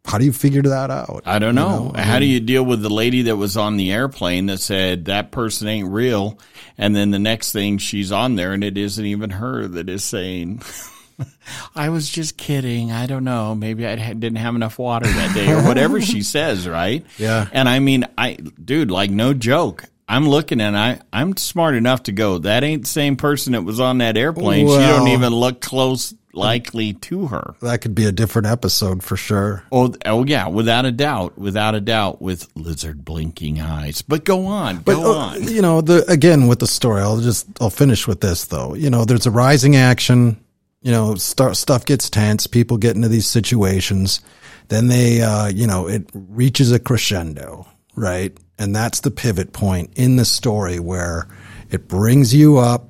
how 0.05 0.19
do 0.19 0.25
you 0.25 0.31
figure 0.31 0.61
that 0.61 0.91
out? 0.91 1.23
I 1.25 1.39
don't 1.39 1.55
You 1.55 1.61
know. 1.61 1.91
I 1.95 2.01
How 2.03 2.19
do 2.19 2.25
you 2.25 2.39
deal 2.39 2.63
with 2.63 2.81
the 2.83 2.89
lady 2.89 3.23
that 3.23 3.35
was 3.37 3.57
on 3.57 3.75
the 3.77 3.91
airplane 3.91 4.45
that 4.45 4.59
said 4.59 5.05
that 5.05 5.31
person 5.31 5.67
ain't 5.67 5.89
real, 5.89 6.37
and 6.77 6.95
then 6.95 7.09
the 7.11 7.17
next 7.19 7.51
thing 7.53 7.79
she's 7.79 8.11
on 8.11 8.35
there 8.35 8.53
and 8.53 8.63
it 8.63 8.77
isn't 8.77 9.03
even 9.05 9.31
her 9.31 9.67
that 9.67 9.89
is 9.89 10.03
saying, 10.03 10.61
"I 11.75 11.89
was 11.89 12.09
just 12.09 12.37
kidding. 12.37 12.91
I 12.91 13.05
don't 13.05 13.23
know. 13.23 13.55
Maybe 13.55 13.85
I 13.85 13.95
didn't 13.95 14.35
have 14.37 14.55
enough 14.55 14.77
water 14.79 15.07
that 15.07 15.33
day, 15.33 15.51
or 15.51 15.63
whatever 15.63 16.01
she 16.01 16.21
says." 16.23 16.67
Right? 16.67 17.05
Yeah. 17.17 17.47
And 17.51 17.67
I 17.69 17.79
mean, 17.79 18.05
I 18.17 18.33
dude, 18.33 18.91
like 18.91 19.09
no 19.11 19.33
joke. 19.33 19.85
I'm 20.09 20.27
looking 20.29 20.61
and 20.61 20.77
I 20.77 21.01
I'm 21.11 21.35
smart 21.35 21.75
enough 21.75 22.03
to 22.03 22.11
go. 22.13 22.37
That 22.37 22.63
ain't 22.63 22.83
the 22.83 22.87
same 22.89 23.17
person 23.17 23.53
that 23.53 23.63
was 23.63 23.79
on 23.81 23.97
that 23.97 24.15
airplane. 24.15 24.67
she 24.67 24.73
don't 24.77 25.09
even 25.09 25.33
look 25.33 25.59
close 25.59 26.13
likely 26.33 26.93
to 26.93 27.27
her. 27.27 27.55
that 27.61 27.81
could 27.81 27.95
be 27.95 28.05
a 28.05 28.11
different 28.11 28.47
episode 28.47 29.03
for 29.03 29.17
sure. 29.17 29.63
Oh, 29.71 29.93
oh 30.05 30.23
yeah, 30.23 30.47
without 30.47 30.85
a 30.85 30.91
doubt, 30.93 31.37
without 31.37 31.73
a 31.75 31.81
doubt, 31.81 32.21
with 32.21 32.47
lizard 32.55 33.03
blinking 33.03 33.59
eyes. 33.59 34.01
But 34.03 34.23
go 34.23 34.45
on, 34.45 34.77
But 34.77 34.95
go 34.95 35.13
uh, 35.13 35.17
on. 35.33 35.43
you 35.47 35.61
know, 35.61 35.81
the 35.81 36.05
again 36.09 36.47
with 36.47 36.59
the 36.59 36.67
story, 36.67 37.01
I'll 37.01 37.19
just 37.19 37.45
I'll 37.59 37.69
finish 37.71 38.07
with 38.07 38.21
this 38.21 38.45
though. 38.45 38.75
You 38.75 38.89
know, 38.89 39.03
there's 39.03 39.25
a 39.25 39.31
rising 39.31 39.75
action. 39.75 40.37
You 40.81 40.91
know, 40.91 41.15
start, 41.15 41.57
stuff 41.57 41.85
gets 41.85 42.09
tense. 42.09 42.47
People 42.47 42.77
get 42.77 42.95
into 42.95 43.07
these 43.07 43.27
situations. 43.27 44.21
Then 44.67 44.87
they, 44.87 45.21
uh, 45.21 45.47
you 45.47 45.67
know, 45.67 45.87
it 45.87 46.09
reaches 46.13 46.71
a 46.71 46.79
crescendo, 46.79 47.67
right? 47.95 48.37
And 48.59 48.75
that's 48.75 49.01
the 49.01 49.11
pivot 49.11 49.53
point 49.53 49.91
in 49.95 50.15
the 50.15 50.25
story 50.25 50.79
where 50.79 51.27
it 51.69 51.87
brings 51.87 52.33
you 52.33 52.57
up. 52.57 52.89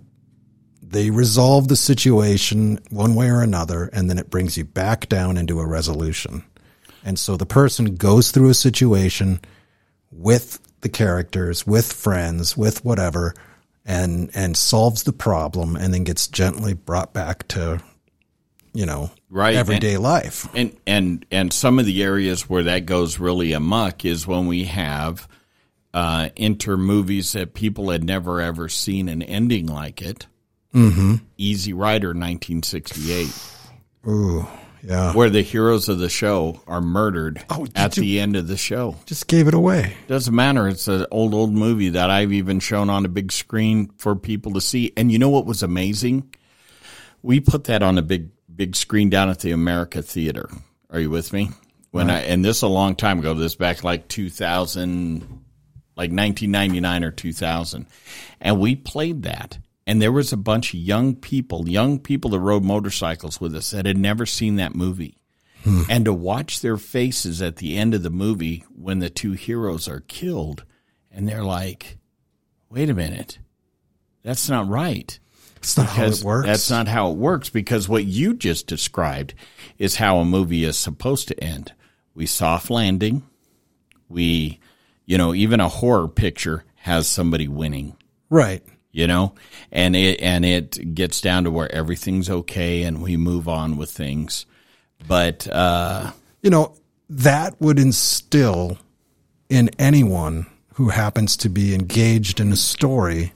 They 0.82 1.10
resolve 1.10 1.68
the 1.68 1.76
situation 1.76 2.80
one 2.90 3.16
way 3.16 3.30
or 3.30 3.42
another, 3.42 3.90
and 3.92 4.10
then 4.10 4.18
it 4.18 4.30
brings 4.30 4.58
you 4.58 4.64
back 4.64 5.10
down 5.10 5.38
into 5.38 5.60
a 5.60 5.68
resolution. 5.68 6.44
And 7.04 7.20
so 7.20 7.38
the 7.38 7.46
person 7.46 7.96
goes 7.96 8.32
through 8.32 8.50
a 8.50 8.54
situation 8.54 9.42
with 10.12 10.60
the 10.82 10.90
characters, 10.90 11.68
with 11.68 11.92
friends, 11.92 12.56
with 12.56 12.86
whatever, 12.86 13.34
and 13.88 14.30
and 14.36 14.56
solves 14.56 15.04
the 15.04 15.14
problem, 15.14 15.76
and 15.78 15.94
then 15.94 16.04
gets 16.04 16.28
gently 16.28 16.74
brought 16.74 17.14
back 17.14 17.48
to, 17.48 17.82
you 18.74 18.86
know, 18.86 19.10
Right, 19.30 19.56
everyday 19.56 19.98
life. 19.98 20.48
And 20.54 20.78
and 20.86 21.26
and 21.32 21.52
some 21.52 21.80
of 21.80 21.86
the 21.86 22.04
areas 22.04 22.50
where 22.50 22.64
that 22.64 22.86
goes 22.86 23.18
really 23.18 23.54
amok 23.54 24.04
is 24.04 24.28
when 24.28 24.46
we 24.46 24.66
have 24.66 25.28
uh, 25.94 26.30
enter 26.36 26.76
movies 26.78 27.32
that 27.32 27.54
people 27.54 27.90
had 27.90 28.04
never 28.04 28.42
ever 28.42 28.68
seen 28.68 29.08
an 29.08 29.24
ending 29.24 29.66
like 29.66 30.02
it. 30.02 30.28
Mm-hmm. 30.76 31.16
Easy 31.38 31.72
Rider, 31.72 32.10
1968, 32.10 33.34
Ooh, 34.06 34.46
yeah. 34.88 35.14
where 35.14 35.30
the 35.30 35.42
heroes 35.42 35.90
of 35.90 36.00
the 36.00 36.10
show 36.10 36.62
are 36.68 36.82
murdered 36.82 37.44
Oh, 37.50 37.68
at 37.76 37.98
you- 37.98 38.02
the 38.02 38.20
end 38.20 38.36
of 38.36 38.48
the 38.48 38.58
show. 38.58 38.96
Just 39.06 39.28
gave 39.28 39.48
it 39.48 39.54
away. 39.54 39.96
Doesn't 40.08 40.34
matter. 40.34 40.68
It's 40.68 40.88
an 40.88 41.06
old, 41.12 41.34
old 41.34 41.52
movie 41.54 41.90
that 41.90 42.10
I've 42.10 42.32
even 42.34 42.60
shown 42.60 42.90
on 42.90 43.06
a 43.06 43.10
big 43.10 43.32
screen 43.32 43.92
for 43.98 44.16
people 44.16 44.54
to 44.54 44.62
see. 44.62 44.94
And 44.98 45.12
you 45.12 45.20
know 45.20 45.30
what 45.30 45.46
was 45.46 45.62
amazing? 45.64 46.34
We 47.22 47.40
put 47.40 47.66
that 47.66 47.84
on 47.84 47.98
a 47.98 48.02
big, 48.02 48.30
big 48.54 48.76
screen 48.76 49.10
down 49.10 49.30
at 49.30 49.40
the 49.40 49.52
America 49.52 50.02
Theater. 50.02 50.50
Are 50.90 51.00
you 51.00 51.10
with 51.10 51.34
me? 51.34 51.50
When 51.92 52.10
I 52.10 52.20
and 52.22 52.46
this 52.46 52.62
a 52.62 52.68
long 52.68 52.96
time 52.96 53.20
ago. 53.20 53.34
This 53.34 53.56
back 53.56 53.84
like 53.84 54.08
two 54.08 54.30
thousand, 54.30 55.44
like 55.96 56.12
nineteen 56.12 56.52
ninety 56.52 56.80
nine 56.80 57.04
or 57.04 57.12
two 57.12 57.34
thousand, 57.34 57.88
and 58.40 58.60
we 58.60 58.76
played 58.76 59.24
that. 59.24 59.58
And 59.88 60.00
there 60.02 60.12
was 60.12 60.32
a 60.32 60.38
bunch 60.38 60.74
of 60.74 60.80
young 60.80 61.16
people, 61.16 61.68
young 61.68 61.98
people 61.98 62.30
that 62.32 62.40
rode 62.40 62.64
motorcycles 62.64 63.42
with 63.42 63.56
us 63.56 63.72
that 63.72 63.88
had 63.88 63.98
never 63.98 64.28
seen 64.28 64.58
that 64.58 64.76
movie. 64.76 65.18
Hmm. 65.64 65.82
And 65.90 66.06
to 66.06 66.14
watch 66.14 66.62
their 66.62 66.78
faces 66.78 67.42
at 67.42 67.56
the 67.56 67.76
end 67.76 67.96
of 67.96 68.04
the 68.04 68.12
movie 68.12 68.64
when 68.76 69.00
the 69.00 69.10
two 69.10 69.32
heroes 69.32 69.88
are 69.88 70.02
killed 70.02 70.64
and 71.12 71.28
they're 71.28 71.44
like 71.44 71.98
wait 72.70 72.90
a 72.90 72.94
minute 72.94 73.40
that's 74.28 74.50
not 74.50 74.68
right. 74.68 75.18
It's 75.56 75.78
not 75.78 75.88
how 75.88 76.04
it 76.04 76.22
works. 76.22 76.48
that's 76.48 76.70
not 76.70 76.90
how 76.90 77.12
it 77.12 77.18
works 77.18 77.50
because 77.50 77.88
what 77.88 78.04
you 78.04 78.34
just 78.34 78.68
described 78.68 79.34
is 79.78 79.96
how 79.96 80.18
a 80.18 80.26
movie 80.26 80.66
is 80.66 80.78
supposed 80.78 81.30
to 81.30 81.44
end. 81.44 81.72
We 82.14 82.26
soft 82.26 82.70
landing. 82.70 83.24
We 84.10 84.60
you 85.06 85.18
know 85.18 85.34
even 85.34 85.62
a 85.62 85.70
horror 85.70 86.10
picture 86.10 86.66
has 86.76 87.08
somebody 87.08 87.48
winning. 87.48 87.96
Right. 88.30 88.64
You 88.98 89.06
know 89.08 89.34
and 89.72 89.95
it 89.95 90.20
and 90.22 90.43
it 90.43 90.95
gets 90.95 91.22
down 91.22 91.43
to 91.43 91.52
where 91.52 91.72
everything's 91.72 92.30
okay 92.30 92.82
and 92.84 93.02
we 93.02 93.16
move 93.16 93.48
on 93.48 93.78
with 93.78 93.91
things 93.91 94.45
but 95.08 95.48
uh 95.52 96.12
You 96.41 96.50
know, 96.50 96.74
that 97.10 97.60
would 97.62 97.80
instill 97.80 98.78
in 99.50 99.70
anyone 99.80 100.45
who 100.74 100.89
happens 100.89 101.38
to 101.38 101.50
be 101.50 101.74
engaged 101.76 102.39
in 102.39 102.52
a 102.52 102.56
story 102.56 103.34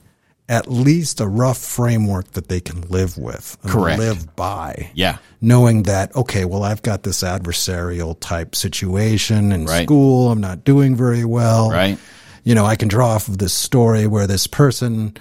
at 0.48 0.66
least 0.68 1.20
a 1.20 1.26
rough 1.26 1.58
framework 1.58 2.32
that 2.32 2.48
they 2.48 2.60
can 2.60 2.80
live 2.88 3.16
with 3.16 3.56
Correct. 3.66 3.98
live 4.00 4.34
by. 4.36 4.90
yeah 4.94 5.18
knowing 5.40 5.84
that 5.84 6.14
okay 6.16 6.44
well 6.44 6.64
i've 6.64 6.82
got 6.82 7.02
this 7.04 7.22
adversarial 7.22 8.16
type 8.18 8.54
situation 8.56 9.52
in 9.52 9.64
Right. 9.66 9.84
school 9.84 10.30
i'm 10.32 10.40
not 10.40 10.64
doing 10.64 10.96
very 10.96 11.24
well 11.24 11.70
Right. 11.70 11.98
you 12.44 12.54
know 12.56 12.66
i 12.66 12.76
can 12.76 12.88
draw 12.88 13.10
off 13.14 13.28
of 13.28 13.38
this 13.38 13.54
story 13.54 14.06
where 14.08 14.26
this 14.26 14.46
person 14.48 15.16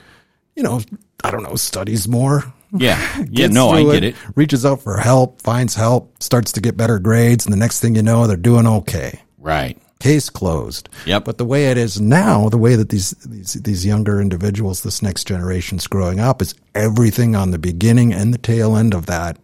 you 0.56 0.64
know 0.64 0.82
i 1.24 1.32
don't 1.32 1.44
know 1.44 1.56
studies 1.56 2.08
more 2.08 2.44
Yeah. 2.74 3.00
Yeah. 3.30 3.48
No, 3.48 3.70
I 3.72 3.84
get 3.84 4.04
it. 4.04 4.16
reaches 4.36 4.66
out 4.66 4.82
for 4.82 4.98
help 4.98 5.42
finds 5.42 5.76
help 5.76 6.22
starts 6.24 6.52
to 6.54 6.62
get 6.62 6.78
better 6.78 7.00
grades 7.00 7.46
and 7.46 7.52
the 7.54 7.58
next 7.58 7.80
thing 7.82 7.96
you 7.96 8.02
know 8.04 8.28
they're 8.28 8.38
doing 8.38 8.66
okay 8.68 9.22
Right. 9.38 9.78
case 10.00 10.30
closed. 10.30 10.88
Yep. 11.06 11.26
But 11.26 11.38
the 11.38 11.46
way 11.46 11.66
it 11.72 11.78
is 11.78 12.00
now, 12.00 12.48
the 12.50 12.58
way 12.58 12.76
that 12.76 12.90
these 12.90 13.12
these 13.26 13.54
these 13.54 13.86
younger 13.86 14.22
individuals, 14.22 14.82
this 14.84 15.02
next 15.02 15.26
generation's 15.28 15.86
growing 15.88 16.20
up, 16.20 16.42
is 16.42 16.54
everything 16.76 17.36
on 17.36 17.52
the 17.52 17.58
beginning 17.60 18.14
and 18.14 18.34
the 18.34 18.38
tail 18.38 18.76
end 18.76 18.94
of 18.94 19.06
that 19.08 19.38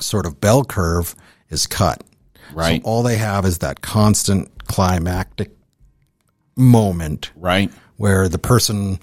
sort 0.00 0.24
of 0.26 0.40
bell 0.40 0.64
curve 0.64 1.14
is 1.50 1.66
cut. 1.66 2.02
Right. 2.54 2.82
So 2.82 2.88
all 2.88 3.02
they 3.02 3.16
have 3.18 3.44
is 3.46 3.58
that 3.58 3.80
constant 3.82 4.48
climactic 4.66 5.50
moment 6.56 7.30
Right. 7.36 7.70
where 7.96 8.28
the 8.28 8.38
person 8.38 8.98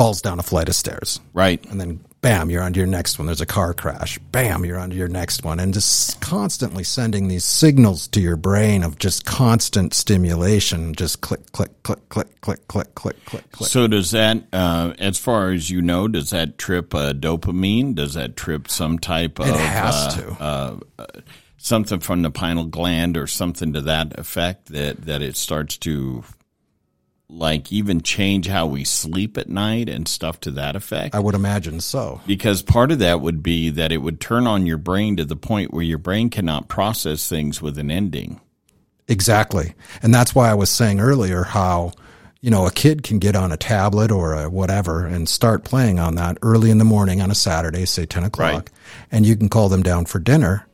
falls 0.00 0.22
down 0.22 0.38
a 0.38 0.42
flight 0.42 0.68
of 0.68 0.74
stairs 0.74 1.20
Right. 1.34 1.64
and 1.66 1.78
then 1.78 2.00
bam, 2.22 2.50
you're 2.50 2.62
onto 2.62 2.78
your 2.80 2.86
next 2.86 3.18
one. 3.18 3.26
There's 3.26 3.40
a 3.40 3.46
car 3.46 3.74
crash. 3.74 4.18
Bam, 4.32 4.64
you're 4.64 4.78
onto 4.78 4.96
your 4.96 5.08
next 5.08 5.44
one. 5.44 5.60
And 5.60 5.72
just 5.72 6.20
constantly 6.20 6.84
sending 6.84 7.28
these 7.28 7.44
signals 7.44 8.08
to 8.08 8.20
your 8.20 8.36
brain 8.36 8.82
of 8.82 8.98
just 8.98 9.24
constant 9.24 9.94
stimulation. 9.94 10.94
Just 10.94 11.20
click, 11.20 11.52
click, 11.52 11.82
click, 11.82 12.08
click, 12.08 12.40
click, 12.40 12.66
click, 12.68 12.94
click, 12.94 13.24
click, 13.24 13.52
click. 13.52 13.70
So 13.70 13.86
does 13.86 14.10
that, 14.10 14.44
uh, 14.52 14.94
as 14.98 15.18
far 15.18 15.50
as 15.50 15.70
you 15.70 15.82
know, 15.82 16.08
does 16.08 16.30
that 16.30 16.58
trip 16.58 16.94
uh, 16.94 17.12
dopamine? 17.12 17.94
Does 17.94 18.14
that 18.14 18.36
trip 18.36 18.68
some 18.68 18.98
type 18.98 19.38
of? 19.38 19.48
It 19.48 19.56
has 19.56 19.94
uh, 19.94 20.20
to. 20.20 20.42
Uh, 20.42 20.76
uh, 20.98 21.06
something 21.56 22.00
from 22.00 22.22
the 22.22 22.30
pineal 22.30 22.64
gland 22.64 23.16
or 23.18 23.26
something 23.26 23.74
to 23.74 23.82
that 23.82 24.18
effect 24.18 24.66
that 24.66 25.02
that 25.02 25.20
it 25.22 25.36
starts 25.36 25.76
to, 25.78 26.24
like, 27.30 27.72
even 27.72 28.00
change 28.02 28.48
how 28.48 28.66
we 28.66 28.84
sleep 28.84 29.38
at 29.38 29.48
night 29.48 29.88
and 29.88 30.06
stuff 30.06 30.40
to 30.40 30.50
that 30.52 30.76
effect. 30.76 31.14
I 31.14 31.20
would 31.20 31.34
imagine 31.34 31.80
so. 31.80 32.20
Because 32.26 32.62
part 32.62 32.90
of 32.90 32.98
that 32.98 33.20
would 33.20 33.42
be 33.42 33.70
that 33.70 33.92
it 33.92 33.98
would 33.98 34.20
turn 34.20 34.46
on 34.46 34.66
your 34.66 34.78
brain 34.78 35.16
to 35.16 35.24
the 35.24 35.36
point 35.36 35.72
where 35.72 35.84
your 35.84 35.98
brain 35.98 36.30
cannot 36.30 36.68
process 36.68 37.28
things 37.28 37.62
with 37.62 37.78
an 37.78 37.90
ending. 37.90 38.40
Exactly. 39.08 39.74
And 40.02 40.14
that's 40.14 40.34
why 40.34 40.50
I 40.50 40.54
was 40.54 40.70
saying 40.70 41.00
earlier 41.00 41.42
how, 41.42 41.92
you 42.40 42.50
know, 42.50 42.66
a 42.66 42.70
kid 42.70 43.02
can 43.02 43.18
get 43.18 43.36
on 43.36 43.52
a 43.52 43.56
tablet 43.56 44.10
or 44.10 44.34
a 44.34 44.48
whatever 44.48 45.04
and 45.04 45.28
start 45.28 45.64
playing 45.64 45.98
on 45.98 46.14
that 46.14 46.38
early 46.42 46.70
in 46.70 46.78
the 46.78 46.84
morning 46.84 47.20
on 47.20 47.30
a 47.30 47.34
Saturday, 47.34 47.86
say 47.86 48.06
10 48.06 48.24
o'clock. 48.24 48.52
Right. 48.52 48.70
And 49.10 49.26
you 49.26 49.36
can 49.36 49.48
call 49.48 49.68
them 49.68 49.82
down 49.82 50.06
for 50.06 50.18
dinner. 50.18 50.66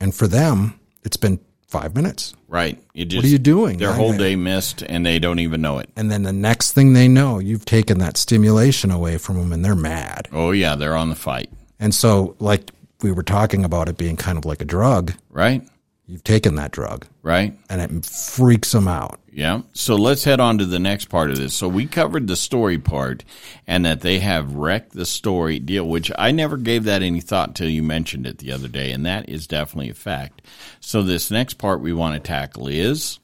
And 0.00 0.14
for 0.14 0.26
them, 0.26 0.78
it's 1.02 1.16
been 1.16 1.40
five 1.70 1.94
minutes. 1.94 2.34
Right. 2.48 2.78
You 2.94 3.04
just, 3.04 3.18
What 3.18 3.24
are 3.26 3.28
you 3.28 3.38
doing? 3.38 3.78
Their 3.78 3.92
whole 3.92 4.12
day 4.16 4.34
missed 4.36 4.82
and 4.82 5.06
they 5.06 5.18
don't 5.20 5.38
even 5.38 5.62
know 5.62 5.78
it. 5.78 5.88
And 5.96 6.10
then 6.10 6.24
the 6.24 6.32
next 6.32 6.72
thing 6.72 6.92
they 6.94 7.06
know, 7.06 7.38
you've 7.38 7.64
taken 7.64 7.98
that 8.00 8.16
stimulation 8.16 8.90
away 8.90 9.18
from 9.18 9.36
them 9.38 9.52
and 9.52 9.64
they're 9.64 9.76
mad. 9.76 10.28
Oh, 10.32 10.50
yeah, 10.50 10.74
they're 10.74 10.96
on 10.96 11.08
the 11.10 11.14
fight. 11.14 11.48
And 11.78 11.94
so, 11.94 12.34
like 12.40 12.72
we 13.02 13.12
were 13.12 13.22
talking 13.22 13.64
about 13.64 13.88
it 13.88 13.96
being 13.96 14.16
kind 14.16 14.36
of 14.36 14.44
like 14.44 14.60
a 14.60 14.64
drug, 14.64 15.12
Right. 15.30 15.62
you've 16.06 16.24
taken 16.24 16.56
that 16.56 16.72
drug 16.72 17.06
Right. 17.22 17.56
and 17.70 17.80
it 17.80 18.04
freaks 18.04 18.72
them 18.72 18.88
out. 18.88 19.19
Yeah. 19.32 19.62
So 19.72 19.96
let's 19.96 20.24
head 20.24 20.40
on 20.40 20.58
to 20.58 20.66
the 20.66 20.78
next 20.78 21.06
part 21.06 21.30
of 21.30 21.38
this. 21.38 21.54
So 21.54 21.68
we 21.68 21.86
covered 21.86 22.26
the 22.26 22.36
story 22.36 22.78
part 22.78 23.24
and 23.66 23.84
that 23.84 24.00
they 24.00 24.18
have 24.18 24.54
wrecked 24.54 24.92
the 24.92 25.06
story 25.06 25.58
deal, 25.58 25.86
which 25.86 26.10
I 26.18 26.32
never 26.32 26.56
gave 26.56 26.84
that 26.84 27.02
any 27.02 27.20
thought 27.20 27.54
till 27.54 27.68
you 27.68 27.82
mentioned 27.82 28.26
it 28.26 28.38
the 28.38 28.52
other 28.52 28.68
day. 28.68 28.90
And 28.92 29.06
that 29.06 29.28
is 29.28 29.46
definitely 29.46 29.90
a 29.90 29.94
fact. 29.94 30.42
So 30.80 31.02
this 31.02 31.30
next 31.30 31.54
part 31.54 31.80
we 31.80 31.92
want 31.92 32.14
to 32.14 32.20
tackle 32.20 32.68
is 32.68 33.20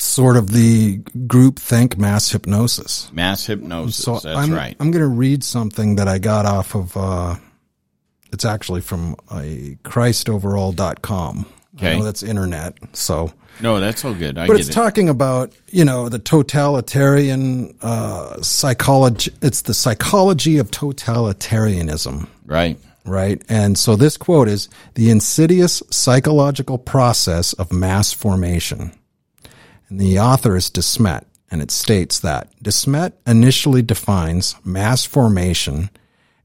Sort 0.00 0.36
of 0.36 0.52
the 0.52 0.98
group 1.26 1.58
think 1.58 1.98
mass 1.98 2.30
hypnosis. 2.30 3.10
mass 3.12 3.46
hypnosis. 3.46 4.04
So 4.04 4.14
That's 4.14 4.26
I'm, 4.26 4.52
right. 4.52 4.76
I'm 4.78 4.90
going 4.92 5.02
to 5.02 5.08
read 5.08 5.42
something 5.42 5.96
that 5.96 6.06
I 6.06 6.18
got 6.18 6.46
off 6.46 6.76
of, 6.76 6.96
uh, 6.96 7.34
it's 8.32 8.44
actually 8.44 8.80
from 8.80 9.16
a 9.30 9.76
christoverall.com. 9.82 11.46
Okay. 11.78 11.94
I 11.94 11.98
know 11.98 12.04
that's 12.04 12.24
internet. 12.24 12.76
So, 12.92 13.32
no, 13.60 13.78
that's 13.78 14.04
all 14.04 14.14
good. 14.14 14.36
I 14.36 14.46
but 14.46 14.58
it's 14.58 14.68
it. 14.68 14.72
talking 14.72 15.08
about 15.08 15.52
you 15.68 15.84
know 15.84 16.08
the 16.08 16.18
totalitarian 16.18 17.76
uh, 17.80 18.42
psychology. 18.42 19.32
It's 19.42 19.62
the 19.62 19.74
psychology 19.74 20.58
of 20.58 20.70
totalitarianism, 20.70 22.26
right. 22.46 22.78
right? 23.04 23.40
And 23.48 23.78
so 23.78 23.94
this 23.94 24.16
quote 24.16 24.48
is 24.48 24.68
the 24.94 25.10
insidious 25.10 25.82
psychological 25.90 26.78
process 26.78 27.52
of 27.52 27.72
mass 27.72 28.12
formation. 28.12 28.92
And 29.88 30.00
the 30.00 30.18
author 30.18 30.56
is 30.56 30.68
Desmet, 30.68 31.24
and 31.50 31.62
it 31.62 31.70
states 31.70 32.20
that 32.20 32.50
Desmet 32.62 33.12
initially 33.26 33.82
defines 33.82 34.56
mass 34.64 35.04
formation 35.04 35.90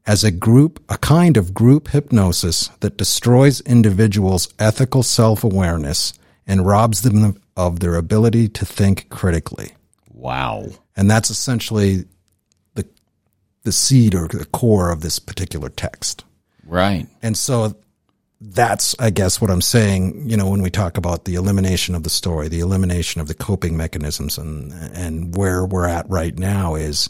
as 0.06 0.24
a 0.24 0.32
group, 0.32 0.84
a 0.90 0.98
kind 0.98 1.38
of 1.38 1.54
group 1.54 1.90
hypnosis 1.90 2.68
that 2.82 2.98
destroys 2.98 3.62
individuals' 3.62 4.54
ethical 4.60 5.04
self-awareness 5.04 6.14
and 6.46 6.66
robs 6.66 7.02
them 7.02 7.42
of 7.56 7.80
their 7.80 7.96
ability 7.96 8.50
to 8.50 8.66
think 8.66 9.10
critically. 9.10 9.72
Wow. 10.12 10.68
And 10.96 11.10
that's 11.10 11.30
essentially 11.30 12.06
the 12.76 12.86
the 13.64 13.72
seed 13.72 14.14
or 14.14 14.28
the 14.28 14.46
core 14.46 14.92
of 14.92 15.02
this 15.02 15.20
particular 15.20 15.70
text. 15.70 16.26
Right. 16.66 17.08
And 17.22 17.38
so 17.38 17.76
that's, 18.42 18.96
I 19.00 19.10
guess, 19.10 19.40
what 19.40 19.50
I'm 19.50 19.62
saying. 19.62 20.30
You 20.30 20.36
know, 20.36 20.50
when 20.50 20.62
we 20.62 20.70
talk 20.70 20.98
about 20.98 21.26
the 21.26 21.36
elimination 21.36 21.96
of 21.96 22.04
the 22.04 22.10
story, 22.10 22.50
the 22.50 22.60
elimination 22.60 23.22
of 23.22 23.28
the 23.28 23.34
coping 23.34 23.78
mechanisms, 23.78 24.38
and 24.38 24.74
and 24.74 25.36
where 25.36 25.66
we're 25.66 25.88
at 25.88 26.10
right 26.10 26.38
now 26.38 26.76
is, 26.76 27.10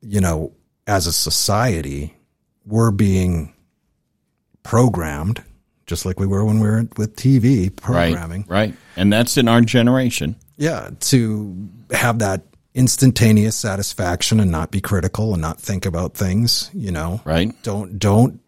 you 0.00 0.20
know, 0.20 0.52
as 0.88 1.06
a 1.06 1.12
society, 1.12 2.16
we're 2.66 2.90
being 2.90 3.52
programmed, 4.62 5.42
just 5.86 6.04
like 6.04 6.18
we 6.18 6.26
were 6.26 6.44
when 6.44 6.60
we 6.60 6.66
were 6.68 6.88
with 6.96 7.14
TV 7.16 7.74
programming. 7.74 8.44
Right. 8.48 8.68
Right. 8.70 8.74
And 8.96 9.12
that's 9.12 9.36
in 9.36 9.48
our 9.48 9.60
generation. 9.60 10.36
Yeah, 10.56 10.90
to 11.00 11.68
have 11.92 12.18
that 12.18 12.42
instantaneous 12.74 13.56
satisfaction 13.56 14.40
and 14.40 14.50
not 14.50 14.70
be 14.70 14.80
critical 14.80 15.32
and 15.32 15.40
not 15.42 15.60
think 15.60 15.86
about 15.86 16.14
things. 16.14 16.70
You 16.74 16.90
know, 16.90 17.20
Right. 17.24 17.52
don't 17.62 17.98
don't 17.98 18.40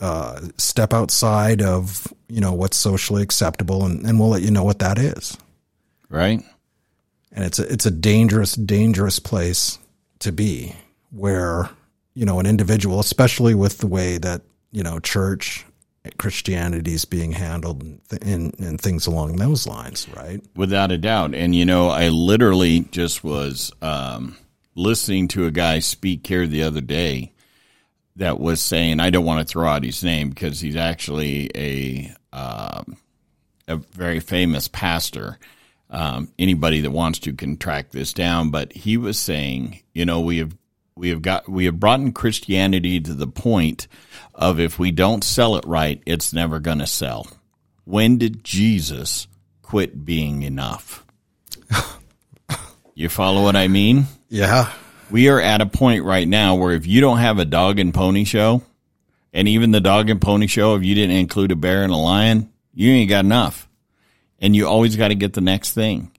uh, 0.00 0.40
step 0.56 0.94
outside 0.94 1.60
of 1.60 2.06
you 2.28 2.40
know 2.40 2.52
what's 2.54 2.76
socially 2.76 3.22
acceptable, 3.22 3.84
and, 3.84 4.06
and 4.06 4.18
we'll 4.18 4.30
let 4.30 4.42
you 4.42 4.50
know 4.50 4.64
what 4.64 4.78
that 4.78 4.98
is. 4.98 5.36
Right. 6.08 6.42
And 7.32 7.44
it's 7.44 7.58
a 7.58 7.70
it's 7.70 7.86
a 7.86 7.90
dangerous, 7.90 8.54
dangerous 8.54 9.18
place 9.18 9.78
to 10.20 10.32
be, 10.32 10.74
where 11.10 11.68
you 12.20 12.26
know 12.26 12.38
an 12.38 12.44
individual, 12.44 13.00
especially 13.00 13.54
with 13.54 13.78
the 13.78 13.86
way 13.86 14.18
that 14.18 14.42
you 14.72 14.82
know 14.82 15.00
church 15.00 15.64
Christianity 16.18 16.92
is 16.92 17.06
being 17.06 17.32
handled 17.32 17.82
and, 17.82 18.00
th- 18.08 18.22
and, 18.22 18.58
and 18.58 18.80
things 18.80 19.06
along 19.06 19.36
those 19.36 19.66
lines, 19.66 20.06
right? 20.14 20.42
Without 20.56 20.92
a 20.92 20.98
doubt. 20.98 21.34
And, 21.34 21.54
you 21.54 21.66
know, 21.66 21.88
I 21.88 22.08
literally 22.08 22.80
just 22.90 23.22
was 23.22 23.70
um, 23.82 24.36
listening 24.74 25.28
to 25.28 25.46
a 25.46 25.50
guy 25.50 25.80
speak 25.80 26.26
here 26.26 26.46
the 26.46 26.62
other 26.62 26.80
day 26.80 27.32
that 28.16 28.40
was 28.40 28.60
saying, 28.60 28.98
I 28.98 29.10
don't 29.10 29.26
want 29.26 29.46
to 29.46 29.50
throw 29.50 29.68
out 29.68 29.84
his 29.84 30.02
name 30.02 30.30
because 30.30 30.58
he's 30.60 30.76
actually 30.76 31.50
a, 31.54 32.14
um, 32.32 32.96
a 33.68 33.76
very 33.76 34.20
famous 34.20 34.68
pastor. 34.68 35.38
Um, 35.90 36.32
anybody 36.38 36.80
that 36.82 36.92
wants 36.92 37.18
to 37.20 37.32
can 37.32 37.58
track 37.58 37.90
this 37.90 38.14
down, 38.14 38.50
but 38.50 38.72
he 38.72 38.96
was 38.96 39.18
saying, 39.18 39.82
you 39.92 40.06
know, 40.06 40.20
we 40.20 40.38
have 40.38 40.56
we 40.96 41.10
have 41.10 41.22
got 41.22 41.48
we 41.48 41.64
have 41.64 41.80
brought 41.80 42.00
in 42.00 42.12
Christianity 42.12 43.00
to 43.00 43.14
the 43.14 43.26
point 43.26 43.88
of 44.34 44.60
if 44.60 44.78
we 44.78 44.90
don't 44.90 45.24
sell 45.24 45.56
it 45.56 45.64
right, 45.66 46.02
it's 46.06 46.32
never 46.32 46.58
going 46.58 46.78
to 46.78 46.86
sell. 46.86 47.26
When 47.84 48.18
did 48.18 48.44
Jesus 48.44 49.26
quit 49.62 50.04
being 50.04 50.42
enough? 50.42 51.04
you 52.94 53.08
follow 53.08 53.42
what 53.42 53.56
I 53.56 53.68
mean? 53.68 54.06
Yeah. 54.28 54.70
We 55.10 55.28
are 55.28 55.40
at 55.40 55.60
a 55.60 55.66
point 55.66 56.04
right 56.04 56.26
now 56.26 56.54
where 56.54 56.72
if 56.72 56.86
you 56.86 57.00
don't 57.00 57.18
have 57.18 57.38
a 57.38 57.44
dog 57.44 57.78
and 57.78 57.92
pony 57.92 58.24
show, 58.24 58.62
and 59.32 59.48
even 59.48 59.70
the 59.70 59.80
dog 59.80 60.10
and 60.10 60.20
pony 60.20 60.46
show, 60.46 60.74
if 60.74 60.84
you 60.84 60.94
didn't 60.94 61.16
include 61.16 61.52
a 61.52 61.56
bear 61.56 61.82
and 61.82 61.92
a 61.92 61.96
lion, 61.96 62.52
you 62.74 62.90
ain't 62.90 63.10
got 63.10 63.24
enough. 63.24 63.68
And 64.40 64.56
you 64.56 64.66
always 64.66 64.96
got 64.96 65.08
to 65.08 65.14
get 65.14 65.34
the 65.34 65.40
next 65.40 65.72
thing. 65.72 66.12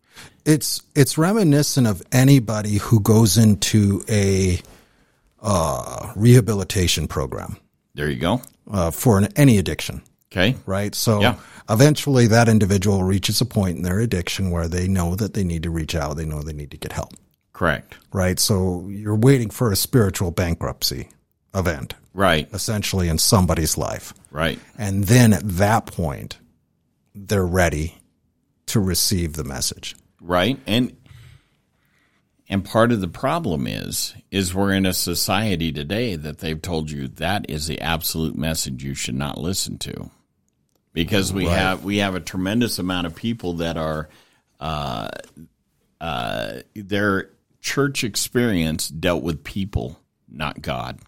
It's 0.46 0.82
it's 0.96 1.18
reminiscent 1.18 1.88
of 1.88 2.02
anybody 2.12 2.78
who 2.78 3.00
goes 3.00 3.38
into 3.38 4.04
a 4.10 4.60
uh, 5.42 6.12
rehabilitation 6.16 7.08
program 7.08 7.58
There 7.96 8.10
you 8.10 8.20
go. 8.20 8.42
uh, 8.70 8.92
for 8.92 9.18
an, 9.18 9.30
any 9.36 9.58
addiction, 9.58 10.02
Okay. 10.32 10.56
right? 10.66 10.94
So 10.96 11.22
Yeah. 11.22 11.36
eventually, 11.70 12.28
that 12.28 12.48
individual 12.48 13.04
reaches 13.04 13.42
a 13.42 13.46
point 13.46 13.78
in 13.78 13.84
their 13.84 14.00
addiction 14.00 14.52
where 14.52 14.68
they 14.68 14.88
know 14.88 15.16
that 15.16 15.34
they 15.34 15.44
need 15.44 15.64
to 15.64 15.70
reach 15.72 15.96
out, 15.96 16.16
they 16.18 16.26
know 16.26 16.42
they 16.42 16.54
need 16.54 16.72
to 16.72 16.78
get 16.78 16.92
help, 16.94 17.14
Correct. 17.54 17.96
right? 18.14 18.40
So 18.40 18.88
you're 18.90 19.16
waiting 19.16 19.50
for 19.50 19.72
a 19.72 19.76
spiritual 19.76 20.32
bankruptcy 20.32 21.10
event, 21.56 21.96
Right. 22.14 22.48
essentially 22.54 23.10
in 23.10 23.18
somebody's 23.18 23.78
life, 23.78 24.14
Right. 24.32 24.60
and 24.78 25.06
then 25.06 25.34
at 25.34 25.48
that 25.58 25.86
point, 25.88 26.38
they're 27.16 27.46
ready 27.46 27.96
to 28.68 28.80
receive 28.80 29.34
the 29.34 29.44
message. 29.44 29.96
Right? 30.22 30.60
And 30.68 30.96
and 32.48 32.64
part 32.64 32.92
of 32.92 33.02
the 33.02 33.08
problem 33.08 33.66
is 33.66 34.14
is 34.30 34.54
we're 34.54 34.74
in 34.74 34.86
a 34.86 34.94
society 34.94 35.72
today 35.72 36.16
that 36.16 36.40
they've 36.40 36.62
told 36.62 36.92
you 36.92 37.08
that 37.08 37.50
is 37.50 37.68
the 37.68 37.82
absolute 37.82 38.38
message 38.38 38.84
you 38.84 38.94
should 38.94 39.16
not 39.16 39.38
listen 39.38 39.78
to. 39.80 40.12
Because 40.94 41.32
we 41.32 41.46
have 41.46 41.84
we 41.84 41.98
have 41.98 42.16
a 42.16 42.20
tremendous 42.20 42.78
amount 42.78 43.08
of 43.08 43.16
people 43.16 43.54
that 43.56 43.78
are 43.78 44.10
uh 44.60 45.10
uh 46.00 46.60
their 46.76 47.30
church 47.62 48.04
experience 48.04 48.90
dealt 48.90 49.24
with 49.24 49.44
people 49.44 50.00
not 50.30 50.62
god. 50.62 51.00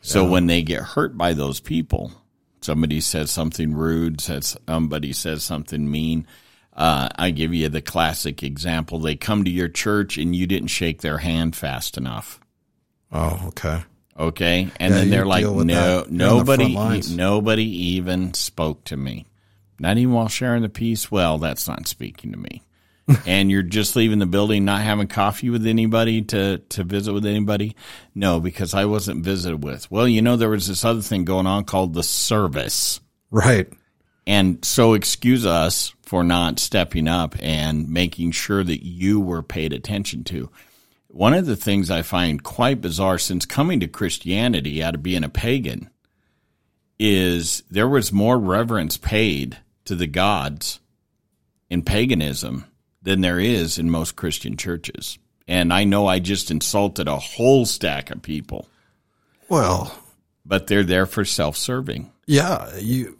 So 0.00 0.24
when 0.24 0.46
they 0.46 0.62
get 0.62 0.82
hurt 0.82 1.16
by 1.16 1.32
those 1.32 1.60
people 1.60 2.12
somebody 2.60 3.00
says 3.00 3.30
something 3.30 3.72
rude 3.72 4.20
says 4.20 4.56
somebody 4.66 5.12
says 5.12 5.44
something 5.44 5.88
mean 5.88 6.26
uh, 6.78 7.08
I 7.16 7.30
give 7.30 7.52
you 7.52 7.68
the 7.68 7.82
classic 7.82 8.44
example. 8.44 9.00
They 9.00 9.16
come 9.16 9.44
to 9.44 9.50
your 9.50 9.68
church 9.68 10.16
and 10.16 10.34
you 10.34 10.46
didn't 10.46 10.68
shake 10.68 11.02
their 11.02 11.18
hand 11.18 11.56
fast 11.56 11.98
enough. 11.98 12.40
Oh, 13.10 13.42
okay. 13.48 13.82
Okay. 14.16 14.70
And 14.78 14.94
Yeah, 14.94 15.00
then 15.00 15.10
they're 15.10 15.26
like, 15.26 15.42
no, 15.42 15.64
that. 15.64 15.66
You're 15.66 15.98
on 16.02 16.06
the 16.08 16.16
nobody, 16.16 17.14
nobody 17.14 17.64
even 17.64 18.32
spoke 18.34 18.84
to 18.84 18.96
me. 18.96 19.26
Not 19.80 19.98
even 19.98 20.14
while 20.14 20.28
sharing 20.28 20.62
the 20.62 20.68
peace. 20.68 21.10
Well, 21.10 21.38
that's 21.38 21.66
not 21.66 21.88
speaking 21.88 22.30
to 22.30 22.38
me. 22.38 22.62
and 23.26 23.50
you're 23.50 23.62
just 23.62 23.96
leaving 23.96 24.20
the 24.20 24.26
building, 24.26 24.64
not 24.64 24.82
having 24.82 25.08
coffee 25.08 25.50
with 25.50 25.66
anybody 25.66 26.22
to, 26.22 26.58
to 26.58 26.84
visit 26.84 27.12
with 27.12 27.26
anybody? 27.26 27.74
No, 28.14 28.38
because 28.38 28.74
I 28.74 28.84
wasn't 28.84 29.24
visited 29.24 29.64
with. 29.64 29.90
Well, 29.90 30.06
you 30.06 30.22
know, 30.22 30.36
there 30.36 30.50
was 30.50 30.68
this 30.68 30.84
other 30.84 31.00
thing 31.00 31.24
going 31.24 31.46
on 31.46 31.64
called 31.64 31.94
the 31.94 32.02
service. 32.02 33.00
Right. 33.30 33.68
And 34.28 34.62
so 34.62 34.92
excuse 34.92 35.46
us 35.46 35.94
for 36.02 36.22
not 36.22 36.58
stepping 36.58 37.08
up 37.08 37.34
and 37.40 37.88
making 37.88 38.32
sure 38.32 38.62
that 38.62 38.84
you 38.86 39.20
were 39.20 39.42
paid 39.42 39.72
attention 39.72 40.22
to. 40.24 40.50
One 41.08 41.32
of 41.32 41.46
the 41.46 41.56
things 41.56 41.90
I 41.90 42.02
find 42.02 42.42
quite 42.42 42.82
bizarre 42.82 43.16
since 43.18 43.46
coming 43.46 43.80
to 43.80 43.88
Christianity 43.88 44.82
out 44.82 44.94
of 44.94 45.02
being 45.02 45.24
a 45.24 45.30
pagan 45.30 45.88
is 46.98 47.62
there 47.70 47.88
was 47.88 48.12
more 48.12 48.38
reverence 48.38 48.96
paid 48.98 49.56
to 49.86 49.94
the 49.94 50.06
gods 50.06 50.80
in 51.70 51.82
paganism 51.82 52.66
than 53.02 53.22
there 53.22 53.40
is 53.40 53.78
in 53.78 53.90
most 53.90 54.16
Christian 54.16 54.56
churches. 54.56 55.18
And 55.46 55.72
I 55.72 55.84
know 55.84 56.06
I 56.06 56.18
just 56.18 56.50
insulted 56.50 57.08
a 57.08 57.16
whole 57.18 57.64
stack 57.64 58.10
of 58.10 58.20
people, 58.20 58.68
Well, 59.48 59.96
but 60.44 60.66
they're 60.66 60.84
there 60.84 61.06
for 61.06 61.24
self 61.24 61.56
serving. 61.56 62.12
yeah, 62.26 62.76
you 62.76 63.17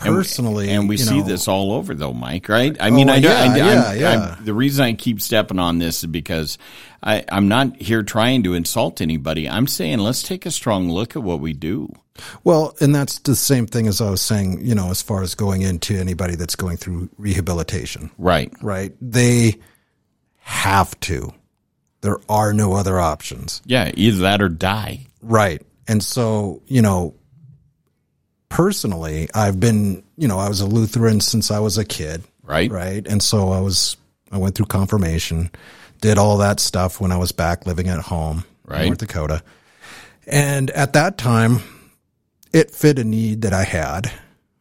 personally, 0.00 0.70
and 0.70 0.88
we 0.88 0.96
you 0.96 1.04
see 1.04 1.18
know, 1.20 1.24
this 1.26 1.46
all 1.48 1.72
over 1.72 1.94
though 1.94 2.12
mike 2.12 2.48
right 2.48 2.80
i 2.80 2.88
oh, 2.88 2.90
mean 2.92 3.08
Oh, 3.10 3.12
i 3.14 3.20
don't 3.20 3.32
I, 3.32 3.56
yeah, 3.56 3.64
I'm- 3.66 3.98
yeah, 4.00 4.10
I'm- 4.10 4.44
the 4.44 4.54
reason 4.54 4.84
i 4.84 4.92
keep 4.94 5.20
stepping 5.20 5.58
on 5.58 5.78
this 5.78 6.02
is 6.02 6.06
because 6.10 6.58
I, 7.02 7.24
i'm 7.30 7.48
not 7.48 7.76
here 7.80 8.02
trying 8.02 8.42
to 8.44 8.54
insult 8.54 9.00
anybody 9.00 9.48
i'm 9.48 9.66
saying 9.66 9.98
let's 9.98 10.22
take 10.22 10.46
a 10.46 10.50
strong 10.50 10.90
look 10.90 11.16
at 11.16 11.22
what 11.22 11.40
we 11.40 11.52
do 11.52 11.92
Well, 12.44 12.74
and 12.80 12.94
that's 12.94 13.18
the 13.20 13.34
same 13.34 13.66
thing 13.66 13.86
as 13.86 14.00
I 14.02 14.10
was 14.10 14.20
saying, 14.20 14.60
you 14.66 14.74
know, 14.74 14.90
as 14.90 15.00
far 15.00 15.22
as 15.22 15.34
going 15.34 15.62
into 15.62 15.96
anybody 15.96 16.34
that's 16.36 16.54
going 16.54 16.76
through 16.76 17.08
rehabilitation, 17.16 18.10
right 18.18 18.52
right? 18.60 18.92
They 19.00 19.54
have 20.40 20.98
to. 21.00 21.32
There 22.02 22.18
are 22.28 22.52
no 22.52 22.74
other 22.74 22.98
options. 23.00 23.62
yeah 23.64 23.90
either 23.94 24.18
that 24.22 24.42
or 24.42 24.48
die 24.50 25.06
Right. 25.22 25.62
And 25.88 26.02
so, 26.02 26.62
you 26.66 26.80
know, 26.82 27.14
personally, 28.50 29.28
I've 29.34 29.58
been, 29.58 30.02
you 30.18 30.28
know, 30.28 30.38
I 30.38 30.48
was 30.48 30.60
a 30.60 30.66
Lutheran 30.66 31.20
since 31.20 31.50
I 31.50 31.60
was 31.60 31.78
a 31.78 31.84
kid. 31.84 32.22
right 32.42 32.70
Right. 32.70 33.06
And 33.06 33.22
so 33.22 33.50
I 33.50 33.60
was, 33.60 33.96
I 34.30 34.36
went 34.36 34.54
through 34.56 34.66
confirmation, 34.66 35.50
did 36.02 36.18
all 36.18 36.36
that 36.38 36.60
stuff 36.60 37.00
when 37.00 37.10
I 37.12 37.16
was 37.16 37.32
back 37.32 37.64
living 37.66 37.88
at 37.88 38.00
home 38.00 38.44
Right. 38.66 38.82
in 38.82 38.86
North 38.88 38.98
Dakota. 38.98 39.42
And 40.26 40.70
at 40.70 40.92
that 40.92 41.16
time, 41.16 41.60
it 42.52 42.70
fit 42.70 42.98
a 42.98 43.04
need 43.04 43.42
that 43.42 43.52
I 43.52 43.64
had, 43.64 44.12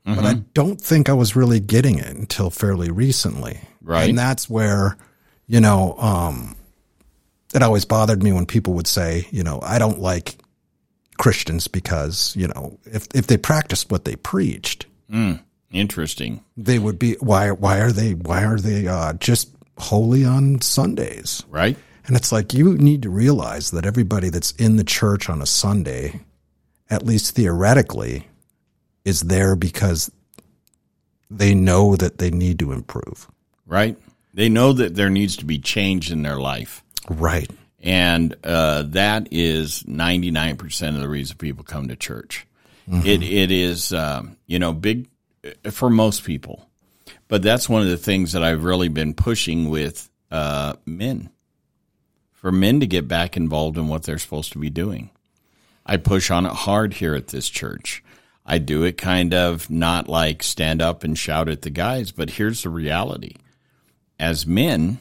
but 0.05 0.25
I 0.25 0.33
don't 0.55 0.81
think 0.81 1.07
I 1.09 1.13
was 1.13 1.35
really 1.35 1.59
getting 1.59 1.99
it 1.99 2.15
until 2.15 2.49
fairly 2.49 2.89
recently. 2.89 3.59
Right. 3.83 4.09
And 4.09 4.17
that's 4.17 4.49
where, 4.49 4.97
you 5.45 5.59
know, 5.59 5.95
um, 5.99 6.55
it 7.53 7.61
always 7.61 7.85
bothered 7.85 8.23
me 8.23 8.31
when 8.33 8.47
people 8.47 8.73
would 8.73 8.87
say, 8.87 9.27
you 9.29 9.43
know, 9.43 9.59
I 9.61 9.77
don't 9.77 9.99
like 9.99 10.38
Christians 11.19 11.67
because, 11.67 12.35
you 12.35 12.47
know, 12.47 12.79
if, 12.85 13.07
if 13.13 13.27
they 13.27 13.37
practiced 13.37 13.91
what 13.91 14.05
they 14.05 14.15
preached, 14.15 14.87
interesting 15.71 16.43
they 16.57 16.79
would 16.79 16.97
be 16.97 17.13
why 17.19 17.51
why 17.51 17.79
are 17.79 17.91
they 17.91 18.13
why 18.13 18.43
are 18.43 18.57
they 18.57 18.87
uh, 18.87 19.13
just 19.13 19.49
holy 19.77 20.25
on 20.25 20.61
Sundays? 20.61 21.43
right 21.49 21.77
And 22.07 22.15
it's 22.15 22.31
like 22.31 22.55
you 22.55 22.75
need 22.77 23.03
to 23.03 23.09
realize 23.11 23.69
that 23.71 23.85
everybody 23.85 24.29
that's 24.29 24.51
in 24.53 24.77
the 24.77 24.83
church 24.83 25.29
on 25.29 25.41
a 25.41 25.45
Sunday, 25.45 26.21
at 26.89 27.05
least 27.05 27.35
theoretically, 27.35 28.27
is 29.05 29.21
there 29.21 29.55
because 29.55 30.11
they 31.29 31.53
know 31.53 31.95
that 31.95 32.17
they 32.17 32.31
need 32.31 32.57
to 32.59 32.71
improve. 32.71 33.27
right 33.67 33.95
they 34.33 34.49
know 34.49 34.73
that 34.73 34.95
there 34.95 35.09
needs 35.09 35.35
to 35.37 35.45
be 35.45 35.59
change 35.59 36.11
in 36.11 36.23
their 36.23 36.39
life 36.39 36.83
Right. 37.09 37.49
And 37.81 38.35
uh, 38.43 38.83
that 38.87 39.29
is 39.31 39.83
99% 39.83 40.95
of 40.95 41.01
the 41.01 41.09
reason 41.09 41.37
people 41.37 41.63
come 41.63 41.87
to 41.87 41.95
church. 41.95 42.45
It, 42.91 43.21
it 43.21 43.51
is 43.51 43.93
um, 43.93 44.37
you 44.47 44.57
know 44.57 44.73
big 44.73 45.07
for 45.69 45.89
most 45.89 46.23
people. 46.23 46.67
But 47.27 47.43
that's 47.43 47.69
one 47.69 47.83
of 47.83 47.87
the 47.87 47.97
things 47.97 48.31
that 48.31 48.43
i've 48.43 48.63
really 48.63 48.87
been 48.87 49.13
pushing 49.13 49.69
with 49.69 50.09
uh, 50.31 50.73
men. 50.85 51.29
For 52.33 52.51
men 52.51 52.79
to 52.79 52.87
get 52.87 53.07
back 53.07 53.37
involved 53.37 53.77
in 53.77 53.89
what 53.89 54.03
they're 54.03 54.17
supposed 54.17 54.53
to 54.53 54.59
be 54.59 54.69
doing. 54.69 55.11
I 55.85 55.97
push 55.97 56.31
on 56.31 56.45
it 56.45 56.51
hard 56.51 56.95
here 56.95 57.13
at 57.13 57.27
this 57.27 57.49
church. 57.49 58.03
I 58.45 58.57
do 58.57 58.83
it 58.83 58.97
kind 58.97 59.33
of 59.33 59.69
not 59.69 60.07
like 60.07 60.41
stand 60.41 60.81
up 60.81 61.03
and 61.03 61.15
shout 61.17 61.47
at 61.47 61.61
the 61.61 61.69
guys 61.69 62.11
but 62.11 62.31
here's 62.31 62.63
the 62.63 62.69
reality. 62.69 63.35
As 64.19 64.47
men 64.47 64.99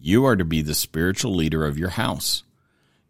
you 0.00 0.24
are 0.24 0.36
to 0.36 0.44
be 0.44 0.62
the 0.62 0.74
spiritual 0.74 1.34
leader 1.34 1.64
of 1.64 1.78
your 1.78 1.90
house. 1.90 2.42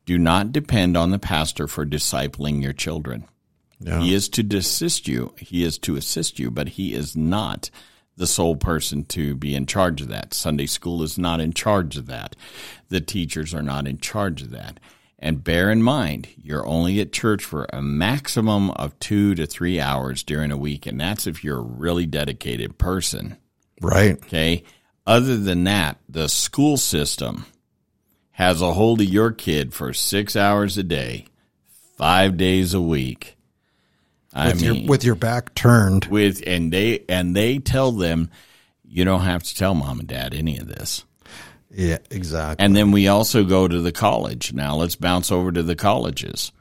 Do 0.07 0.18
not 0.18 0.53
depend 0.53 0.97
on 0.97 1.11
the 1.11 1.18
pastor 1.18 1.66
for 1.66 1.84
discipling 1.84 2.62
your 2.62 2.72
children. 2.72 3.26
He 4.01 4.14
is 4.14 4.28
to 4.30 4.57
assist 4.57 5.07
you. 5.07 5.34
He 5.39 5.62
is 5.62 5.78
to 5.78 5.97
assist 5.97 6.39
you, 6.39 6.51
but 6.51 6.70
he 6.70 6.95
is 6.95 7.14
not 7.14 7.70
the 8.16 8.26
sole 8.26 8.57
person 8.57 9.05
to 9.05 9.36
be 9.36 9.55
in 9.55 9.66
charge 9.66 10.01
of 10.01 10.09
that. 10.09 10.34
Sunday 10.34 10.66
school 10.66 11.03
is 11.03 11.16
not 11.16 11.41
in 11.41 11.53
charge 11.53 11.97
of 11.97 12.07
that. 12.07 12.34
The 12.89 13.01
teachers 13.01 13.55
are 13.55 13.62
not 13.62 13.86
in 13.86 13.99
charge 13.99 14.43
of 14.43 14.51
that. 14.51 14.80
And 15.20 15.45
bear 15.45 15.70
in 15.70 15.82
mind, 15.82 16.28
you're 16.36 16.66
only 16.66 17.01
at 17.01 17.12
church 17.12 17.45
for 17.45 17.66
a 17.72 17.82
maximum 17.82 18.70
of 18.72 18.99
two 18.99 19.34
to 19.36 19.47
three 19.47 19.80
hours 19.80 20.22
during 20.22 20.51
a 20.51 20.57
week, 20.57 20.86
and 20.86 21.01
that's 21.01 21.26
if 21.26 21.45
you're 21.45 21.59
a 21.59 21.62
really 21.62 22.07
dedicated 22.07 22.78
person. 22.78 23.36
Right. 23.80 24.12
Okay. 24.12 24.64
Other 25.09 25.38
than 25.38 25.64
that, 25.64 25.96
the 26.06 26.28
school 26.28 26.76
system 26.76 27.46
has 28.32 28.61
a 28.61 28.74
hold 28.74 29.00
of 29.00 29.09
your 29.09 29.32
kid 29.32 29.72
for 29.72 29.94
six 29.94 30.36
hours 30.36 30.76
a 30.76 30.82
day, 30.82 31.24
five 31.96 32.36
days 32.36 32.74
a 32.74 32.80
week. 32.82 33.38
I 34.34 34.48
With 34.48 34.61
mean, 34.61 34.74
your 34.82 34.86
with 34.90 35.04
your 35.04 35.14
back 35.14 35.54
turned. 35.54 36.04
with 36.04 36.42
and 36.46 36.70
they 36.70 37.04
and 37.09 37.34
they 37.34 37.59
tell 37.59 37.90
them 37.90 38.30
you 38.84 39.06
don't 39.06 39.22
have 39.22 39.42
to 39.44 39.56
tell 39.56 39.74
mom 39.74 40.00
and 40.00 40.09
dad 40.09 40.34
any 40.34 40.59
of 40.59 40.68
this. 40.68 41.04
Yeah, 41.70 41.98
exactly. 42.11 42.62
And 42.62 42.76
then 42.76 42.90
we 42.92 43.09
also 43.09 43.44
go 43.44 43.66
to 43.66 43.80
the 43.80 43.92
college. 43.92 44.52
Now 44.52 44.76
let's 44.76 44.94
bounce 44.94 45.32
over 45.32 45.50
to 45.50 45.62
the 45.62 45.74
colleges. 45.74 46.52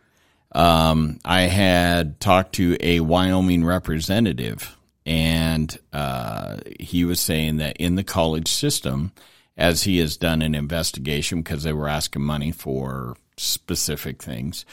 Um, 0.53 1.19
I 1.25 1.41
had 1.41 2.21
talked 2.21 2.55
to 2.55 2.77
a 2.79 3.01
Wyoming 3.01 3.65
representative, 3.65 4.76
and 5.07 5.79
uh, 5.93 6.57
he 6.81 7.05
was 7.05 7.21
saying 7.21 7.57
that 7.57 7.77
in 7.77 7.95
the 7.95 8.03
college 8.03 8.49
system, 8.49 9.13
as 9.55 9.83
he 9.83 9.99
has 9.99 10.17
done 10.17 10.41
an 10.41 10.53
investigation 10.53 11.41
because 11.41 11.63
they 11.63 11.71
were 11.71 11.87
asking 11.87 12.23
money 12.23 12.51
for 12.51 13.15
specific 13.37 14.21
things, 14.21 14.65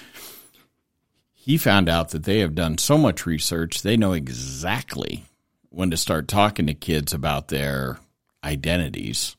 he 1.32 1.56
found 1.56 1.88
out 1.88 2.08
that 2.08 2.24
they 2.24 2.40
have 2.40 2.56
done 2.56 2.78
so 2.78 2.98
much 2.98 3.26
research, 3.26 3.82
they 3.82 3.96
know 3.96 4.12
exactly 4.12 5.24
when 5.68 5.92
to 5.92 5.96
start 5.96 6.26
talking 6.26 6.66
to 6.66 6.74
kids 6.74 7.12
about 7.12 7.46
their 7.46 8.00
identities. 8.42 9.36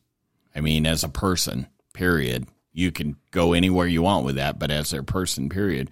I 0.56 0.62
mean, 0.62 0.86
as 0.86 1.04
a 1.04 1.10
person, 1.10 1.68
period. 1.94 2.48
You 2.72 2.92
can 2.92 3.18
go 3.32 3.52
anywhere 3.52 3.88
you 3.88 4.02
want 4.02 4.26
with 4.26 4.36
that, 4.36 4.60
but 4.60 4.72
as 4.72 4.92
their 4.92 5.04
person, 5.04 5.50
period. 5.50 5.92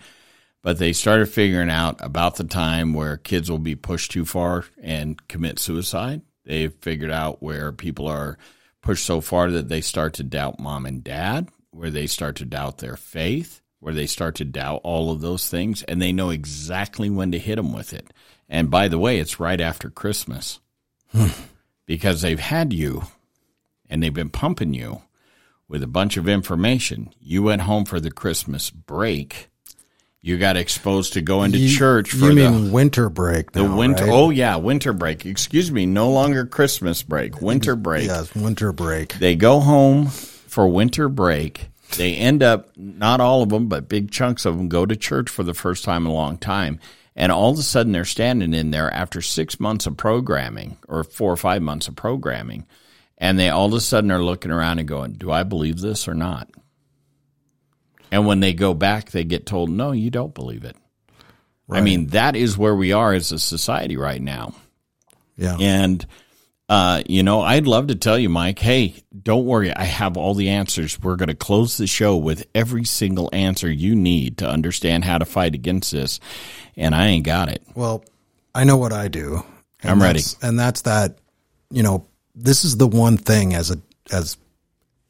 But 0.63 0.79
they 0.79 0.93
started 0.93 1.27
figuring 1.27 1.69
out 1.69 1.97
about 1.99 2.37
the 2.37 2.45
time 2.45 2.93
where 2.93 3.17
kids 3.17 3.51
will 3.51 3.59
be 3.59 3.75
pushed 3.75 4.11
too 4.11 4.25
far 4.25 4.65
and 4.81 5.27
commit 5.27 5.59
suicide. 5.59 6.21
They 6.45 6.69
figured 6.69 7.11
out 7.11 7.43
where 7.43 7.71
people 7.73 8.07
are 8.07 8.37
pushed 8.81 9.05
so 9.05 9.21
far 9.21 9.51
that 9.51 9.67
they 9.67 9.81
start 9.81 10.13
to 10.15 10.23
doubt 10.23 10.59
mom 10.59 10.85
and 10.85 11.03
dad, 11.03 11.49
where 11.71 11.91
they 11.91 12.07
start 12.07 12.37
to 12.37 12.45
doubt 12.45 12.77
their 12.77 12.95
faith, 12.95 13.61
where 13.79 13.93
they 13.93 14.07
start 14.07 14.35
to 14.35 14.45
doubt 14.45 14.79
all 14.83 15.11
of 15.11 15.19
those 15.19 15.49
things, 15.49 15.83
and 15.83 16.01
they 16.01 16.13
know 16.13 16.29
exactly 16.29 17.09
when 17.09 17.31
to 17.33 17.39
hit 17.39 17.57
them 17.57 17.73
with 17.73 17.93
it. 17.93 18.13
And 18.47 18.71
by 18.71 18.87
the 18.87 18.99
way, 18.99 19.19
it's 19.19 19.41
right 19.41 19.59
after 19.59 19.89
Christmas 19.89 20.61
hmm. 21.11 21.27
because 21.85 22.21
they've 22.21 22.39
had 22.39 22.71
you 22.71 23.03
and 23.89 24.01
they've 24.01 24.13
been 24.13 24.29
pumping 24.29 24.73
you 24.73 25.01
with 25.67 25.83
a 25.83 25.87
bunch 25.87 26.17
of 26.17 26.29
information. 26.29 27.13
You 27.19 27.43
went 27.43 27.63
home 27.63 27.83
for 27.83 27.99
the 27.99 28.11
Christmas 28.11 28.69
break. 28.69 29.49
You 30.25 30.37
got 30.37 30.55
exposed 30.55 31.13
to 31.13 31.21
going 31.21 31.51
to 31.51 31.57
You- 31.57 31.77
church 31.77 32.11
for 32.11 32.29
you 32.31 32.35
the 32.35 32.49
mean 32.49 32.71
winter 32.71 33.09
break? 33.09 33.51
the 33.51 33.65
winter. 33.65 34.05
right? 34.05 34.13
Oh 34.13 34.29
yeah, 34.29 34.55
winter 34.55 34.93
break. 34.93 35.25
Excuse 35.25 35.69
me, 35.69 35.85
no 35.85 36.09
longer 36.11 36.45
Christmas 36.45 37.03
break. 37.03 37.41
Winter 37.41 37.75
break. 37.75 38.07
yes, 38.07 38.33
winter 38.33 38.71
break. 38.71 39.13
They 39.19 39.35
go 39.35 39.59
home 39.59 40.07
for 40.07 40.65
winter 40.67 41.09
break. 41.09 41.67
They 41.97 42.15
end 42.15 42.41
up, 42.41 42.69
not 42.77 43.19
all 43.19 43.43
of 43.43 43.49
them, 43.49 43.67
but 43.67 43.89
big 43.89 44.11
chunks 44.11 44.45
of 44.45 44.55
them 44.57 44.69
go 44.69 44.85
to 44.85 44.95
church 44.95 45.29
for 45.29 45.43
the 45.43 45.53
first 45.53 45.83
time 45.83 46.05
in 46.05 46.11
a 46.11 46.15
long 46.15 46.37
time. 46.37 46.79
And 47.17 47.29
all 47.31 47.51
of 47.51 47.59
a 47.59 47.61
sudden 47.61 47.91
they're 47.91 48.05
standing 48.05 48.53
in 48.53 48.71
there 48.71 48.91
after 48.93 49.21
six 49.21 49.59
months 49.59 49.85
of 49.85 49.97
programming 49.97 50.77
or 50.87 51.03
four 51.03 51.33
or 51.33 51.37
five 51.37 51.61
months 51.61 51.89
of 51.89 51.95
programming. 51.97 52.65
And 53.17 53.37
they 53.37 53.49
all 53.49 53.67
of 53.67 53.73
a 53.73 53.81
sudden 53.81 54.09
are 54.09 54.23
looking 54.23 54.51
around 54.51 54.79
and 54.79 54.87
going, 54.87 55.13
do 55.13 55.29
I 55.31 55.43
believe 55.43 55.81
this 55.81 56.07
or 56.07 56.13
not? 56.15 56.49
And 58.13 58.27
when 58.27 58.41
they 58.41 58.53
go 58.53 58.75
back, 58.75 59.09
they 59.09 59.23
get 59.23 59.47
told, 59.47 59.71
no, 59.71 59.91
you 59.91 60.11
don't 60.11 60.35
believe 60.35 60.65
it. 60.65 60.75
I 61.67 61.81
mean, 61.81 62.07
that 62.09 62.35
is 62.35 62.55
where 62.55 62.75
we 62.75 62.91
are 62.91 63.11
as 63.11 63.31
a 63.31 63.39
society 63.39 63.97
right 63.97 64.21
now. 64.21 64.53
Yeah. 65.35 65.57
And, 65.59 66.05
uh, 66.69 67.01
you 67.07 67.23
know, 67.23 67.41
I'd 67.41 67.65
love 67.65 67.87
to 67.87 67.95
tell 67.95 68.19
you, 68.19 68.29
Mike, 68.29 68.59
hey, 68.59 69.01
don't 69.19 69.47
worry. 69.47 69.73
I 69.73 69.85
have 69.85 70.15
all 70.15 70.35
the 70.35 70.49
answers. 70.49 71.01
We're 71.01 71.15
going 71.15 71.29
to 71.29 71.35
close 71.35 71.77
the 71.77 71.87
show 71.87 72.15
with 72.15 72.45
every 72.53 72.83
single 72.83 73.31
answer 73.33 73.67
you 73.71 73.95
need 73.95 74.37
to 74.37 74.47
understand 74.47 75.05
how 75.05 75.17
to 75.17 75.25
fight 75.25 75.55
against 75.55 75.91
this. 75.91 76.19
And 76.77 76.93
I 76.93 77.07
ain't 77.07 77.25
got 77.25 77.49
it. 77.49 77.63
Well, 77.73 78.05
I 78.53 78.63
know 78.63 78.77
what 78.77 78.93
I 78.93 79.07
do. 79.07 79.43
I'm 79.83 79.99
ready. 79.99 80.21
And 80.43 80.59
that's 80.59 80.83
that, 80.83 81.17
you 81.71 81.81
know, 81.81 82.05
this 82.35 82.63
is 82.63 82.77
the 82.77 82.85
one 82.87 83.17
thing 83.17 83.55
as 83.55 83.71
a 83.71 83.81
as 84.11 84.37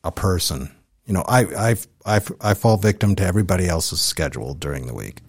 a 0.05 0.11
person. 0.13 0.73
You 1.05 1.13
know, 1.13 1.23
I 1.27 1.41
I 1.71 1.75
I 2.05 2.21
I 2.41 2.53
fall 2.53 2.77
victim 2.77 3.15
to 3.15 3.25
everybody 3.25 3.67
else's 3.67 4.01
schedule 4.01 4.53
during 4.53 4.87
the 4.87 4.93
week. 4.93 5.21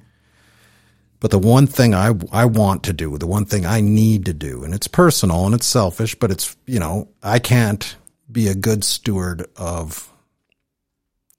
But 1.20 1.30
the 1.30 1.38
one 1.38 1.66
thing 1.66 1.94
I 1.94 2.12
I 2.32 2.44
want 2.44 2.82
to 2.84 2.92
do, 2.92 3.16
the 3.18 3.26
one 3.26 3.44
thing 3.46 3.64
I 3.66 3.80
need 3.80 4.26
to 4.26 4.34
do, 4.34 4.62
and 4.62 4.74
it's 4.74 4.86
personal 4.88 5.46
and 5.46 5.54
it's 5.54 5.66
selfish, 5.66 6.14
but 6.14 6.30
it's, 6.30 6.56
you 6.66 6.78
know, 6.78 7.08
I 7.22 7.38
can't 7.38 7.96
be 8.30 8.48
a 8.48 8.54
good 8.54 8.84
steward 8.84 9.46
of 9.56 10.10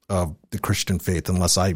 of 0.08 0.36
the 0.50 0.58
Christian 0.58 0.98
faith 0.98 1.28
unless 1.28 1.56
I 1.56 1.74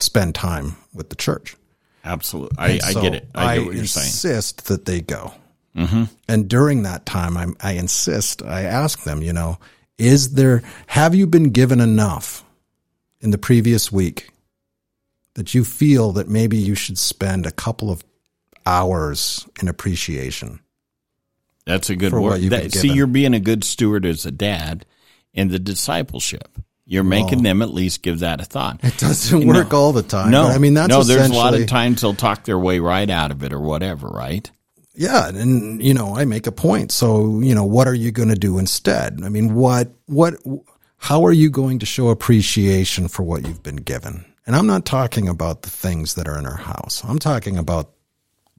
spend 0.00 0.34
time 0.34 0.76
with 0.92 1.08
the 1.08 1.16
church. 1.16 1.56
Absolutely. 2.04 2.58
I, 2.58 2.68
And 2.70 2.82
I 2.84 2.92
get 3.00 3.14
it. 3.14 3.28
I 3.34 3.56
get 3.58 3.66
what 3.66 3.74
you're 3.76 3.86
saying. 3.86 4.06
insist 4.06 4.66
that 4.66 4.84
they 4.84 5.00
go. 5.00 5.32
Mm-hmm. 5.76 6.04
And 6.28 6.48
during 6.48 6.82
that 6.82 7.06
time, 7.06 7.36
I'm, 7.36 7.56
I 7.60 7.72
insist, 7.72 8.42
I 8.42 8.62
ask 8.62 9.04
them, 9.04 9.22
you 9.22 9.32
know, 9.32 9.58
is 9.98 10.34
there, 10.34 10.62
have 10.88 11.14
you 11.14 11.26
been 11.26 11.50
given 11.50 11.80
enough 11.80 12.44
in 13.20 13.30
the 13.30 13.38
previous 13.38 13.90
week 13.92 14.30
that 15.34 15.54
you 15.54 15.64
feel 15.64 16.12
that 16.12 16.28
maybe 16.28 16.56
you 16.56 16.74
should 16.74 16.98
spend 16.98 17.46
a 17.46 17.52
couple 17.52 17.90
of 17.90 18.02
hours 18.66 19.46
in 19.60 19.68
appreciation? 19.68 20.60
That's 21.66 21.90
a 21.90 21.96
good 21.96 22.12
word. 22.12 22.42
That- 22.50 22.72
see, 22.72 22.92
you're 22.92 23.06
being 23.06 23.34
a 23.34 23.40
good 23.40 23.64
steward 23.64 24.04
as 24.04 24.26
a 24.26 24.32
dad 24.32 24.84
in 25.32 25.48
the 25.48 25.58
discipleship. 25.58 26.48
You're 26.84 27.04
making 27.04 27.42
them 27.44 27.62
at 27.62 27.70
least 27.72 28.02
give 28.02 28.18
that 28.18 28.40
a 28.40 28.44
thought. 28.44 28.80
It 28.82 28.98
doesn't 28.98 29.46
No. 29.46 29.54
work 29.54 29.72
all 29.72 29.92
the 29.92 30.02
time. 30.02 30.30
No, 30.32 30.48
I 30.48 30.58
mean, 30.58 30.74
that's 30.74 30.88
no. 30.88 31.04
There's 31.04 31.30
a 31.30 31.32
lot 31.32 31.54
of 31.54 31.66
times 31.68 32.00
they'll 32.00 32.12
talk 32.14 32.44
their 32.44 32.58
way 32.58 32.80
right 32.80 33.08
out 33.08 33.30
of 33.30 33.42
it 33.44 33.52
or 33.52 33.60
whatever, 33.60 34.08
right? 34.08 34.50
Yeah, 34.94 35.28
and 35.28 35.82
you 35.82 35.94
know, 35.94 36.16
I 36.16 36.24
make 36.26 36.46
a 36.46 36.52
point. 36.52 36.92
So, 36.92 37.40
you 37.40 37.54
know, 37.54 37.64
what 37.64 37.88
are 37.88 37.94
you 37.94 38.10
going 38.12 38.28
to 38.28 38.34
do 38.34 38.58
instead? 38.58 39.20
I 39.24 39.28
mean, 39.30 39.54
what 39.54 39.90
what 40.06 40.34
how 40.98 41.24
are 41.24 41.32
you 41.32 41.48
going 41.50 41.78
to 41.80 41.86
show 41.86 42.08
appreciation 42.08 43.08
for 43.08 43.22
what 43.22 43.46
you've 43.46 43.62
been 43.62 43.76
given? 43.76 44.24
And 44.46 44.54
I'm 44.56 44.66
not 44.66 44.84
talking 44.84 45.28
about 45.28 45.62
the 45.62 45.70
things 45.70 46.14
that 46.14 46.28
are 46.28 46.38
in 46.38 46.46
our 46.46 46.56
house. 46.56 47.02
I'm 47.04 47.18
talking 47.18 47.56
about 47.56 47.90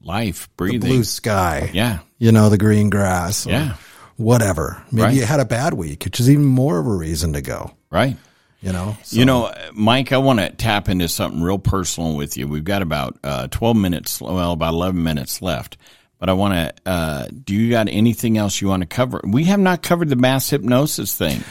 Life, 0.01 0.47
the 0.47 0.53
breathing. 0.57 0.79
blue 0.81 1.03
sky. 1.03 1.69
Yeah. 1.73 1.99
You 2.17 2.31
know, 2.31 2.49
the 2.49 2.57
green 2.57 2.89
grass. 2.89 3.45
Yeah. 3.45 3.75
Whatever. 4.17 4.83
Maybe 4.91 5.03
Right. 5.03 5.15
you 5.15 5.25
had 5.25 5.39
a 5.39 5.45
bad 5.45 5.73
week, 5.73 6.03
which 6.05 6.19
is 6.19 6.29
even 6.29 6.45
more 6.45 6.79
of 6.79 6.87
a 6.87 6.93
reason 6.95 7.33
to 7.33 7.41
go, 7.41 7.71
Right. 7.89 8.17
you 8.61 8.71
know? 8.71 8.97
You 9.09 9.25
know, 9.25 9.53
Mike, 9.73 10.11
I 10.11 10.17
want 10.17 10.39
to 10.39 10.49
tap 10.51 10.87
into 10.89 11.07
something 11.07 11.41
real 11.41 11.57
personal 11.59 12.15
with 12.15 12.37
you. 12.37 12.47
We've 12.47 12.63
got 12.63 12.81
about 12.81 13.17
uh, 13.23 13.47
12 13.49 13.75
minutes, 13.77 14.21
well, 14.21 14.51
about 14.51 14.73
11 14.73 15.01
minutes 15.03 15.41
left. 15.41 15.77
But 16.23 16.29
I 16.29 16.33
want 16.35 16.53
to, 16.53 16.89
uh, 16.89 17.27
do 17.43 17.53
you 17.53 17.69
got 17.69 17.89
anything 17.89 18.37
else 18.37 18.61
you 18.61 18.69
want 18.69 18.79
to 18.79 18.87
cover? 18.87 19.19
We 19.27 19.43
have 19.43 19.59
not 19.59 19.81
covered 19.83 20.07
the 20.07 20.15
mass 20.15 20.49
hypnosis 20.49 21.13
thing. 21.17 21.43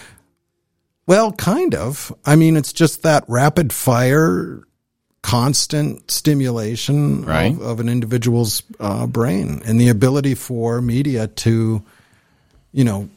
Well, 1.06 1.32
kind 1.32 1.74
of. 1.74 2.10
I 2.24 2.36
mean, 2.36 2.56
it's 2.56 2.72
just 2.72 3.02
that 3.02 3.22
rapid 3.28 3.70
fire, 3.70 4.62
constant 5.20 6.10
stimulation 6.10 7.26
Right. 7.26 7.52
of, 7.52 7.60
of 7.60 7.80
an 7.80 7.90
individual's 7.90 8.62
uh, 8.80 9.06
brain 9.06 9.60
and 9.66 9.78
the 9.78 9.90
ability 9.90 10.36
for 10.36 10.80
media 10.80 11.26
to, 11.26 11.82
you 12.72 12.84
know, 12.84 13.10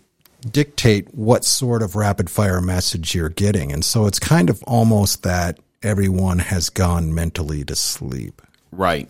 dictate 0.52 1.16
what 1.16 1.46
sort 1.46 1.82
of 1.84 1.96
rapid 1.96 2.30
fire 2.30 2.60
message 2.60 3.16
you're 3.16 3.30
getting. 3.30 3.72
And 3.72 3.86
so 3.86 4.08
it's 4.08 4.20
kind 4.20 4.50
of 4.50 4.62
almost 4.64 5.24
that 5.24 5.58
everyone 5.82 6.40
has 6.40 6.70
gone 6.70 7.16
mentally 7.16 7.64
to 7.64 7.78
sleep 7.78 8.42
Right. 8.74 9.10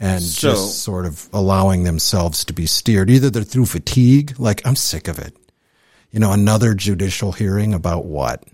And 0.00 0.22
So- 0.22 0.50
just 0.52 0.82
sort 0.82 1.06
of 1.06 1.28
allowing 1.32 1.84
themselves 1.84 2.44
to 2.46 2.52
be 2.52 2.66
steered. 2.66 3.10
Either 3.10 3.30
they're 3.30 3.42
through 3.44 3.66
fatigue, 3.66 4.34
like 4.38 4.66
I'm 4.66 4.76
sick 4.76 5.08
of 5.08 5.18
it. 5.18 5.36
You 6.10 6.20
know, 6.20 6.32
another 6.32 6.74
judicial 6.74 7.32
hearing 7.32 7.74
about 7.74 8.04
what? 8.04 8.44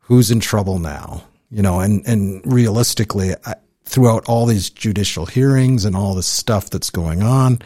Who's 0.00 0.30
in 0.30 0.40
trouble 0.40 0.78
now? 0.78 1.24
You 1.50 1.62
know, 1.62 1.80
and 1.80 2.06
and 2.06 2.42
realistically, 2.44 3.34
I, 3.44 3.54
throughout 3.84 4.28
all 4.28 4.46
these 4.46 4.70
judicial 4.70 5.26
hearings 5.26 5.84
and 5.84 5.96
all 5.96 6.14
this 6.14 6.26
stuff 6.26 6.70
that's 6.70 6.90
going 6.90 7.22
on, 7.22 7.60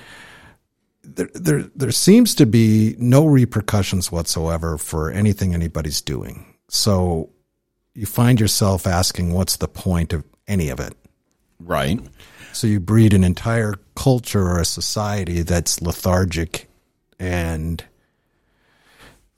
there 1.02 1.28
there 1.34 1.62
there 1.74 1.92
seems 1.92 2.34
to 2.36 2.46
be 2.46 2.96
no 2.98 3.26
repercussions 3.26 4.10
whatsoever 4.12 4.78
for 4.78 5.10
anything 5.10 5.54
anybody's 5.54 6.00
doing. 6.00 6.46
So 6.68 7.30
you 7.94 8.06
find 8.06 8.40
yourself 8.40 8.86
asking, 8.86 9.32
what's 9.32 9.56
the 9.56 9.68
point 9.68 10.12
of 10.12 10.24
any 10.48 10.68
of 10.70 10.80
it? 10.80 10.94
Right. 11.60 12.00
So 12.54 12.66
you 12.66 12.80
breed 12.80 13.12
an 13.14 13.24
entire 13.24 13.74
culture 13.96 14.42
or 14.48 14.60
a 14.60 14.64
society 14.64 15.42
that's 15.42 15.80
lethargic 15.82 16.68
and 17.18 17.84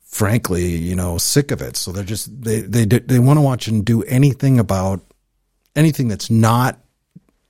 frankly, 0.03 0.67
you 0.77 0.95
know, 0.95 1.19
sick 1.19 1.51
of 1.51 1.61
it. 1.61 1.77
So 1.77 1.93
they're 1.93 2.05
just 2.05 2.43
they 2.43 2.61
they 2.61 2.85
they 2.85 3.19
want 3.19 3.37
to 3.39 3.43
watch 3.43 3.69
and 3.69 3.85
do 3.85 4.03
anything 4.05 4.59
about 4.59 5.01
anything 5.75 6.09
that's 6.09 6.31
not 6.31 6.79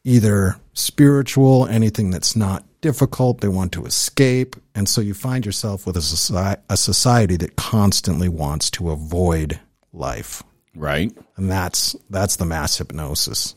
either 0.04 0.56
spiritual, 0.72 1.66
anything 1.66 2.10
that's 2.10 2.36
not 2.36 2.64
difficult. 2.80 3.40
They 3.40 3.48
want 3.48 3.72
to 3.72 3.84
escape, 3.86 4.56
and 4.74 4.88
so 4.88 5.00
you 5.00 5.14
find 5.14 5.44
yourself 5.44 5.86
with 5.86 5.96
a 5.96 6.02
society, 6.02 6.60
a 6.70 6.76
society 6.76 7.36
that 7.38 7.56
constantly 7.56 8.28
wants 8.28 8.70
to 8.72 8.90
avoid 8.90 9.58
life, 9.92 10.42
Right. 10.74 11.12
and 11.36 11.50
that's 11.50 11.96
that's 12.10 12.36
the 12.36 12.44
mass 12.44 12.76
hypnosis. 12.78 13.54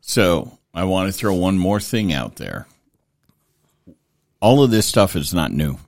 So 0.00 0.58
I 0.76 0.84
want 0.84 1.08
to 1.08 1.12
throw 1.12 1.32
one 1.32 1.56
more 1.56 1.80
thing 1.80 2.12
out 2.12 2.36
there. 2.36 2.66
All 4.40 4.62
of 4.62 4.70
this 4.70 4.84
stuff 4.84 5.16
is 5.16 5.32
not 5.32 5.50
new. 5.50 5.78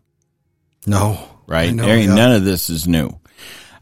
No, 0.86 1.28
right? 1.46 1.72
Know, 1.74 1.86
yeah. 1.86 2.14
None 2.14 2.32
of 2.32 2.44
this 2.44 2.70
is 2.70 2.88
new. 2.88 3.10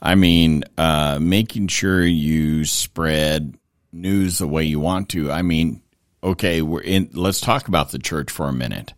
I 0.02 0.16
mean, 0.16 0.64
uh, 0.76 1.18
making 1.20 1.68
sure 1.68 2.04
you 2.04 2.64
spread 2.64 3.56
news 3.92 4.38
the 4.38 4.48
way 4.48 4.64
you 4.64 4.80
want 4.80 5.10
to. 5.10 5.30
I 5.30 5.42
mean, 5.42 5.80
okay, 6.24 6.60
we're 6.60 6.82
in. 6.82 7.10
Let's 7.12 7.40
talk 7.40 7.68
about 7.68 7.92
the 7.92 8.00
church 8.00 8.32
for 8.32 8.48
a 8.48 8.52
minute. 8.52 8.92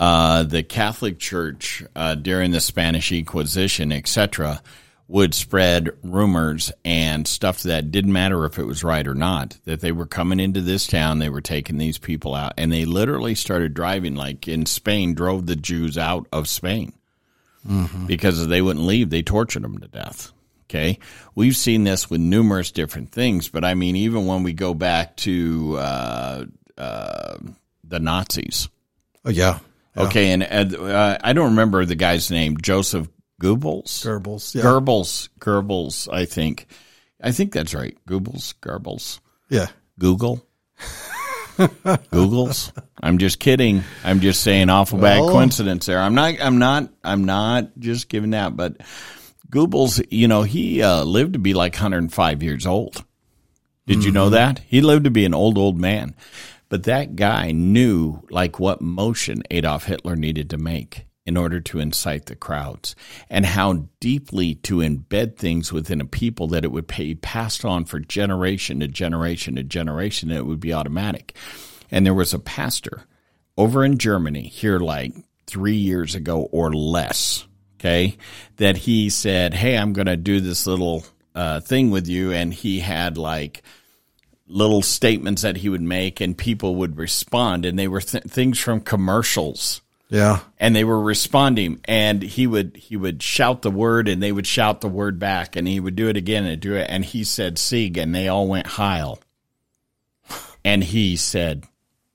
Uh, 0.00 0.42
the 0.42 0.64
Catholic 0.64 1.20
Church 1.20 1.84
uh, 1.94 2.16
during 2.16 2.50
the 2.50 2.60
Spanish 2.60 3.12
Inquisition, 3.12 3.92
etc., 3.92 4.60
would 5.08 5.34
spread 5.34 5.90
rumors 6.02 6.72
and 6.84 7.28
stuff 7.28 7.62
that 7.62 7.92
didn't 7.92 8.12
matter 8.12 8.44
if 8.44 8.58
it 8.58 8.64
was 8.64 8.82
right 8.82 9.06
or 9.06 9.14
not. 9.14 9.56
That 9.64 9.80
they 9.80 9.92
were 9.92 10.06
coming 10.06 10.40
into 10.40 10.60
this 10.60 10.86
town, 10.86 11.18
they 11.20 11.28
were 11.28 11.40
taking 11.40 11.78
these 11.78 11.98
people 11.98 12.34
out, 12.34 12.54
and 12.58 12.72
they 12.72 12.84
literally 12.84 13.34
started 13.34 13.74
driving, 13.74 14.16
like 14.16 14.48
in 14.48 14.66
Spain, 14.66 15.14
drove 15.14 15.46
the 15.46 15.56
Jews 15.56 15.96
out 15.96 16.26
of 16.32 16.48
Spain 16.48 16.92
because 18.06 18.40
if 18.40 18.48
they 18.48 18.62
wouldn't 18.62 18.86
leave. 18.86 19.10
They 19.10 19.22
tortured 19.22 19.62
them 19.62 19.78
to 19.78 19.88
death. 19.88 20.32
Okay. 20.68 20.98
We've 21.34 21.56
seen 21.56 21.84
this 21.84 22.10
with 22.10 22.20
numerous 22.20 22.70
different 22.70 23.10
things, 23.10 23.48
but 23.48 23.64
I 23.64 23.74
mean, 23.74 23.96
even 23.96 24.26
when 24.26 24.42
we 24.42 24.52
go 24.52 24.74
back 24.74 25.16
to 25.18 25.76
uh, 25.78 26.44
uh, 26.76 27.38
the 27.84 28.00
Nazis. 28.00 28.68
Oh 29.24 29.30
yeah, 29.30 29.58
Okay. 29.96 30.30
And 30.30 30.42
uh, 30.74 31.18
I 31.22 31.32
don't 31.32 31.50
remember 31.50 31.84
the 31.84 31.94
guy's 31.94 32.30
name, 32.30 32.58
Joseph 32.58 33.08
Goebbels. 33.42 34.04
Goebbels. 34.04 34.54
Yeah, 34.54 34.62
Goebbels. 34.62 35.28
Goebbels, 35.40 36.12
I 36.12 36.24
think. 36.24 36.66
I 37.22 37.32
think 37.32 37.52
that's 37.52 37.74
right. 37.74 37.96
Goebbels. 38.08 38.54
Goebbels. 38.60 39.20
yeah. 39.48 39.68
Google. 39.98 40.46
Googles. 41.56 42.70
I'm 43.02 43.18
just 43.18 43.38
kidding. 43.38 43.82
I'm 44.04 44.20
just 44.20 44.42
saying 44.42 44.68
awful 44.68 44.98
bad 44.98 45.20
Well- 45.20 45.30
coincidence 45.30 45.86
there. 45.86 45.98
I'm 46.00 46.14
not 46.14 46.34
I'm 46.40 46.58
not 46.58 46.90
I'm 47.02 47.24
not 47.24 47.70
just 47.78 48.08
giving 48.08 48.30
that, 48.30 48.56
but 48.56 48.76
Google's, 49.50 50.02
you 50.10 50.28
know, 50.28 50.42
he 50.42 50.82
uh, 50.82 51.04
lived 51.04 51.32
to 51.34 51.38
be 51.38 51.54
like 51.54 51.72
105 51.74 52.42
years 52.42 52.66
old. 52.66 53.04
Did 53.86 54.02
you 54.04 54.10
know 54.10 54.30
that? 54.30 54.58
He 54.66 54.80
lived 54.80 55.04
to 55.04 55.10
be 55.10 55.24
an 55.24 55.32
old 55.34 55.56
old 55.56 55.78
man. 55.78 56.14
But 56.68 56.82
that 56.84 57.14
guy 57.14 57.52
knew 57.52 58.22
like 58.28 58.58
what 58.58 58.80
motion 58.82 59.42
Adolf 59.50 59.84
Hitler 59.84 60.16
needed 60.16 60.50
to 60.50 60.58
make 60.58 61.05
in 61.26 61.36
order 61.36 61.60
to 61.60 61.80
incite 61.80 62.26
the 62.26 62.36
crowds 62.36 62.94
and 63.28 63.44
how 63.44 63.88
deeply 64.00 64.54
to 64.54 64.76
embed 64.76 65.36
things 65.36 65.72
within 65.72 66.00
a 66.00 66.06
people 66.06 66.46
that 66.46 66.64
it 66.64 66.70
would 66.70 66.86
be 66.86 67.16
passed 67.16 67.64
on 67.64 67.84
for 67.84 67.98
generation 67.98 68.80
to 68.80 68.88
generation 68.88 69.56
to 69.56 69.64
generation 69.64 70.30
and 70.30 70.38
it 70.38 70.46
would 70.46 70.60
be 70.60 70.72
automatic. 70.72 71.36
And 71.90 72.06
there 72.06 72.14
was 72.14 72.32
a 72.32 72.38
pastor 72.38 73.04
over 73.58 73.84
in 73.84 73.98
Germany 73.98 74.42
here 74.42 74.78
like 74.78 75.14
three 75.46 75.76
years 75.76 76.14
ago 76.14 76.48
or 76.52 76.72
less, 76.72 77.46
okay, 77.78 78.16
that 78.56 78.76
he 78.76 79.10
said, 79.10 79.54
Hey, 79.54 79.76
I'm 79.76 79.92
going 79.92 80.06
to 80.06 80.16
do 80.16 80.40
this 80.40 80.66
little 80.66 81.04
uh, 81.34 81.60
thing 81.60 81.90
with 81.90 82.06
you. 82.06 82.32
And 82.32 82.54
he 82.54 82.80
had 82.80 83.18
like 83.18 83.62
little 84.48 84.82
statements 84.82 85.42
that 85.42 85.58
he 85.58 85.68
would 85.68 85.82
make 85.82 86.20
and 86.20 86.38
people 86.38 86.76
would 86.76 86.96
respond. 86.96 87.64
And 87.64 87.78
they 87.78 87.88
were 87.88 88.00
th- 88.00 88.24
things 88.24 88.58
from 88.58 88.80
commercials 88.80 89.82
Yeah. 90.08 90.40
and 90.58 90.74
they 90.76 90.84
were 90.84 91.00
responding 91.00 91.80
and 91.84 92.22
he 92.22 92.46
would 92.46 92.76
he 92.76 92.96
would 92.96 93.22
shout 93.22 93.62
the 93.62 93.70
word 93.72 94.06
and 94.08 94.22
they 94.22 94.30
would 94.30 94.46
shout 94.46 94.80
the 94.80 94.88
word 94.88 95.18
back 95.18 95.56
and 95.56 95.66
he 95.66 95.80
would 95.80 95.96
do 95.96 96.08
it 96.08 96.16
again 96.16 96.44
and 96.44 96.60
do 96.60 96.74
it 96.76 96.86
and 96.88 97.04
he 97.04 97.24
said 97.24 97.58
sieg 97.58 97.98
and 97.98 98.14
they 98.14 98.28
all 98.28 98.46
went 98.46 98.66
heil 98.68 99.18
and 100.64 100.84
he 100.84 101.16
said 101.16 101.64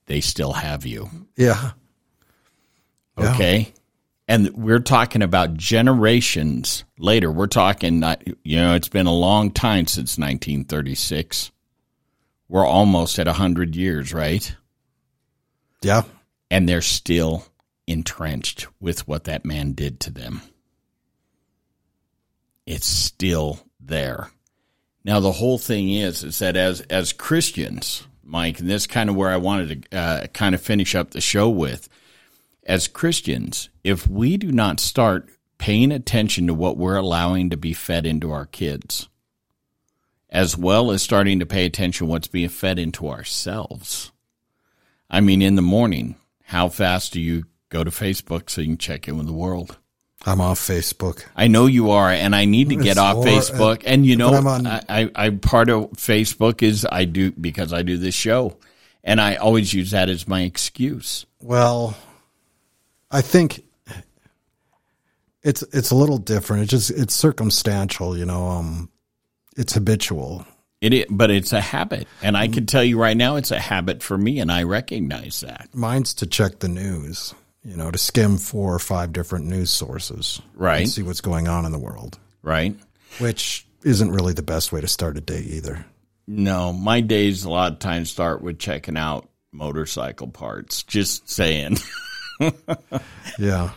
they 0.06 0.22
still 0.22 0.54
have 0.54 0.86
you 0.86 1.10
Yeah. 1.36 1.72
Yeah. 3.18 3.34
okay 3.34 3.74
and 4.28 4.50
we're 4.56 4.80
talking 4.80 5.22
about 5.22 5.56
generations 5.56 6.86
later 6.98 7.30
we're 7.30 7.48
talking 7.48 8.00
not 8.00 8.24
you 8.46 8.56
know 8.58 8.74
it's 8.76 8.88
been 8.88 9.06
a 9.08 9.14
long 9.14 9.52
time 9.52 9.86
since 9.86 10.18
1936 10.18 11.52
we're 12.48 12.66
almost 12.66 13.20
at 13.20 13.28
100 13.28 13.76
years 13.76 14.14
right 14.14 14.56
Yeah. 15.82 16.04
and 16.50 16.70
they're 16.70 16.82
still 16.82 17.46
entrenched 17.88 18.68
with 18.80 19.08
what 19.08 19.26
that 19.26 19.46
man 19.46 19.74
did 19.74 20.00
to 20.02 20.12
them. 20.12 20.42
It's 22.66 22.88
still 22.88 23.60
there. 23.80 24.30
Now 25.04 25.20
the 25.20 25.32
whole 25.32 25.58
thing 25.58 25.90
is 25.92 26.24
is 26.24 26.40
that 26.40 26.56
as 26.56 26.82
as 26.82 27.14
Christians, 27.14 28.08
Mike, 28.24 28.60
and 28.60 28.70
this 28.70 28.84
is 28.84 28.88
kind 28.88 29.10
of 29.10 29.16
where 29.16 29.30
I 29.30 29.38
wanted 29.38 29.90
to 29.92 29.98
uh, 29.98 30.28
kind 30.28 30.56
of 30.56 30.62
finish 30.62 30.96
up 30.96 31.12
the 31.12 31.22
show 31.22 31.50
with. 31.50 31.90
As 32.64 32.88
Christians, 32.88 33.70
if 33.84 34.08
we 34.08 34.38
do 34.38 34.52
not 34.52 34.80
start 34.80 35.30
paying 35.58 35.92
attention 35.92 36.48
to 36.48 36.54
what 36.54 36.78
we're 36.78 36.96
allowing 36.96 37.50
to 37.50 37.58
be 37.58 37.74
fed 37.74 38.06
into 38.06 38.32
our 38.32 38.46
kids, 38.46 39.10
as 40.30 40.56
well 40.56 40.92
as 40.92 41.02
starting 41.02 41.40
to 41.40 41.46
pay 41.46 41.66
attention 41.66 42.06
to 42.06 42.12
what's 42.12 42.28
being 42.28 42.50
fed 42.50 42.78
into 42.78 43.10
ourselves, 43.10 44.12
I 45.10 45.20
mean, 45.22 45.42
in 45.42 45.56
the 45.56 45.62
morning, 45.64 46.16
how 46.44 46.70
fast 46.70 47.14
do 47.14 47.20
you 47.20 47.46
go 47.72 47.84
to 47.84 47.90
Facebook 47.90 48.52
so 48.52 48.62
you 48.62 48.68
can 48.68 48.78
check 48.78 49.08
in 49.08 49.18
with 49.18 49.26
the 49.26 49.34
world? 49.34 49.78
I'm 50.24 50.40
off 50.40 50.60
Facebook. 50.60 51.24
I 51.36 51.48
know 51.48 51.66
you 51.66 51.90
are, 51.90 52.12
and 52.12 52.36
I 52.36 52.46
need 52.46 52.70
to 52.70 52.76
get 52.76 52.92
It's 52.92 53.00
off 53.00 53.26
Facebook. 53.26 53.82
And 53.88 54.06
you 54.06 54.16
know, 54.16 54.36
I'm 54.36 54.46
on- 54.46 54.68
I, 54.68 54.82
I, 54.88 55.12
I 55.16 55.30
part 55.32 55.70
of 55.72 55.92
Facebook 55.94 56.62
is 56.62 56.86
I 56.90 57.06
do 57.06 57.32
because 57.32 57.74
I 57.74 57.82
do 57.82 57.98
this 57.98 58.14
show, 58.14 58.58
and 59.04 59.20
I 59.20 59.36
always 59.36 59.74
use 59.74 59.92
that 59.92 60.10
as 60.10 60.28
my 60.28 60.42
excuse. 60.42 61.26
Well, 61.42 61.98
I 63.10 63.22
think 63.22 63.64
it's 65.42 65.64
it's 65.74 65.90
a 65.90 65.96
little 65.96 66.20
different. 66.20 66.64
It's 66.64 66.72
just 66.72 66.92
it's 66.92 67.16
circumstantial, 67.16 68.16
you 68.16 68.26
know. 68.26 68.48
Um, 68.48 68.90
it's 69.58 69.74
habitual. 69.74 70.46
It, 70.82 70.94
is, 70.94 71.06
but 71.10 71.30
it's 71.30 71.54
a 71.54 71.62
habit, 71.62 72.08
and 72.24 72.36
I 72.36 72.48
can 72.48 72.66
tell 72.66 72.84
you 72.84 73.00
right 73.00 73.16
now, 73.16 73.36
it's 73.36 73.52
a 73.52 73.60
habit 73.60 74.02
for 74.02 74.18
me, 74.18 74.40
and 74.40 74.52
I 74.52 74.64
recognize 74.64 75.42
that. 75.42 75.70
Mine's 75.74 76.14
to 76.16 76.26
check 76.26 76.58
the 76.60 76.68
news, 76.68 77.36
you 77.64 77.76
know, 77.76 77.92
to 77.92 77.98
skim 77.98 78.38
four 78.38 78.74
or 78.74 78.80
five 78.80 79.14
different 79.14 79.46
news 79.46 79.70
sources, 79.70 80.42
Right. 80.56 80.82
and 80.82 80.90
see 80.90 81.04
what's 81.04 81.22
going 81.22 81.48
on 81.48 81.66
in 81.66 81.72
the 81.72 81.80
world, 81.80 82.18
Right? 82.42 82.76
which 83.20 83.66
isn't 83.84 84.12
really 84.12 84.34
the 84.34 84.42
best 84.44 84.72
way 84.72 84.82
to 84.82 84.88
start 84.88 85.18
a 85.18 85.22
day 85.22 85.42
either. 85.42 85.86
No, 86.28 86.72
my 86.72 87.02
days 87.02 87.44
a 87.44 87.50
lot 87.50 87.72
of 87.74 87.80
times 87.80 88.10
start 88.10 88.42
with 88.42 88.58
checking 88.60 88.96
out 88.98 89.28
motorcycle 89.52 90.28
parts. 90.28 90.84
Just 90.84 91.30
saying. 91.30 91.78
Yeah, 93.38 93.72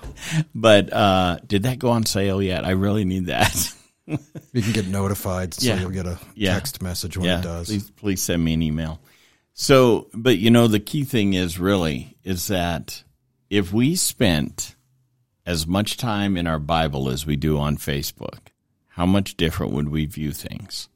But 0.55 0.93
uh, 0.93 1.39
did 1.47 1.65
that 1.65 1.79
go 1.79 1.91
on 1.91 2.07
sale 2.07 2.41
yet? 2.43 2.65
I 2.65 2.71
really 2.71 3.05
need 3.05 3.27
that. 3.27 3.73
you 4.07 4.63
can 4.63 4.73
get 4.73 4.87
notified, 4.89 5.55
so 5.55 5.67
Yeah. 5.67 5.81
you'll 5.81 5.91
get 5.91 6.07
a 6.07 6.19
Yeah. 6.35 6.55
text 6.55 6.83
message 6.83 7.17
when 7.17 7.27
yeah, 7.27 7.39
it 7.41 7.43
does. 7.43 7.67
please 7.69 7.91
please 7.91 8.23
send 8.23 8.43
me 8.45 8.55
an 8.55 8.63
email. 8.63 9.01
So, 9.53 10.09
but 10.15 10.39
you 10.39 10.51
know, 10.51 10.67
the 10.67 10.81
key 10.81 11.05
thing 11.05 11.35
is 11.35 11.59
really 11.59 12.17
is 12.25 12.47
that 12.49 13.03
if 13.55 13.73
we 13.73 13.95
spent 13.95 14.75
as 15.47 15.65
much 15.65 15.97
time 15.97 16.37
in 16.37 16.45
our 16.45 16.59
Bible 16.59 17.09
as 17.09 17.25
we 17.25 17.37
do 17.37 17.57
on 17.57 17.77
Facebook, 17.77 18.49
how 18.89 19.07
much 19.07 19.37
different 19.37 19.73
would 19.73 19.91
we 19.91 20.07
view 20.07 20.33
things? 20.33 20.89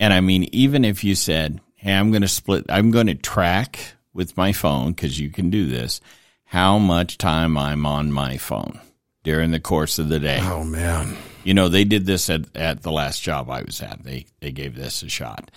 And 0.00 0.12
I 0.12 0.20
mean, 0.22 0.48
even 0.50 0.84
if 0.84 1.04
you 1.04 1.14
said, 1.14 1.60
"Hey, 1.76 1.92
I'm 1.92 2.10
going 2.10 2.22
to 2.22 2.28
split, 2.28 2.66
I'm 2.68 2.90
going 2.90 3.06
to 3.06 3.14
track 3.14 3.78
with 4.12 4.36
my 4.36 4.52
phone 4.52 4.90
because 4.90 5.20
you 5.20 5.30
can 5.30 5.50
do 5.50 5.66
this, 5.66 6.00
how 6.46 6.78
much 6.78 7.16
time 7.16 7.56
I'm 7.56 7.86
on 7.86 8.10
my 8.10 8.36
phone 8.36 8.80
during 9.22 9.52
the 9.52 9.60
course 9.60 10.00
of 10.00 10.08
the 10.08 10.18
day." 10.18 10.40
Oh 10.42 10.64
man, 10.64 11.16
You 11.44 11.54
know, 11.54 11.68
they 11.68 11.84
did 11.84 12.06
this 12.06 12.28
at, 12.28 12.56
at 12.56 12.82
the 12.82 12.90
last 12.90 13.22
job 13.22 13.48
I 13.50 13.62
was 13.62 13.80
at. 13.82 14.02
They 14.02 14.26
they 14.40 14.50
gave 14.50 14.74
this 14.74 15.04
a 15.04 15.08
shot. 15.08 15.52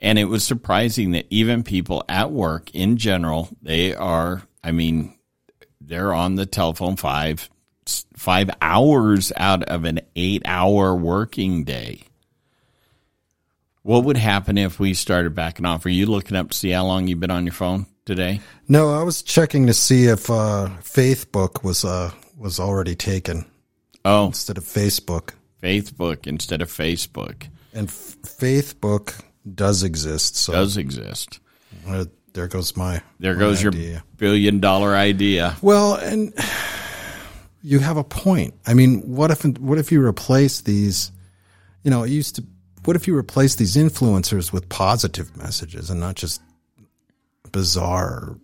And 0.00 0.18
it 0.18 0.24
was 0.24 0.42
surprising 0.42 1.10
that 1.10 1.26
even 1.28 1.64
people 1.64 2.02
at 2.08 2.30
work 2.30 2.74
in 2.74 2.96
general, 2.96 3.50
they 3.60 3.94
are 3.94 4.48
I 4.62 4.72
mean, 4.72 5.17
they're 5.88 6.12
on 6.14 6.34
the 6.36 6.46
telephone 6.46 6.96
five 6.96 7.48
five 8.14 8.50
hours 8.60 9.32
out 9.36 9.62
of 9.64 9.84
an 9.84 10.00
eight 10.14 10.42
hour 10.44 10.94
working 10.94 11.64
day. 11.64 12.02
What 13.82 14.04
would 14.04 14.16
happen 14.18 14.58
if 14.58 14.78
we 14.78 14.92
started 14.94 15.34
backing 15.34 15.64
off? 15.64 15.86
Are 15.86 15.90
you 15.90 16.06
looking 16.06 16.36
up 16.36 16.50
to 16.50 16.56
see 16.56 16.70
how 16.70 16.84
long 16.84 17.06
you've 17.08 17.20
been 17.20 17.30
on 17.30 17.46
your 17.46 17.54
phone 17.54 17.86
today? 18.04 18.40
No, 18.68 18.92
I 18.92 19.02
was 19.02 19.22
checking 19.22 19.66
to 19.68 19.74
see 19.74 20.04
if 20.04 20.28
uh, 20.28 20.68
Facebook 20.82 21.64
was 21.64 21.84
uh, 21.84 22.10
was 22.36 22.60
already 22.60 22.94
taken 22.94 23.46
Oh, 24.04 24.26
instead 24.26 24.58
of 24.58 24.64
Facebook. 24.64 25.30
Facebook 25.62 26.26
instead 26.26 26.60
of 26.62 26.70
Facebook 26.70 27.48
And 27.72 27.88
f- 27.88 28.16
Facebook 28.22 29.20
does 29.54 29.82
exist, 29.82 30.36
so 30.36 30.52
does 30.52 30.76
exist. 30.76 31.40
uh, 31.86 32.04
there 32.34 32.48
goes 32.48 32.76
my 32.76 33.02
There 33.18 33.34
my 33.34 33.40
goes 33.40 33.62
your 33.62 33.72
billion 34.16 34.60
dollar 34.60 34.94
idea. 34.94 35.56
Well, 35.62 35.94
and 35.94 36.32
you 37.62 37.78
have 37.80 37.96
a 37.96 38.04
point. 38.04 38.54
I 38.66 38.74
mean, 38.74 39.00
what 39.02 39.30
if 39.30 39.44
what 39.58 39.78
if 39.78 39.90
you 39.92 40.04
replace 40.04 40.60
these? 40.60 41.10
You 41.82 41.90
know, 41.90 42.02
it 42.04 42.10
used 42.10 42.36
to. 42.36 42.44
What 42.84 42.96
if 42.96 43.06
you 43.06 43.16
replace 43.16 43.56
these 43.56 43.76
influencers 43.76 44.52
with 44.52 44.68
positive 44.68 45.36
messages 45.36 45.90
and 45.90 46.00
not 46.00 46.14
just 46.14 46.40
bizarre 47.52 48.36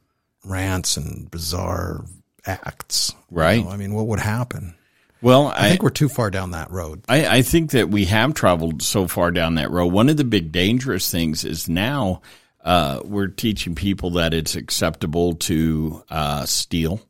rants 0.44 0.96
and 0.96 1.30
bizarre 1.30 2.04
acts? 2.46 3.12
You 3.30 3.38
Right. 3.38 3.64
know, 3.64 3.70
I 3.70 3.76
mean, 3.76 3.94
what 3.94 4.06
would 4.06 4.20
happen? 4.20 4.74
Well, 5.22 5.46
I 5.56 5.70
think 5.70 5.82
we're 5.82 5.88
too 5.90 6.10
far 6.10 6.30
down 6.30 6.50
that 6.50 6.70
road. 6.70 7.02
I, 7.08 7.38
I 7.38 7.42
think 7.42 7.70
that 7.70 7.88
we 7.88 8.04
have 8.04 8.34
traveled 8.34 8.82
so 8.82 9.06
far 9.08 9.30
down 9.30 9.54
that 9.54 9.70
road. 9.70 9.86
One 9.86 10.10
of 10.10 10.18
the 10.18 10.24
big 10.24 10.52
dangerous 10.52 11.10
things 11.10 11.46
is 11.46 11.66
now 11.66 12.20
uh, 12.64 13.00
we're 13.04 13.28
teaching 13.28 13.74
people 13.74 14.10
that 14.10 14.32
it's 14.32 14.56
acceptable 14.56 15.34
to 15.34 16.02
uh, 16.08 16.46
steal. 16.46 17.00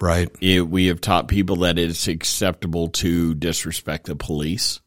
Right. 0.00 0.28
It, 0.40 0.68
we 0.68 0.86
have 0.86 1.00
taught 1.00 1.28
people 1.28 1.56
that 1.56 1.78
it's 1.78 2.08
acceptable 2.08 2.88
to 2.88 3.34
disrespect 3.34 4.06
the 4.06 4.16
police. 4.16 4.80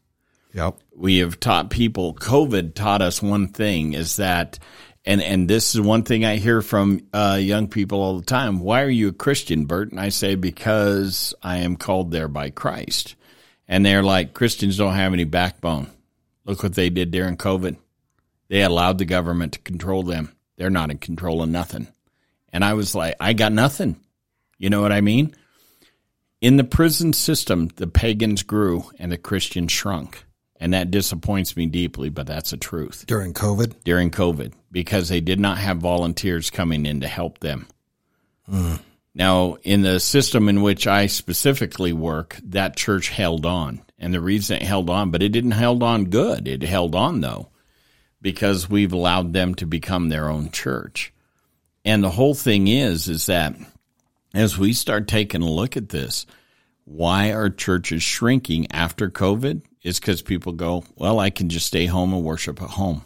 Yep. 0.54 0.78
We 0.96 1.18
have 1.18 1.38
taught 1.38 1.70
people. 1.70 2.14
COVID 2.14 2.74
taught 2.74 3.02
us 3.02 3.22
one 3.22 3.48
thing: 3.48 3.94
is 3.94 4.16
that, 4.16 4.58
and 5.04 5.22
and 5.22 5.48
this 5.48 5.74
is 5.74 5.80
one 5.80 6.02
thing 6.02 6.24
I 6.24 6.36
hear 6.36 6.60
from 6.60 7.06
uh, 7.12 7.38
young 7.40 7.68
people 7.68 8.02
all 8.02 8.18
the 8.18 8.26
time. 8.26 8.58
Why 8.60 8.82
are 8.82 8.90
you 8.90 9.08
a 9.08 9.12
Christian, 9.12 9.64
Bert? 9.66 9.90
And 9.90 10.00
I 10.00 10.08
say 10.10 10.34
because 10.34 11.34
I 11.42 11.58
am 11.58 11.76
called 11.76 12.10
there 12.10 12.28
by 12.28 12.50
Christ. 12.50 13.16
And 13.68 13.86
they're 13.86 14.02
like, 14.02 14.34
Christians 14.34 14.76
don't 14.76 14.94
have 14.94 15.14
any 15.14 15.24
backbone. 15.24 15.88
Look 16.44 16.62
what 16.62 16.74
they 16.74 16.90
did 16.90 17.10
during 17.10 17.38
COVID. 17.38 17.76
They 18.52 18.62
allowed 18.62 18.98
the 18.98 19.06
government 19.06 19.54
to 19.54 19.60
control 19.60 20.02
them. 20.02 20.30
They're 20.58 20.68
not 20.68 20.90
in 20.90 20.98
control 20.98 21.42
of 21.42 21.48
nothing. 21.48 21.88
And 22.52 22.62
I 22.62 22.74
was 22.74 22.94
like, 22.94 23.14
I 23.18 23.32
got 23.32 23.50
nothing. 23.50 23.98
You 24.58 24.68
know 24.68 24.82
what 24.82 24.92
I 24.92 25.00
mean? 25.00 25.34
In 26.42 26.58
the 26.58 26.64
prison 26.64 27.14
system, 27.14 27.70
the 27.76 27.86
pagans 27.86 28.42
grew 28.42 28.90
and 28.98 29.10
the 29.10 29.16
Christians 29.16 29.72
shrunk. 29.72 30.26
And 30.56 30.74
that 30.74 30.90
disappoints 30.90 31.56
me 31.56 31.64
deeply, 31.64 32.10
but 32.10 32.26
that's 32.26 32.50
the 32.50 32.58
truth 32.58 33.06
During 33.06 33.32
COVID. 33.32 33.84
during 33.84 34.10
COVID 34.10 34.52
because 34.70 35.08
they 35.08 35.22
did 35.22 35.40
not 35.40 35.56
have 35.56 35.78
volunteers 35.78 36.50
coming 36.50 36.84
in 36.84 37.00
to 37.00 37.08
help 37.08 37.38
them. 37.38 37.66
Mm. 38.52 38.80
Now, 39.14 39.56
in 39.62 39.80
the 39.80 39.98
system 39.98 40.50
in 40.50 40.60
which 40.60 40.86
I 40.86 41.06
specifically 41.06 41.94
work, 41.94 42.38
that 42.44 42.76
church 42.76 43.08
held 43.08 43.46
on. 43.46 43.80
And 43.98 44.12
the 44.12 44.20
reason 44.20 44.58
it 44.58 44.62
held 44.62 44.90
on, 44.90 45.10
but 45.10 45.22
it 45.22 45.30
didn't 45.30 45.52
held 45.52 45.82
on 45.82 46.10
good. 46.10 46.46
It 46.46 46.62
held 46.62 46.94
on 46.94 47.22
though, 47.22 47.48
because 48.22 48.70
we've 48.70 48.92
allowed 48.92 49.32
them 49.32 49.54
to 49.56 49.66
become 49.66 50.08
their 50.08 50.28
own 50.28 50.50
church. 50.50 51.12
And 51.84 52.02
the 52.02 52.10
whole 52.10 52.34
thing 52.34 52.68
is, 52.68 53.08
is 53.08 53.26
that 53.26 53.54
as 54.32 54.56
we 54.56 54.72
start 54.72 55.08
taking 55.08 55.42
a 55.42 55.50
look 55.50 55.76
at 55.76 55.90
this, 55.90 56.26
why 56.84 57.32
are 57.32 57.50
churches 57.50 58.02
shrinking 58.02 58.68
after 58.72 59.10
COVID? 59.10 59.62
Is 59.82 59.98
because 59.98 60.22
people 60.22 60.52
go, 60.52 60.84
well, 60.94 61.18
I 61.18 61.30
can 61.30 61.48
just 61.48 61.66
stay 61.66 61.86
home 61.86 62.14
and 62.14 62.24
worship 62.24 62.62
at 62.62 62.70
home. 62.70 63.04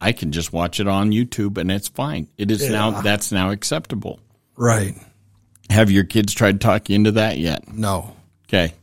I 0.00 0.12
can 0.12 0.32
just 0.32 0.52
watch 0.52 0.80
it 0.80 0.86
on 0.86 1.12
YouTube 1.12 1.56
and 1.56 1.72
it's 1.72 1.88
fine. 1.88 2.28
It 2.36 2.50
is 2.50 2.68
now 2.68 3.00
that's 3.00 3.32
now 3.32 3.50
acceptable. 3.50 4.20
Right. 4.54 4.94
Have 5.70 5.90
your 5.90 6.04
kids 6.04 6.34
tried 6.34 6.60
to 6.60 6.66
talk 6.66 6.90
you 6.90 6.96
into 6.96 7.12
that 7.12 7.38
yet? 7.38 7.72
No. 7.72 8.14
Okay. 8.46 8.74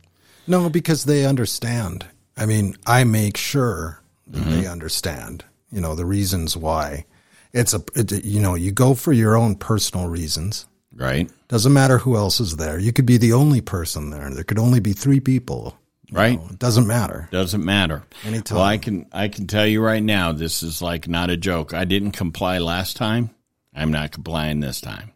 No, 0.48 0.68
because 0.68 1.04
they 1.04 1.24
understand. 1.24 2.06
I 2.36 2.46
mean, 2.46 2.76
I 2.84 3.04
make 3.04 3.36
sure 3.36 4.01
Mm-hmm. 4.32 4.50
they 4.50 4.66
understand, 4.66 5.44
you 5.70 5.80
know, 5.80 5.94
the 5.94 6.06
reasons 6.06 6.56
why. 6.56 7.04
It's 7.52 7.74
a, 7.74 7.82
it, 7.94 8.24
you 8.24 8.40
know, 8.40 8.54
you 8.54 8.72
go 8.72 8.94
for 8.94 9.12
your 9.12 9.36
own 9.36 9.56
personal 9.56 10.08
reasons. 10.08 10.66
Right. 10.94 11.30
Doesn't 11.48 11.72
matter 11.72 11.98
who 11.98 12.16
else 12.16 12.40
is 12.40 12.56
there. 12.56 12.78
You 12.78 12.92
could 12.92 13.06
be 13.06 13.18
the 13.18 13.32
only 13.32 13.60
person 13.60 14.10
there. 14.10 14.30
There 14.30 14.44
could 14.44 14.58
only 14.58 14.80
be 14.80 14.92
three 14.92 15.20
people. 15.20 15.76
Right. 16.10 16.38
know, 16.38 16.48
it 16.50 16.58
doesn't 16.58 16.86
matter. 16.86 17.28
Doesn't 17.30 17.64
matter. 17.64 18.04
Anytime. 18.24 18.56
Well, 18.56 18.64
I 18.64 18.76
can 18.76 19.06
I 19.12 19.28
can 19.28 19.46
tell 19.46 19.66
you 19.66 19.82
right 19.82 20.02
now, 20.02 20.32
this 20.32 20.62
is 20.62 20.82
like 20.82 21.08
not 21.08 21.30
a 21.30 21.36
joke. 21.38 21.72
I 21.72 21.84
didn't 21.86 22.12
comply 22.12 22.58
last 22.58 22.96
time. 22.96 23.30
I'm 23.74 23.90
not 23.90 24.12
complying 24.12 24.60
this 24.60 24.80
time. 24.80 25.12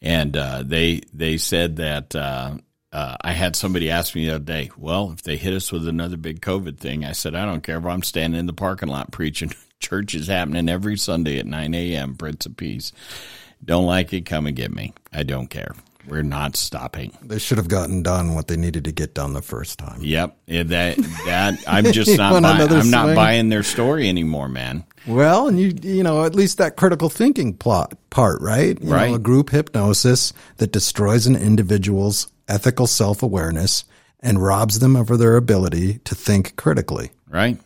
And 0.00 0.34
uh, 0.36 0.62
they 0.64 1.02
they 1.12 1.36
said 1.36 1.76
that 1.76 2.16
uh, 2.16 2.54
uh, 2.92 3.16
I 3.22 3.32
had 3.32 3.56
somebody 3.56 3.90
ask 3.90 4.14
me 4.14 4.26
the 4.26 4.34
other 4.36 4.44
day. 4.44 4.70
Well, 4.76 5.12
if 5.12 5.22
they 5.22 5.36
hit 5.36 5.54
us 5.54 5.72
with 5.72 5.88
another 5.88 6.16
big 6.16 6.40
COVID 6.40 6.78
thing, 6.78 7.04
I 7.04 7.12
said 7.12 7.34
I 7.34 7.44
don't 7.46 7.62
care 7.62 7.78
if 7.78 7.84
I'm 7.86 8.02
standing 8.02 8.38
in 8.40 8.46
the 8.46 8.52
parking 8.52 8.88
lot 8.88 9.10
preaching. 9.12 9.52
Church 9.80 10.14
is 10.14 10.28
happening 10.28 10.68
every 10.68 10.96
Sunday 10.96 11.38
at 11.38 11.46
9 11.46 11.74
a.m. 11.74 12.14
Prince 12.14 12.46
of 12.46 12.56
Peace. 12.56 12.92
Don't 13.64 13.86
like 13.86 14.12
it? 14.12 14.26
Come 14.26 14.46
and 14.46 14.54
get 14.56 14.72
me. 14.72 14.92
I 15.12 15.22
don't 15.24 15.48
care. 15.48 15.74
We're 16.06 16.22
not 16.22 16.56
stopping. 16.56 17.16
They 17.22 17.38
should 17.38 17.58
have 17.58 17.68
gotten 17.68 18.02
done 18.02 18.34
what 18.34 18.48
they 18.48 18.56
needed 18.56 18.84
to 18.84 18.92
get 18.92 19.14
done 19.14 19.34
the 19.34 19.42
first 19.42 19.78
time. 19.78 20.00
Yep, 20.00 20.36
Yeah, 20.46 20.62
that 20.64 20.96
that 21.26 21.54
I'm 21.68 21.84
just 21.92 22.16
not 22.18 22.42
buying. 22.42 22.72
I'm 22.72 22.90
not 22.90 23.14
buying 23.14 23.48
their 23.50 23.62
story 23.62 24.08
anymore, 24.08 24.48
man. 24.48 24.84
Well, 25.06 25.46
and 25.48 25.60
you 25.60 25.72
you 25.80 26.02
know 26.02 26.24
at 26.24 26.34
least 26.34 26.58
that 26.58 26.76
critical 26.76 27.08
thinking 27.08 27.54
plot 27.54 27.94
part, 28.10 28.40
right? 28.40 28.80
You 28.82 28.92
Right. 28.92 29.10
Know, 29.10 29.16
a 29.16 29.20
group 29.20 29.50
hypnosis 29.50 30.32
that 30.56 30.72
destroys 30.72 31.26
an 31.28 31.36
individual's 31.36 32.26
ethical 32.52 32.86
self 32.86 33.22
awareness 33.22 33.84
and 34.20 34.42
robs 34.42 34.78
them 34.78 34.94
of 34.96 35.08
their 35.18 35.36
ability 35.36 35.98
to 36.04 36.14
think 36.14 36.54
critically. 36.56 37.10
Right? 37.28 37.58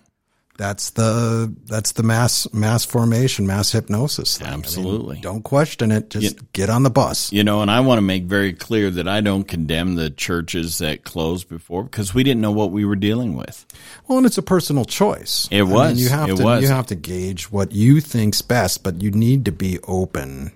That's 0.59 0.89
the 0.91 1.55
that's 1.67 1.93
the 1.93 2.03
mass 2.03 2.51
mass 2.55 2.83
formation, 2.87 3.47
mass 3.47 3.73
hypnosis. 3.73 4.39
Thing. 4.39 4.47
I 4.47 4.51
mean, 4.53 4.61
Absolutely. 4.61 5.21
don't 5.21 5.43
question 5.43 5.93
it. 5.93 6.09
Just 6.09 6.51
get 6.55 6.71
on 6.71 6.83
the 6.83 6.89
bus. 6.89 7.31
You 7.31 7.45
know, 7.45 7.61
and 7.61 7.71
I 7.71 7.81
want 7.81 7.99
to 7.99 8.03
make 8.03 8.23
very 8.25 8.55
clear 8.55 8.91
that 8.93 9.07
I 9.07 9.21
don't 9.21 9.45
condemn 9.45 9.97
the 9.97 10.09
churches 10.09 10.79
that 10.79 11.05
closed 11.05 11.51
before 11.51 11.83
because 11.85 12.15
we 12.15 12.23
didn't 12.25 12.41
know 12.41 12.53
what 12.53 12.71
we 12.71 12.87
were 12.87 12.97
dealing 12.97 13.37
with. 13.37 13.67
Well, 14.09 14.17
and 14.17 14.27
it's 14.27 14.39
a 14.39 14.43
personal 14.43 14.87
choice. 14.87 15.47
It 15.51 15.59
I 15.61 15.65
mean, 15.65 15.71
was. 15.75 16.01
you 16.03 16.09
have 16.09 16.31
It 16.31 16.37
to 16.39 16.45
was. 16.45 16.63
you 16.63 16.69
have 16.69 16.87
to 16.87 16.95
gauge 16.95 17.51
what 17.53 17.73
you 17.73 18.01
think's 18.01 18.41
best, 18.41 18.83
but 18.83 19.03
you 19.03 19.11
need 19.11 19.45
to 19.45 19.53
be 19.53 19.79
open. 19.87 20.53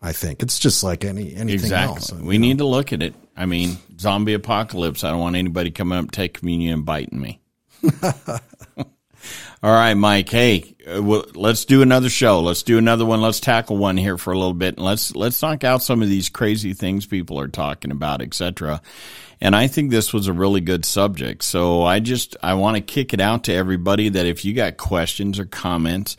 I 0.00 0.12
think 0.12 0.44
it's 0.44 0.60
just 0.60 0.84
like 0.84 1.04
any 1.04 1.34
anything 1.34 1.54
Exactly. 1.54 1.96
else. 1.96 2.12
We 2.12 2.38
need 2.38 2.58
to 2.58 2.66
look 2.66 2.92
at 2.92 3.02
it. 3.02 3.14
I 3.40 3.46
mean, 3.46 3.78
zombie 3.98 4.34
apocalypse. 4.34 5.02
I 5.02 5.10
don't 5.10 5.20
want 5.20 5.34
anybody 5.34 5.70
coming 5.70 5.98
up, 5.98 6.10
take 6.10 6.34
communion, 6.34 6.74
and 6.74 6.84
biting 6.84 7.18
me. 7.18 7.40
All 9.62 9.72
right, 9.72 9.94
Mike. 9.94 10.28
Hey, 10.28 10.76
uh, 10.86 11.02
well, 11.02 11.24
let's 11.34 11.64
do 11.64 11.80
another 11.80 12.10
show. 12.10 12.40
Let's 12.40 12.62
do 12.62 12.76
another 12.76 13.06
one. 13.06 13.22
Let's 13.22 13.40
tackle 13.40 13.78
one 13.78 13.96
here 13.96 14.18
for 14.18 14.34
a 14.34 14.38
little 14.38 14.52
bit, 14.52 14.76
and 14.76 14.84
let's 14.84 15.16
let's 15.16 15.40
knock 15.40 15.64
out 15.64 15.82
some 15.82 16.02
of 16.02 16.10
these 16.10 16.28
crazy 16.28 16.74
things 16.74 17.06
people 17.06 17.40
are 17.40 17.48
talking 17.48 17.92
about, 17.92 18.20
etc. 18.20 18.82
And 19.40 19.56
I 19.56 19.68
think 19.68 19.90
this 19.90 20.12
was 20.12 20.26
a 20.26 20.34
really 20.34 20.60
good 20.60 20.84
subject. 20.84 21.42
So 21.42 21.82
I 21.82 22.00
just 22.00 22.36
I 22.42 22.52
want 22.54 22.76
to 22.76 22.82
kick 22.82 23.14
it 23.14 23.22
out 23.22 23.44
to 23.44 23.54
everybody 23.54 24.10
that 24.10 24.26
if 24.26 24.44
you 24.44 24.52
got 24.52 24.76
questions 24.76 25.38
or 25.38 25.46
comments, 25.46 26.18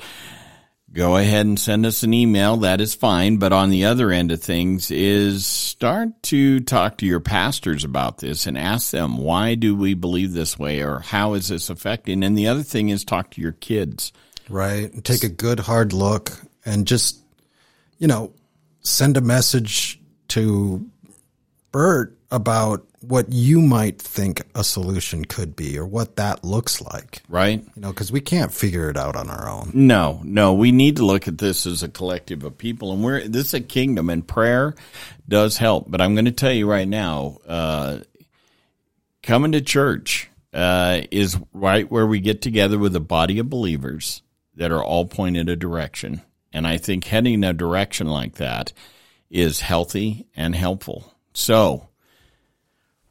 go 0.93 1.17
ahead 1.17 1.45
and 1.45 1.59
send 1.59 1.85
us 1.85 2.03
an 2.03 2.13
email. 2.13 2.57
That 2.57 2.81
is 2.81 2.93
fine. 2.93 3.37
But 3.37 3.53
on 3.53 3.69
the 3.69 3.85
other 3.85 4.11
end 4.11 4.31
of 4.31 4.41
things 4.41 4.91
is 4.91 5.45
start 5.45 6.21
to 6.23 6.59
talk 6.59 6.97
to 6.97 7.05
your 7.05 7.19
pastors 7.19 7.83
about 7.83 8.17
this 8.17 8.45
and 8.45 8.57
ask 8.57 8.91
them, 8.91 9.17
why 9.17 9.55
do 9.55 9.75
we 9.75 9.93
believe 9.93 10.33
this 10.33 10.59
way 10.59 10.81
or 10.81 10.99
how 10.99 11.33
is 11.33 11.47
this 11.47 11.69
affecting? 11.69 12.23
And 12.23 12.37
the 12.37 12.47
other 12.47 12.63
thing 12.63 12.89
is 12.89 13.03
talk 13.03 13.31
to 13.31 13.41
your 13.41 13.53
kids. 13.53 14.11
right? 14.49 15.03
Take 15.03 15.23
a 15.23 15.29
good 15.29 15.59
hard 15.59 15.93
look 15.93 16.31
and 16.65 16.85
just, 16.85 17.19
you 17.97 18.07
know, 18.07 18.33
send 18.81 19.17
a 19.17 19.21
message 19.21 19.99
to 20.29 20.85
Bert 21.71 22.17
about 22.29 22.85
what 23.02 23.32
you 23.32 23.62
might 23.62 23.99
think 23.99 24.43
a 24.54 24.64
solution 24.64 25.26
could 25.26 25.56
be 25.56 25.78
or 25.78 25.86
what 25.86 26.16
that 26.16 26.43
looks 26.43 26.82
like. 26.82 27.22
Right? 27.28 27.64
You 27.76 27.82
know, 27.82 27.89
because 27.89 28.12
we 28.12 28.22
can't 28.22 28.54
figure 28.54 28.89
it 28.89 28.97
out 28.97 29.16
on 29.16 29.30
our 29.30 29.49
own. 29.49 29.72
No, 29.74 30.22
no, 30.24 30.54
we 30.54 30.72
need 30.72 30.97
to 30.97 31.06
look 31.06 31.28
at 31.28 31.38
this 31.38 31.66
as 31.66 31.84
a 31.84 31.89
collective 31.89 32.43
of 32.43 32.58
people, 32.58 32.93
and 32.93 33.04
we're 33.04 33.28
this 33.28 33.47
is 33.47 33.54
a 33.56 33.62
kingdom, 33.62 34.10
and 34.10 34.28
prayer 34.28 34.76
does 35.28 35.58
help. 35.58 35.89
But 35.89 36.02
I'm 36.02 36.16
going 36.16 36.26
to 36.26 36.32
tell 36.32 36.52
you 36.52 36.70
right 36.70 36.88
now, 36.88 37.38
uh, 37.47 37.99
coming 39.24 39.52
to 39.54 39.62
church 39.62 40.30
uh, 40.54 41.02
is 41.12 41.38
right 41.54 41.89
where 41.89 42.08
we 42.08 42.20
get 42.20 42.41
together 42.41 42.78
with 42.78 42.95
a 42.95 43.02
body 43.02 43.39
of 43.39 43.49
believers 43.49 44.22
that 44.56 44.72
are 44.72 44.84
all 44.84 45.06
pointed 45.06 45.49
a 45.49 45.56
direction, 45.56 46.22
and 46.54 46.68
I 46.68 46.78
think 46.78 47.06
heading 47.06 47.43
a 47.43 47.54
direction 47.54 48.08
like 48.08 48.36
that 48.36 48.74
is 49.30 49.62
healthy 49.62 50.28
and 50.36 50.54
helpful. 50.54 51.16
So, 51.34 51.88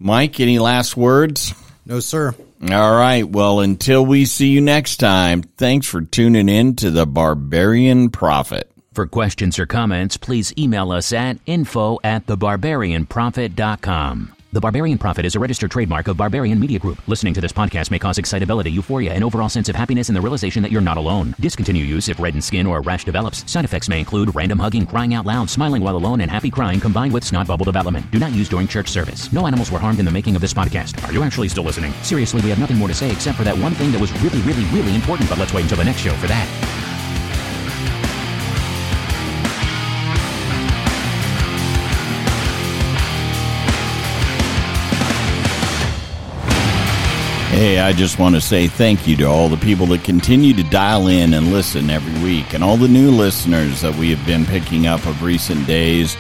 Mike, 0.00 0.40
any 0.40 0.58
last 0.58 0.96
words? 0.96 1.54
No, 1.84 2.00
sir. 2.00 2.34
All 2.62 2.96
right. 2.96 3.28
Well, 3.28 3.60
until 3.60 4.04
we 4.04 4.24
see 4.24 4.48
you 4.48 4.62
next 4.62 4.96
time, 4.96 5.42
thanks 5.42 5.86
for 5.86 6.00
tuning 6.00 6.48
in 6.48 6.74
to 6.76 6.90
the 6.90 7.06
Barbarian 7.06 8.08
Prophet. 8.10 8.70
For 8.94 9.06
questions 9.06 9.58
or 9.58 9.66
comments, 9.66 10.16
please 10.16 10.54
email 10.58 10.90
us 10.90 11.12
at 11.12 11.36
info 11.46 11.98
at 12.02 12.26
thebarbarianprophet.com. 12.26 14.32
The 14.52 14.60
Barbarian 14.60 14.98
Prophet 14.98 15.24
is 15.24 15.36
a 15.36 15.38
registered 15.38 15.70
trademark 15.70 16.08
of 16.08 16.16
Barbarian 16.16 16.58
Media 16.58 16.80
Group. 16.80 17.06
Listening 17.06 17.32
to 17.34 17.40
this 17.40 17.52
podcast 17.52 17.92
may 17.92 18.00
cause 18.00 18.18
excitability, 18.18 18.68
euphoria, 18.72 19.12
and 19.12 19.22
overall 19.22 19.48
sense 19.48 19.68
of 19.68 19.76
happiness 19.76 20.08
and 20.08 20.16
the 20.16 20.20
realization 20.20 20.60
that 20.64 20.72
you're 20.72 20.80
not 20.80 20.96
alone. 20.96 21.36
Discontinue 21.38 21.84
use 21.84 22.08
if 22.08 22.18
reddened 22.18 22.42
skin 22.42 22.66
or 22.66 22.78
a 22.78 22.80
rash 22.80 23.04
develops. 23.04 23.48
Side 23.48 23.64
effects 23.64 23.88
may 23.88 24.00
include 24.00 24.34
random 24.34 24.58
hugging, 24.58 24.86
crying 24.86 25.14
out 25.14 25.24
loud, 25.24 25.48
smiling 25.48 25.84
while 25.84 25.96
alone, 25.96 26.20
and 26.20 26.28
happy 26.28 26.50
crying 26.50 26.80
combined 26.80 27.14
with 27.14 27.22
snot 27.22 27.46
bubble 27.46 27.64
development. 27.64 28.10
Do 28.10 28.18
not 28.18 28.32
use 28.32 28.48
during 28.48 28.66
church 28.66 28.88
service. 28.88 29.32
No 29.32 29.46
animals 29.46 29.70
were 29.70 29.78
harmed 29.78 30.00
in 30.00 30.04
the 30.04 30.10
making 30.10 30.34
of 30.34 30.42
this 30.42 30.52
podcast. 30.52 31.00
Are 31.08 31.12
you 31.12 31.22
actually 31.22 31.48
still 31.48 31.62
listening? 31.62 31.92
Seriously, 32.02 32.40
we 32.40 32.50
have 32.50 32.58
nothing 32.58 32.76
more 32.76 32.88
to 32.88 32.94
say 32.94 33.08
except 33.12 33.38
for 33.38 33.44
that 33.44 33.56
one 33.56 33.74
thing 33.74 33.92
that 33.92 34.00
was 34.00 34.10
really, 34.20 34.40
really, 34.40 34.64
really 34.76 34.96
important, 34.96 35.30
but 35.30 35.38
let's 35.38 35.54
wait 35.54 35.62
until 35.62 35.78
the 35.78 35.84
next 35.84 36.00
show 36.00 36.14
for 36.14 36.26
that. 36.26 36.89
Hey, 47.60 47.78
I 47.78 47.92
just 47.92 48.18
want 48.18 48.36
to 48.36 48.40
say 48.40 48.68
thank 48.68 49.06
you 49.06 49.16
to 49.16 49.24
all 49.24 49.50
the 49.50 49.58
people 49.58 49.84
that 49.88 50.02
continue 50.02 50.54
to 50.54 50.62
dial 50.62 51.08
in 51.08 51.34
and 51.34 51.52
listen 51.52 51.90
every 51.90 52.24
week, 52.24 52.54
and 52.54 52.64
all 52.64 52.78
the 52.78 52.88
new 52.88 53.10
listeners 53.10 53.82
that 53.82 53.94
we 53.96 54.10
have 54.14 54.26
been 54.26 54.46
picking 54.46 54.86
up 54.86 55.04
of 55.04 55.22
recent 55.22 55.66
days. 55.66 56.14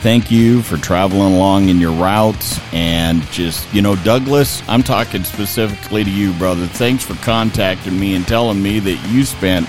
Thank 0.00 0.32
you 0.32 0.62
for 0.62 0.78
traveling 0.78 1.34
along 1.34 1.68
in 1.68 1.78
your 1.78 1.92
routes. 1.92 2.58
And 2.72 3.22
just, 3.30 3.72
you 3.72 3.82
know, 3.82 3.94
Douglas, 3.94 4.68
I'm 4.68 4.82
talking 4.82 5.22
specifically 5.22 6.02
to 6.02 6.10
you, 6.10 6.32
brother. 6.32 6.66
Thanks 6.66 7.04
for 7.04 7.14
contacting 7.22 7.96
me 7.96 8.16
and 8.16 8.26
telling 8.26 8.60
me 8.60 8.80
that 8.80 8.96
you 9.10 9.24
spent 9.24 9.68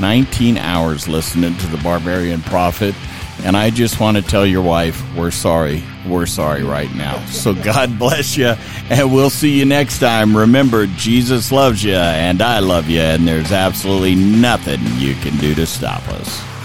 19 0.00 0.58
hours 0.58 1.06
listening 1.06 1.56
to 1.58 1.66
the 1.68 1.78
Barbarian 1.78 2.42
Prophet. 2.42 2.96
And 3.44 3.56
I 3.56 3.70
just 3.70 4.00
want 4.00 4.16
to 4.16 4.22
tell 4.22 4.46
your 4.46 4.62
wife, 4.62 5.02
we're 5.14 5.30
sorry. 5.30 5.82
We're 6.06 6.26
sorry 6.26 6.62
right 6.62 6.92
now. 6.94 7.24
So 7.26 7.54
God 7.54 7.98
bless 7.98 8.36
you, 8.36 8.54
and 8.90 9.12
we'll 9.12 9.30
see 9.30 9.58
you 9.58 9.64
next 9.64 9.98
time. 9.98 10.36
Remember, 10.36 10.86
Jesus 10.86 11.52
loves 11.52 11.84
you, 11.84 11.94
and 11.94 12.40
I 12.42 12.60
love 12.60 12.88
you, 12.88 13.00
and 13.00 13.26
there's 13.26 13.52
absolutely 13.52 14.14
nothing 14.14 14.80
you 14.96 15.14
can 15.16 15.36
do 15.38 15.54
to 15.54 15.66
stop 15.66 16.06
us. 16.08 16.55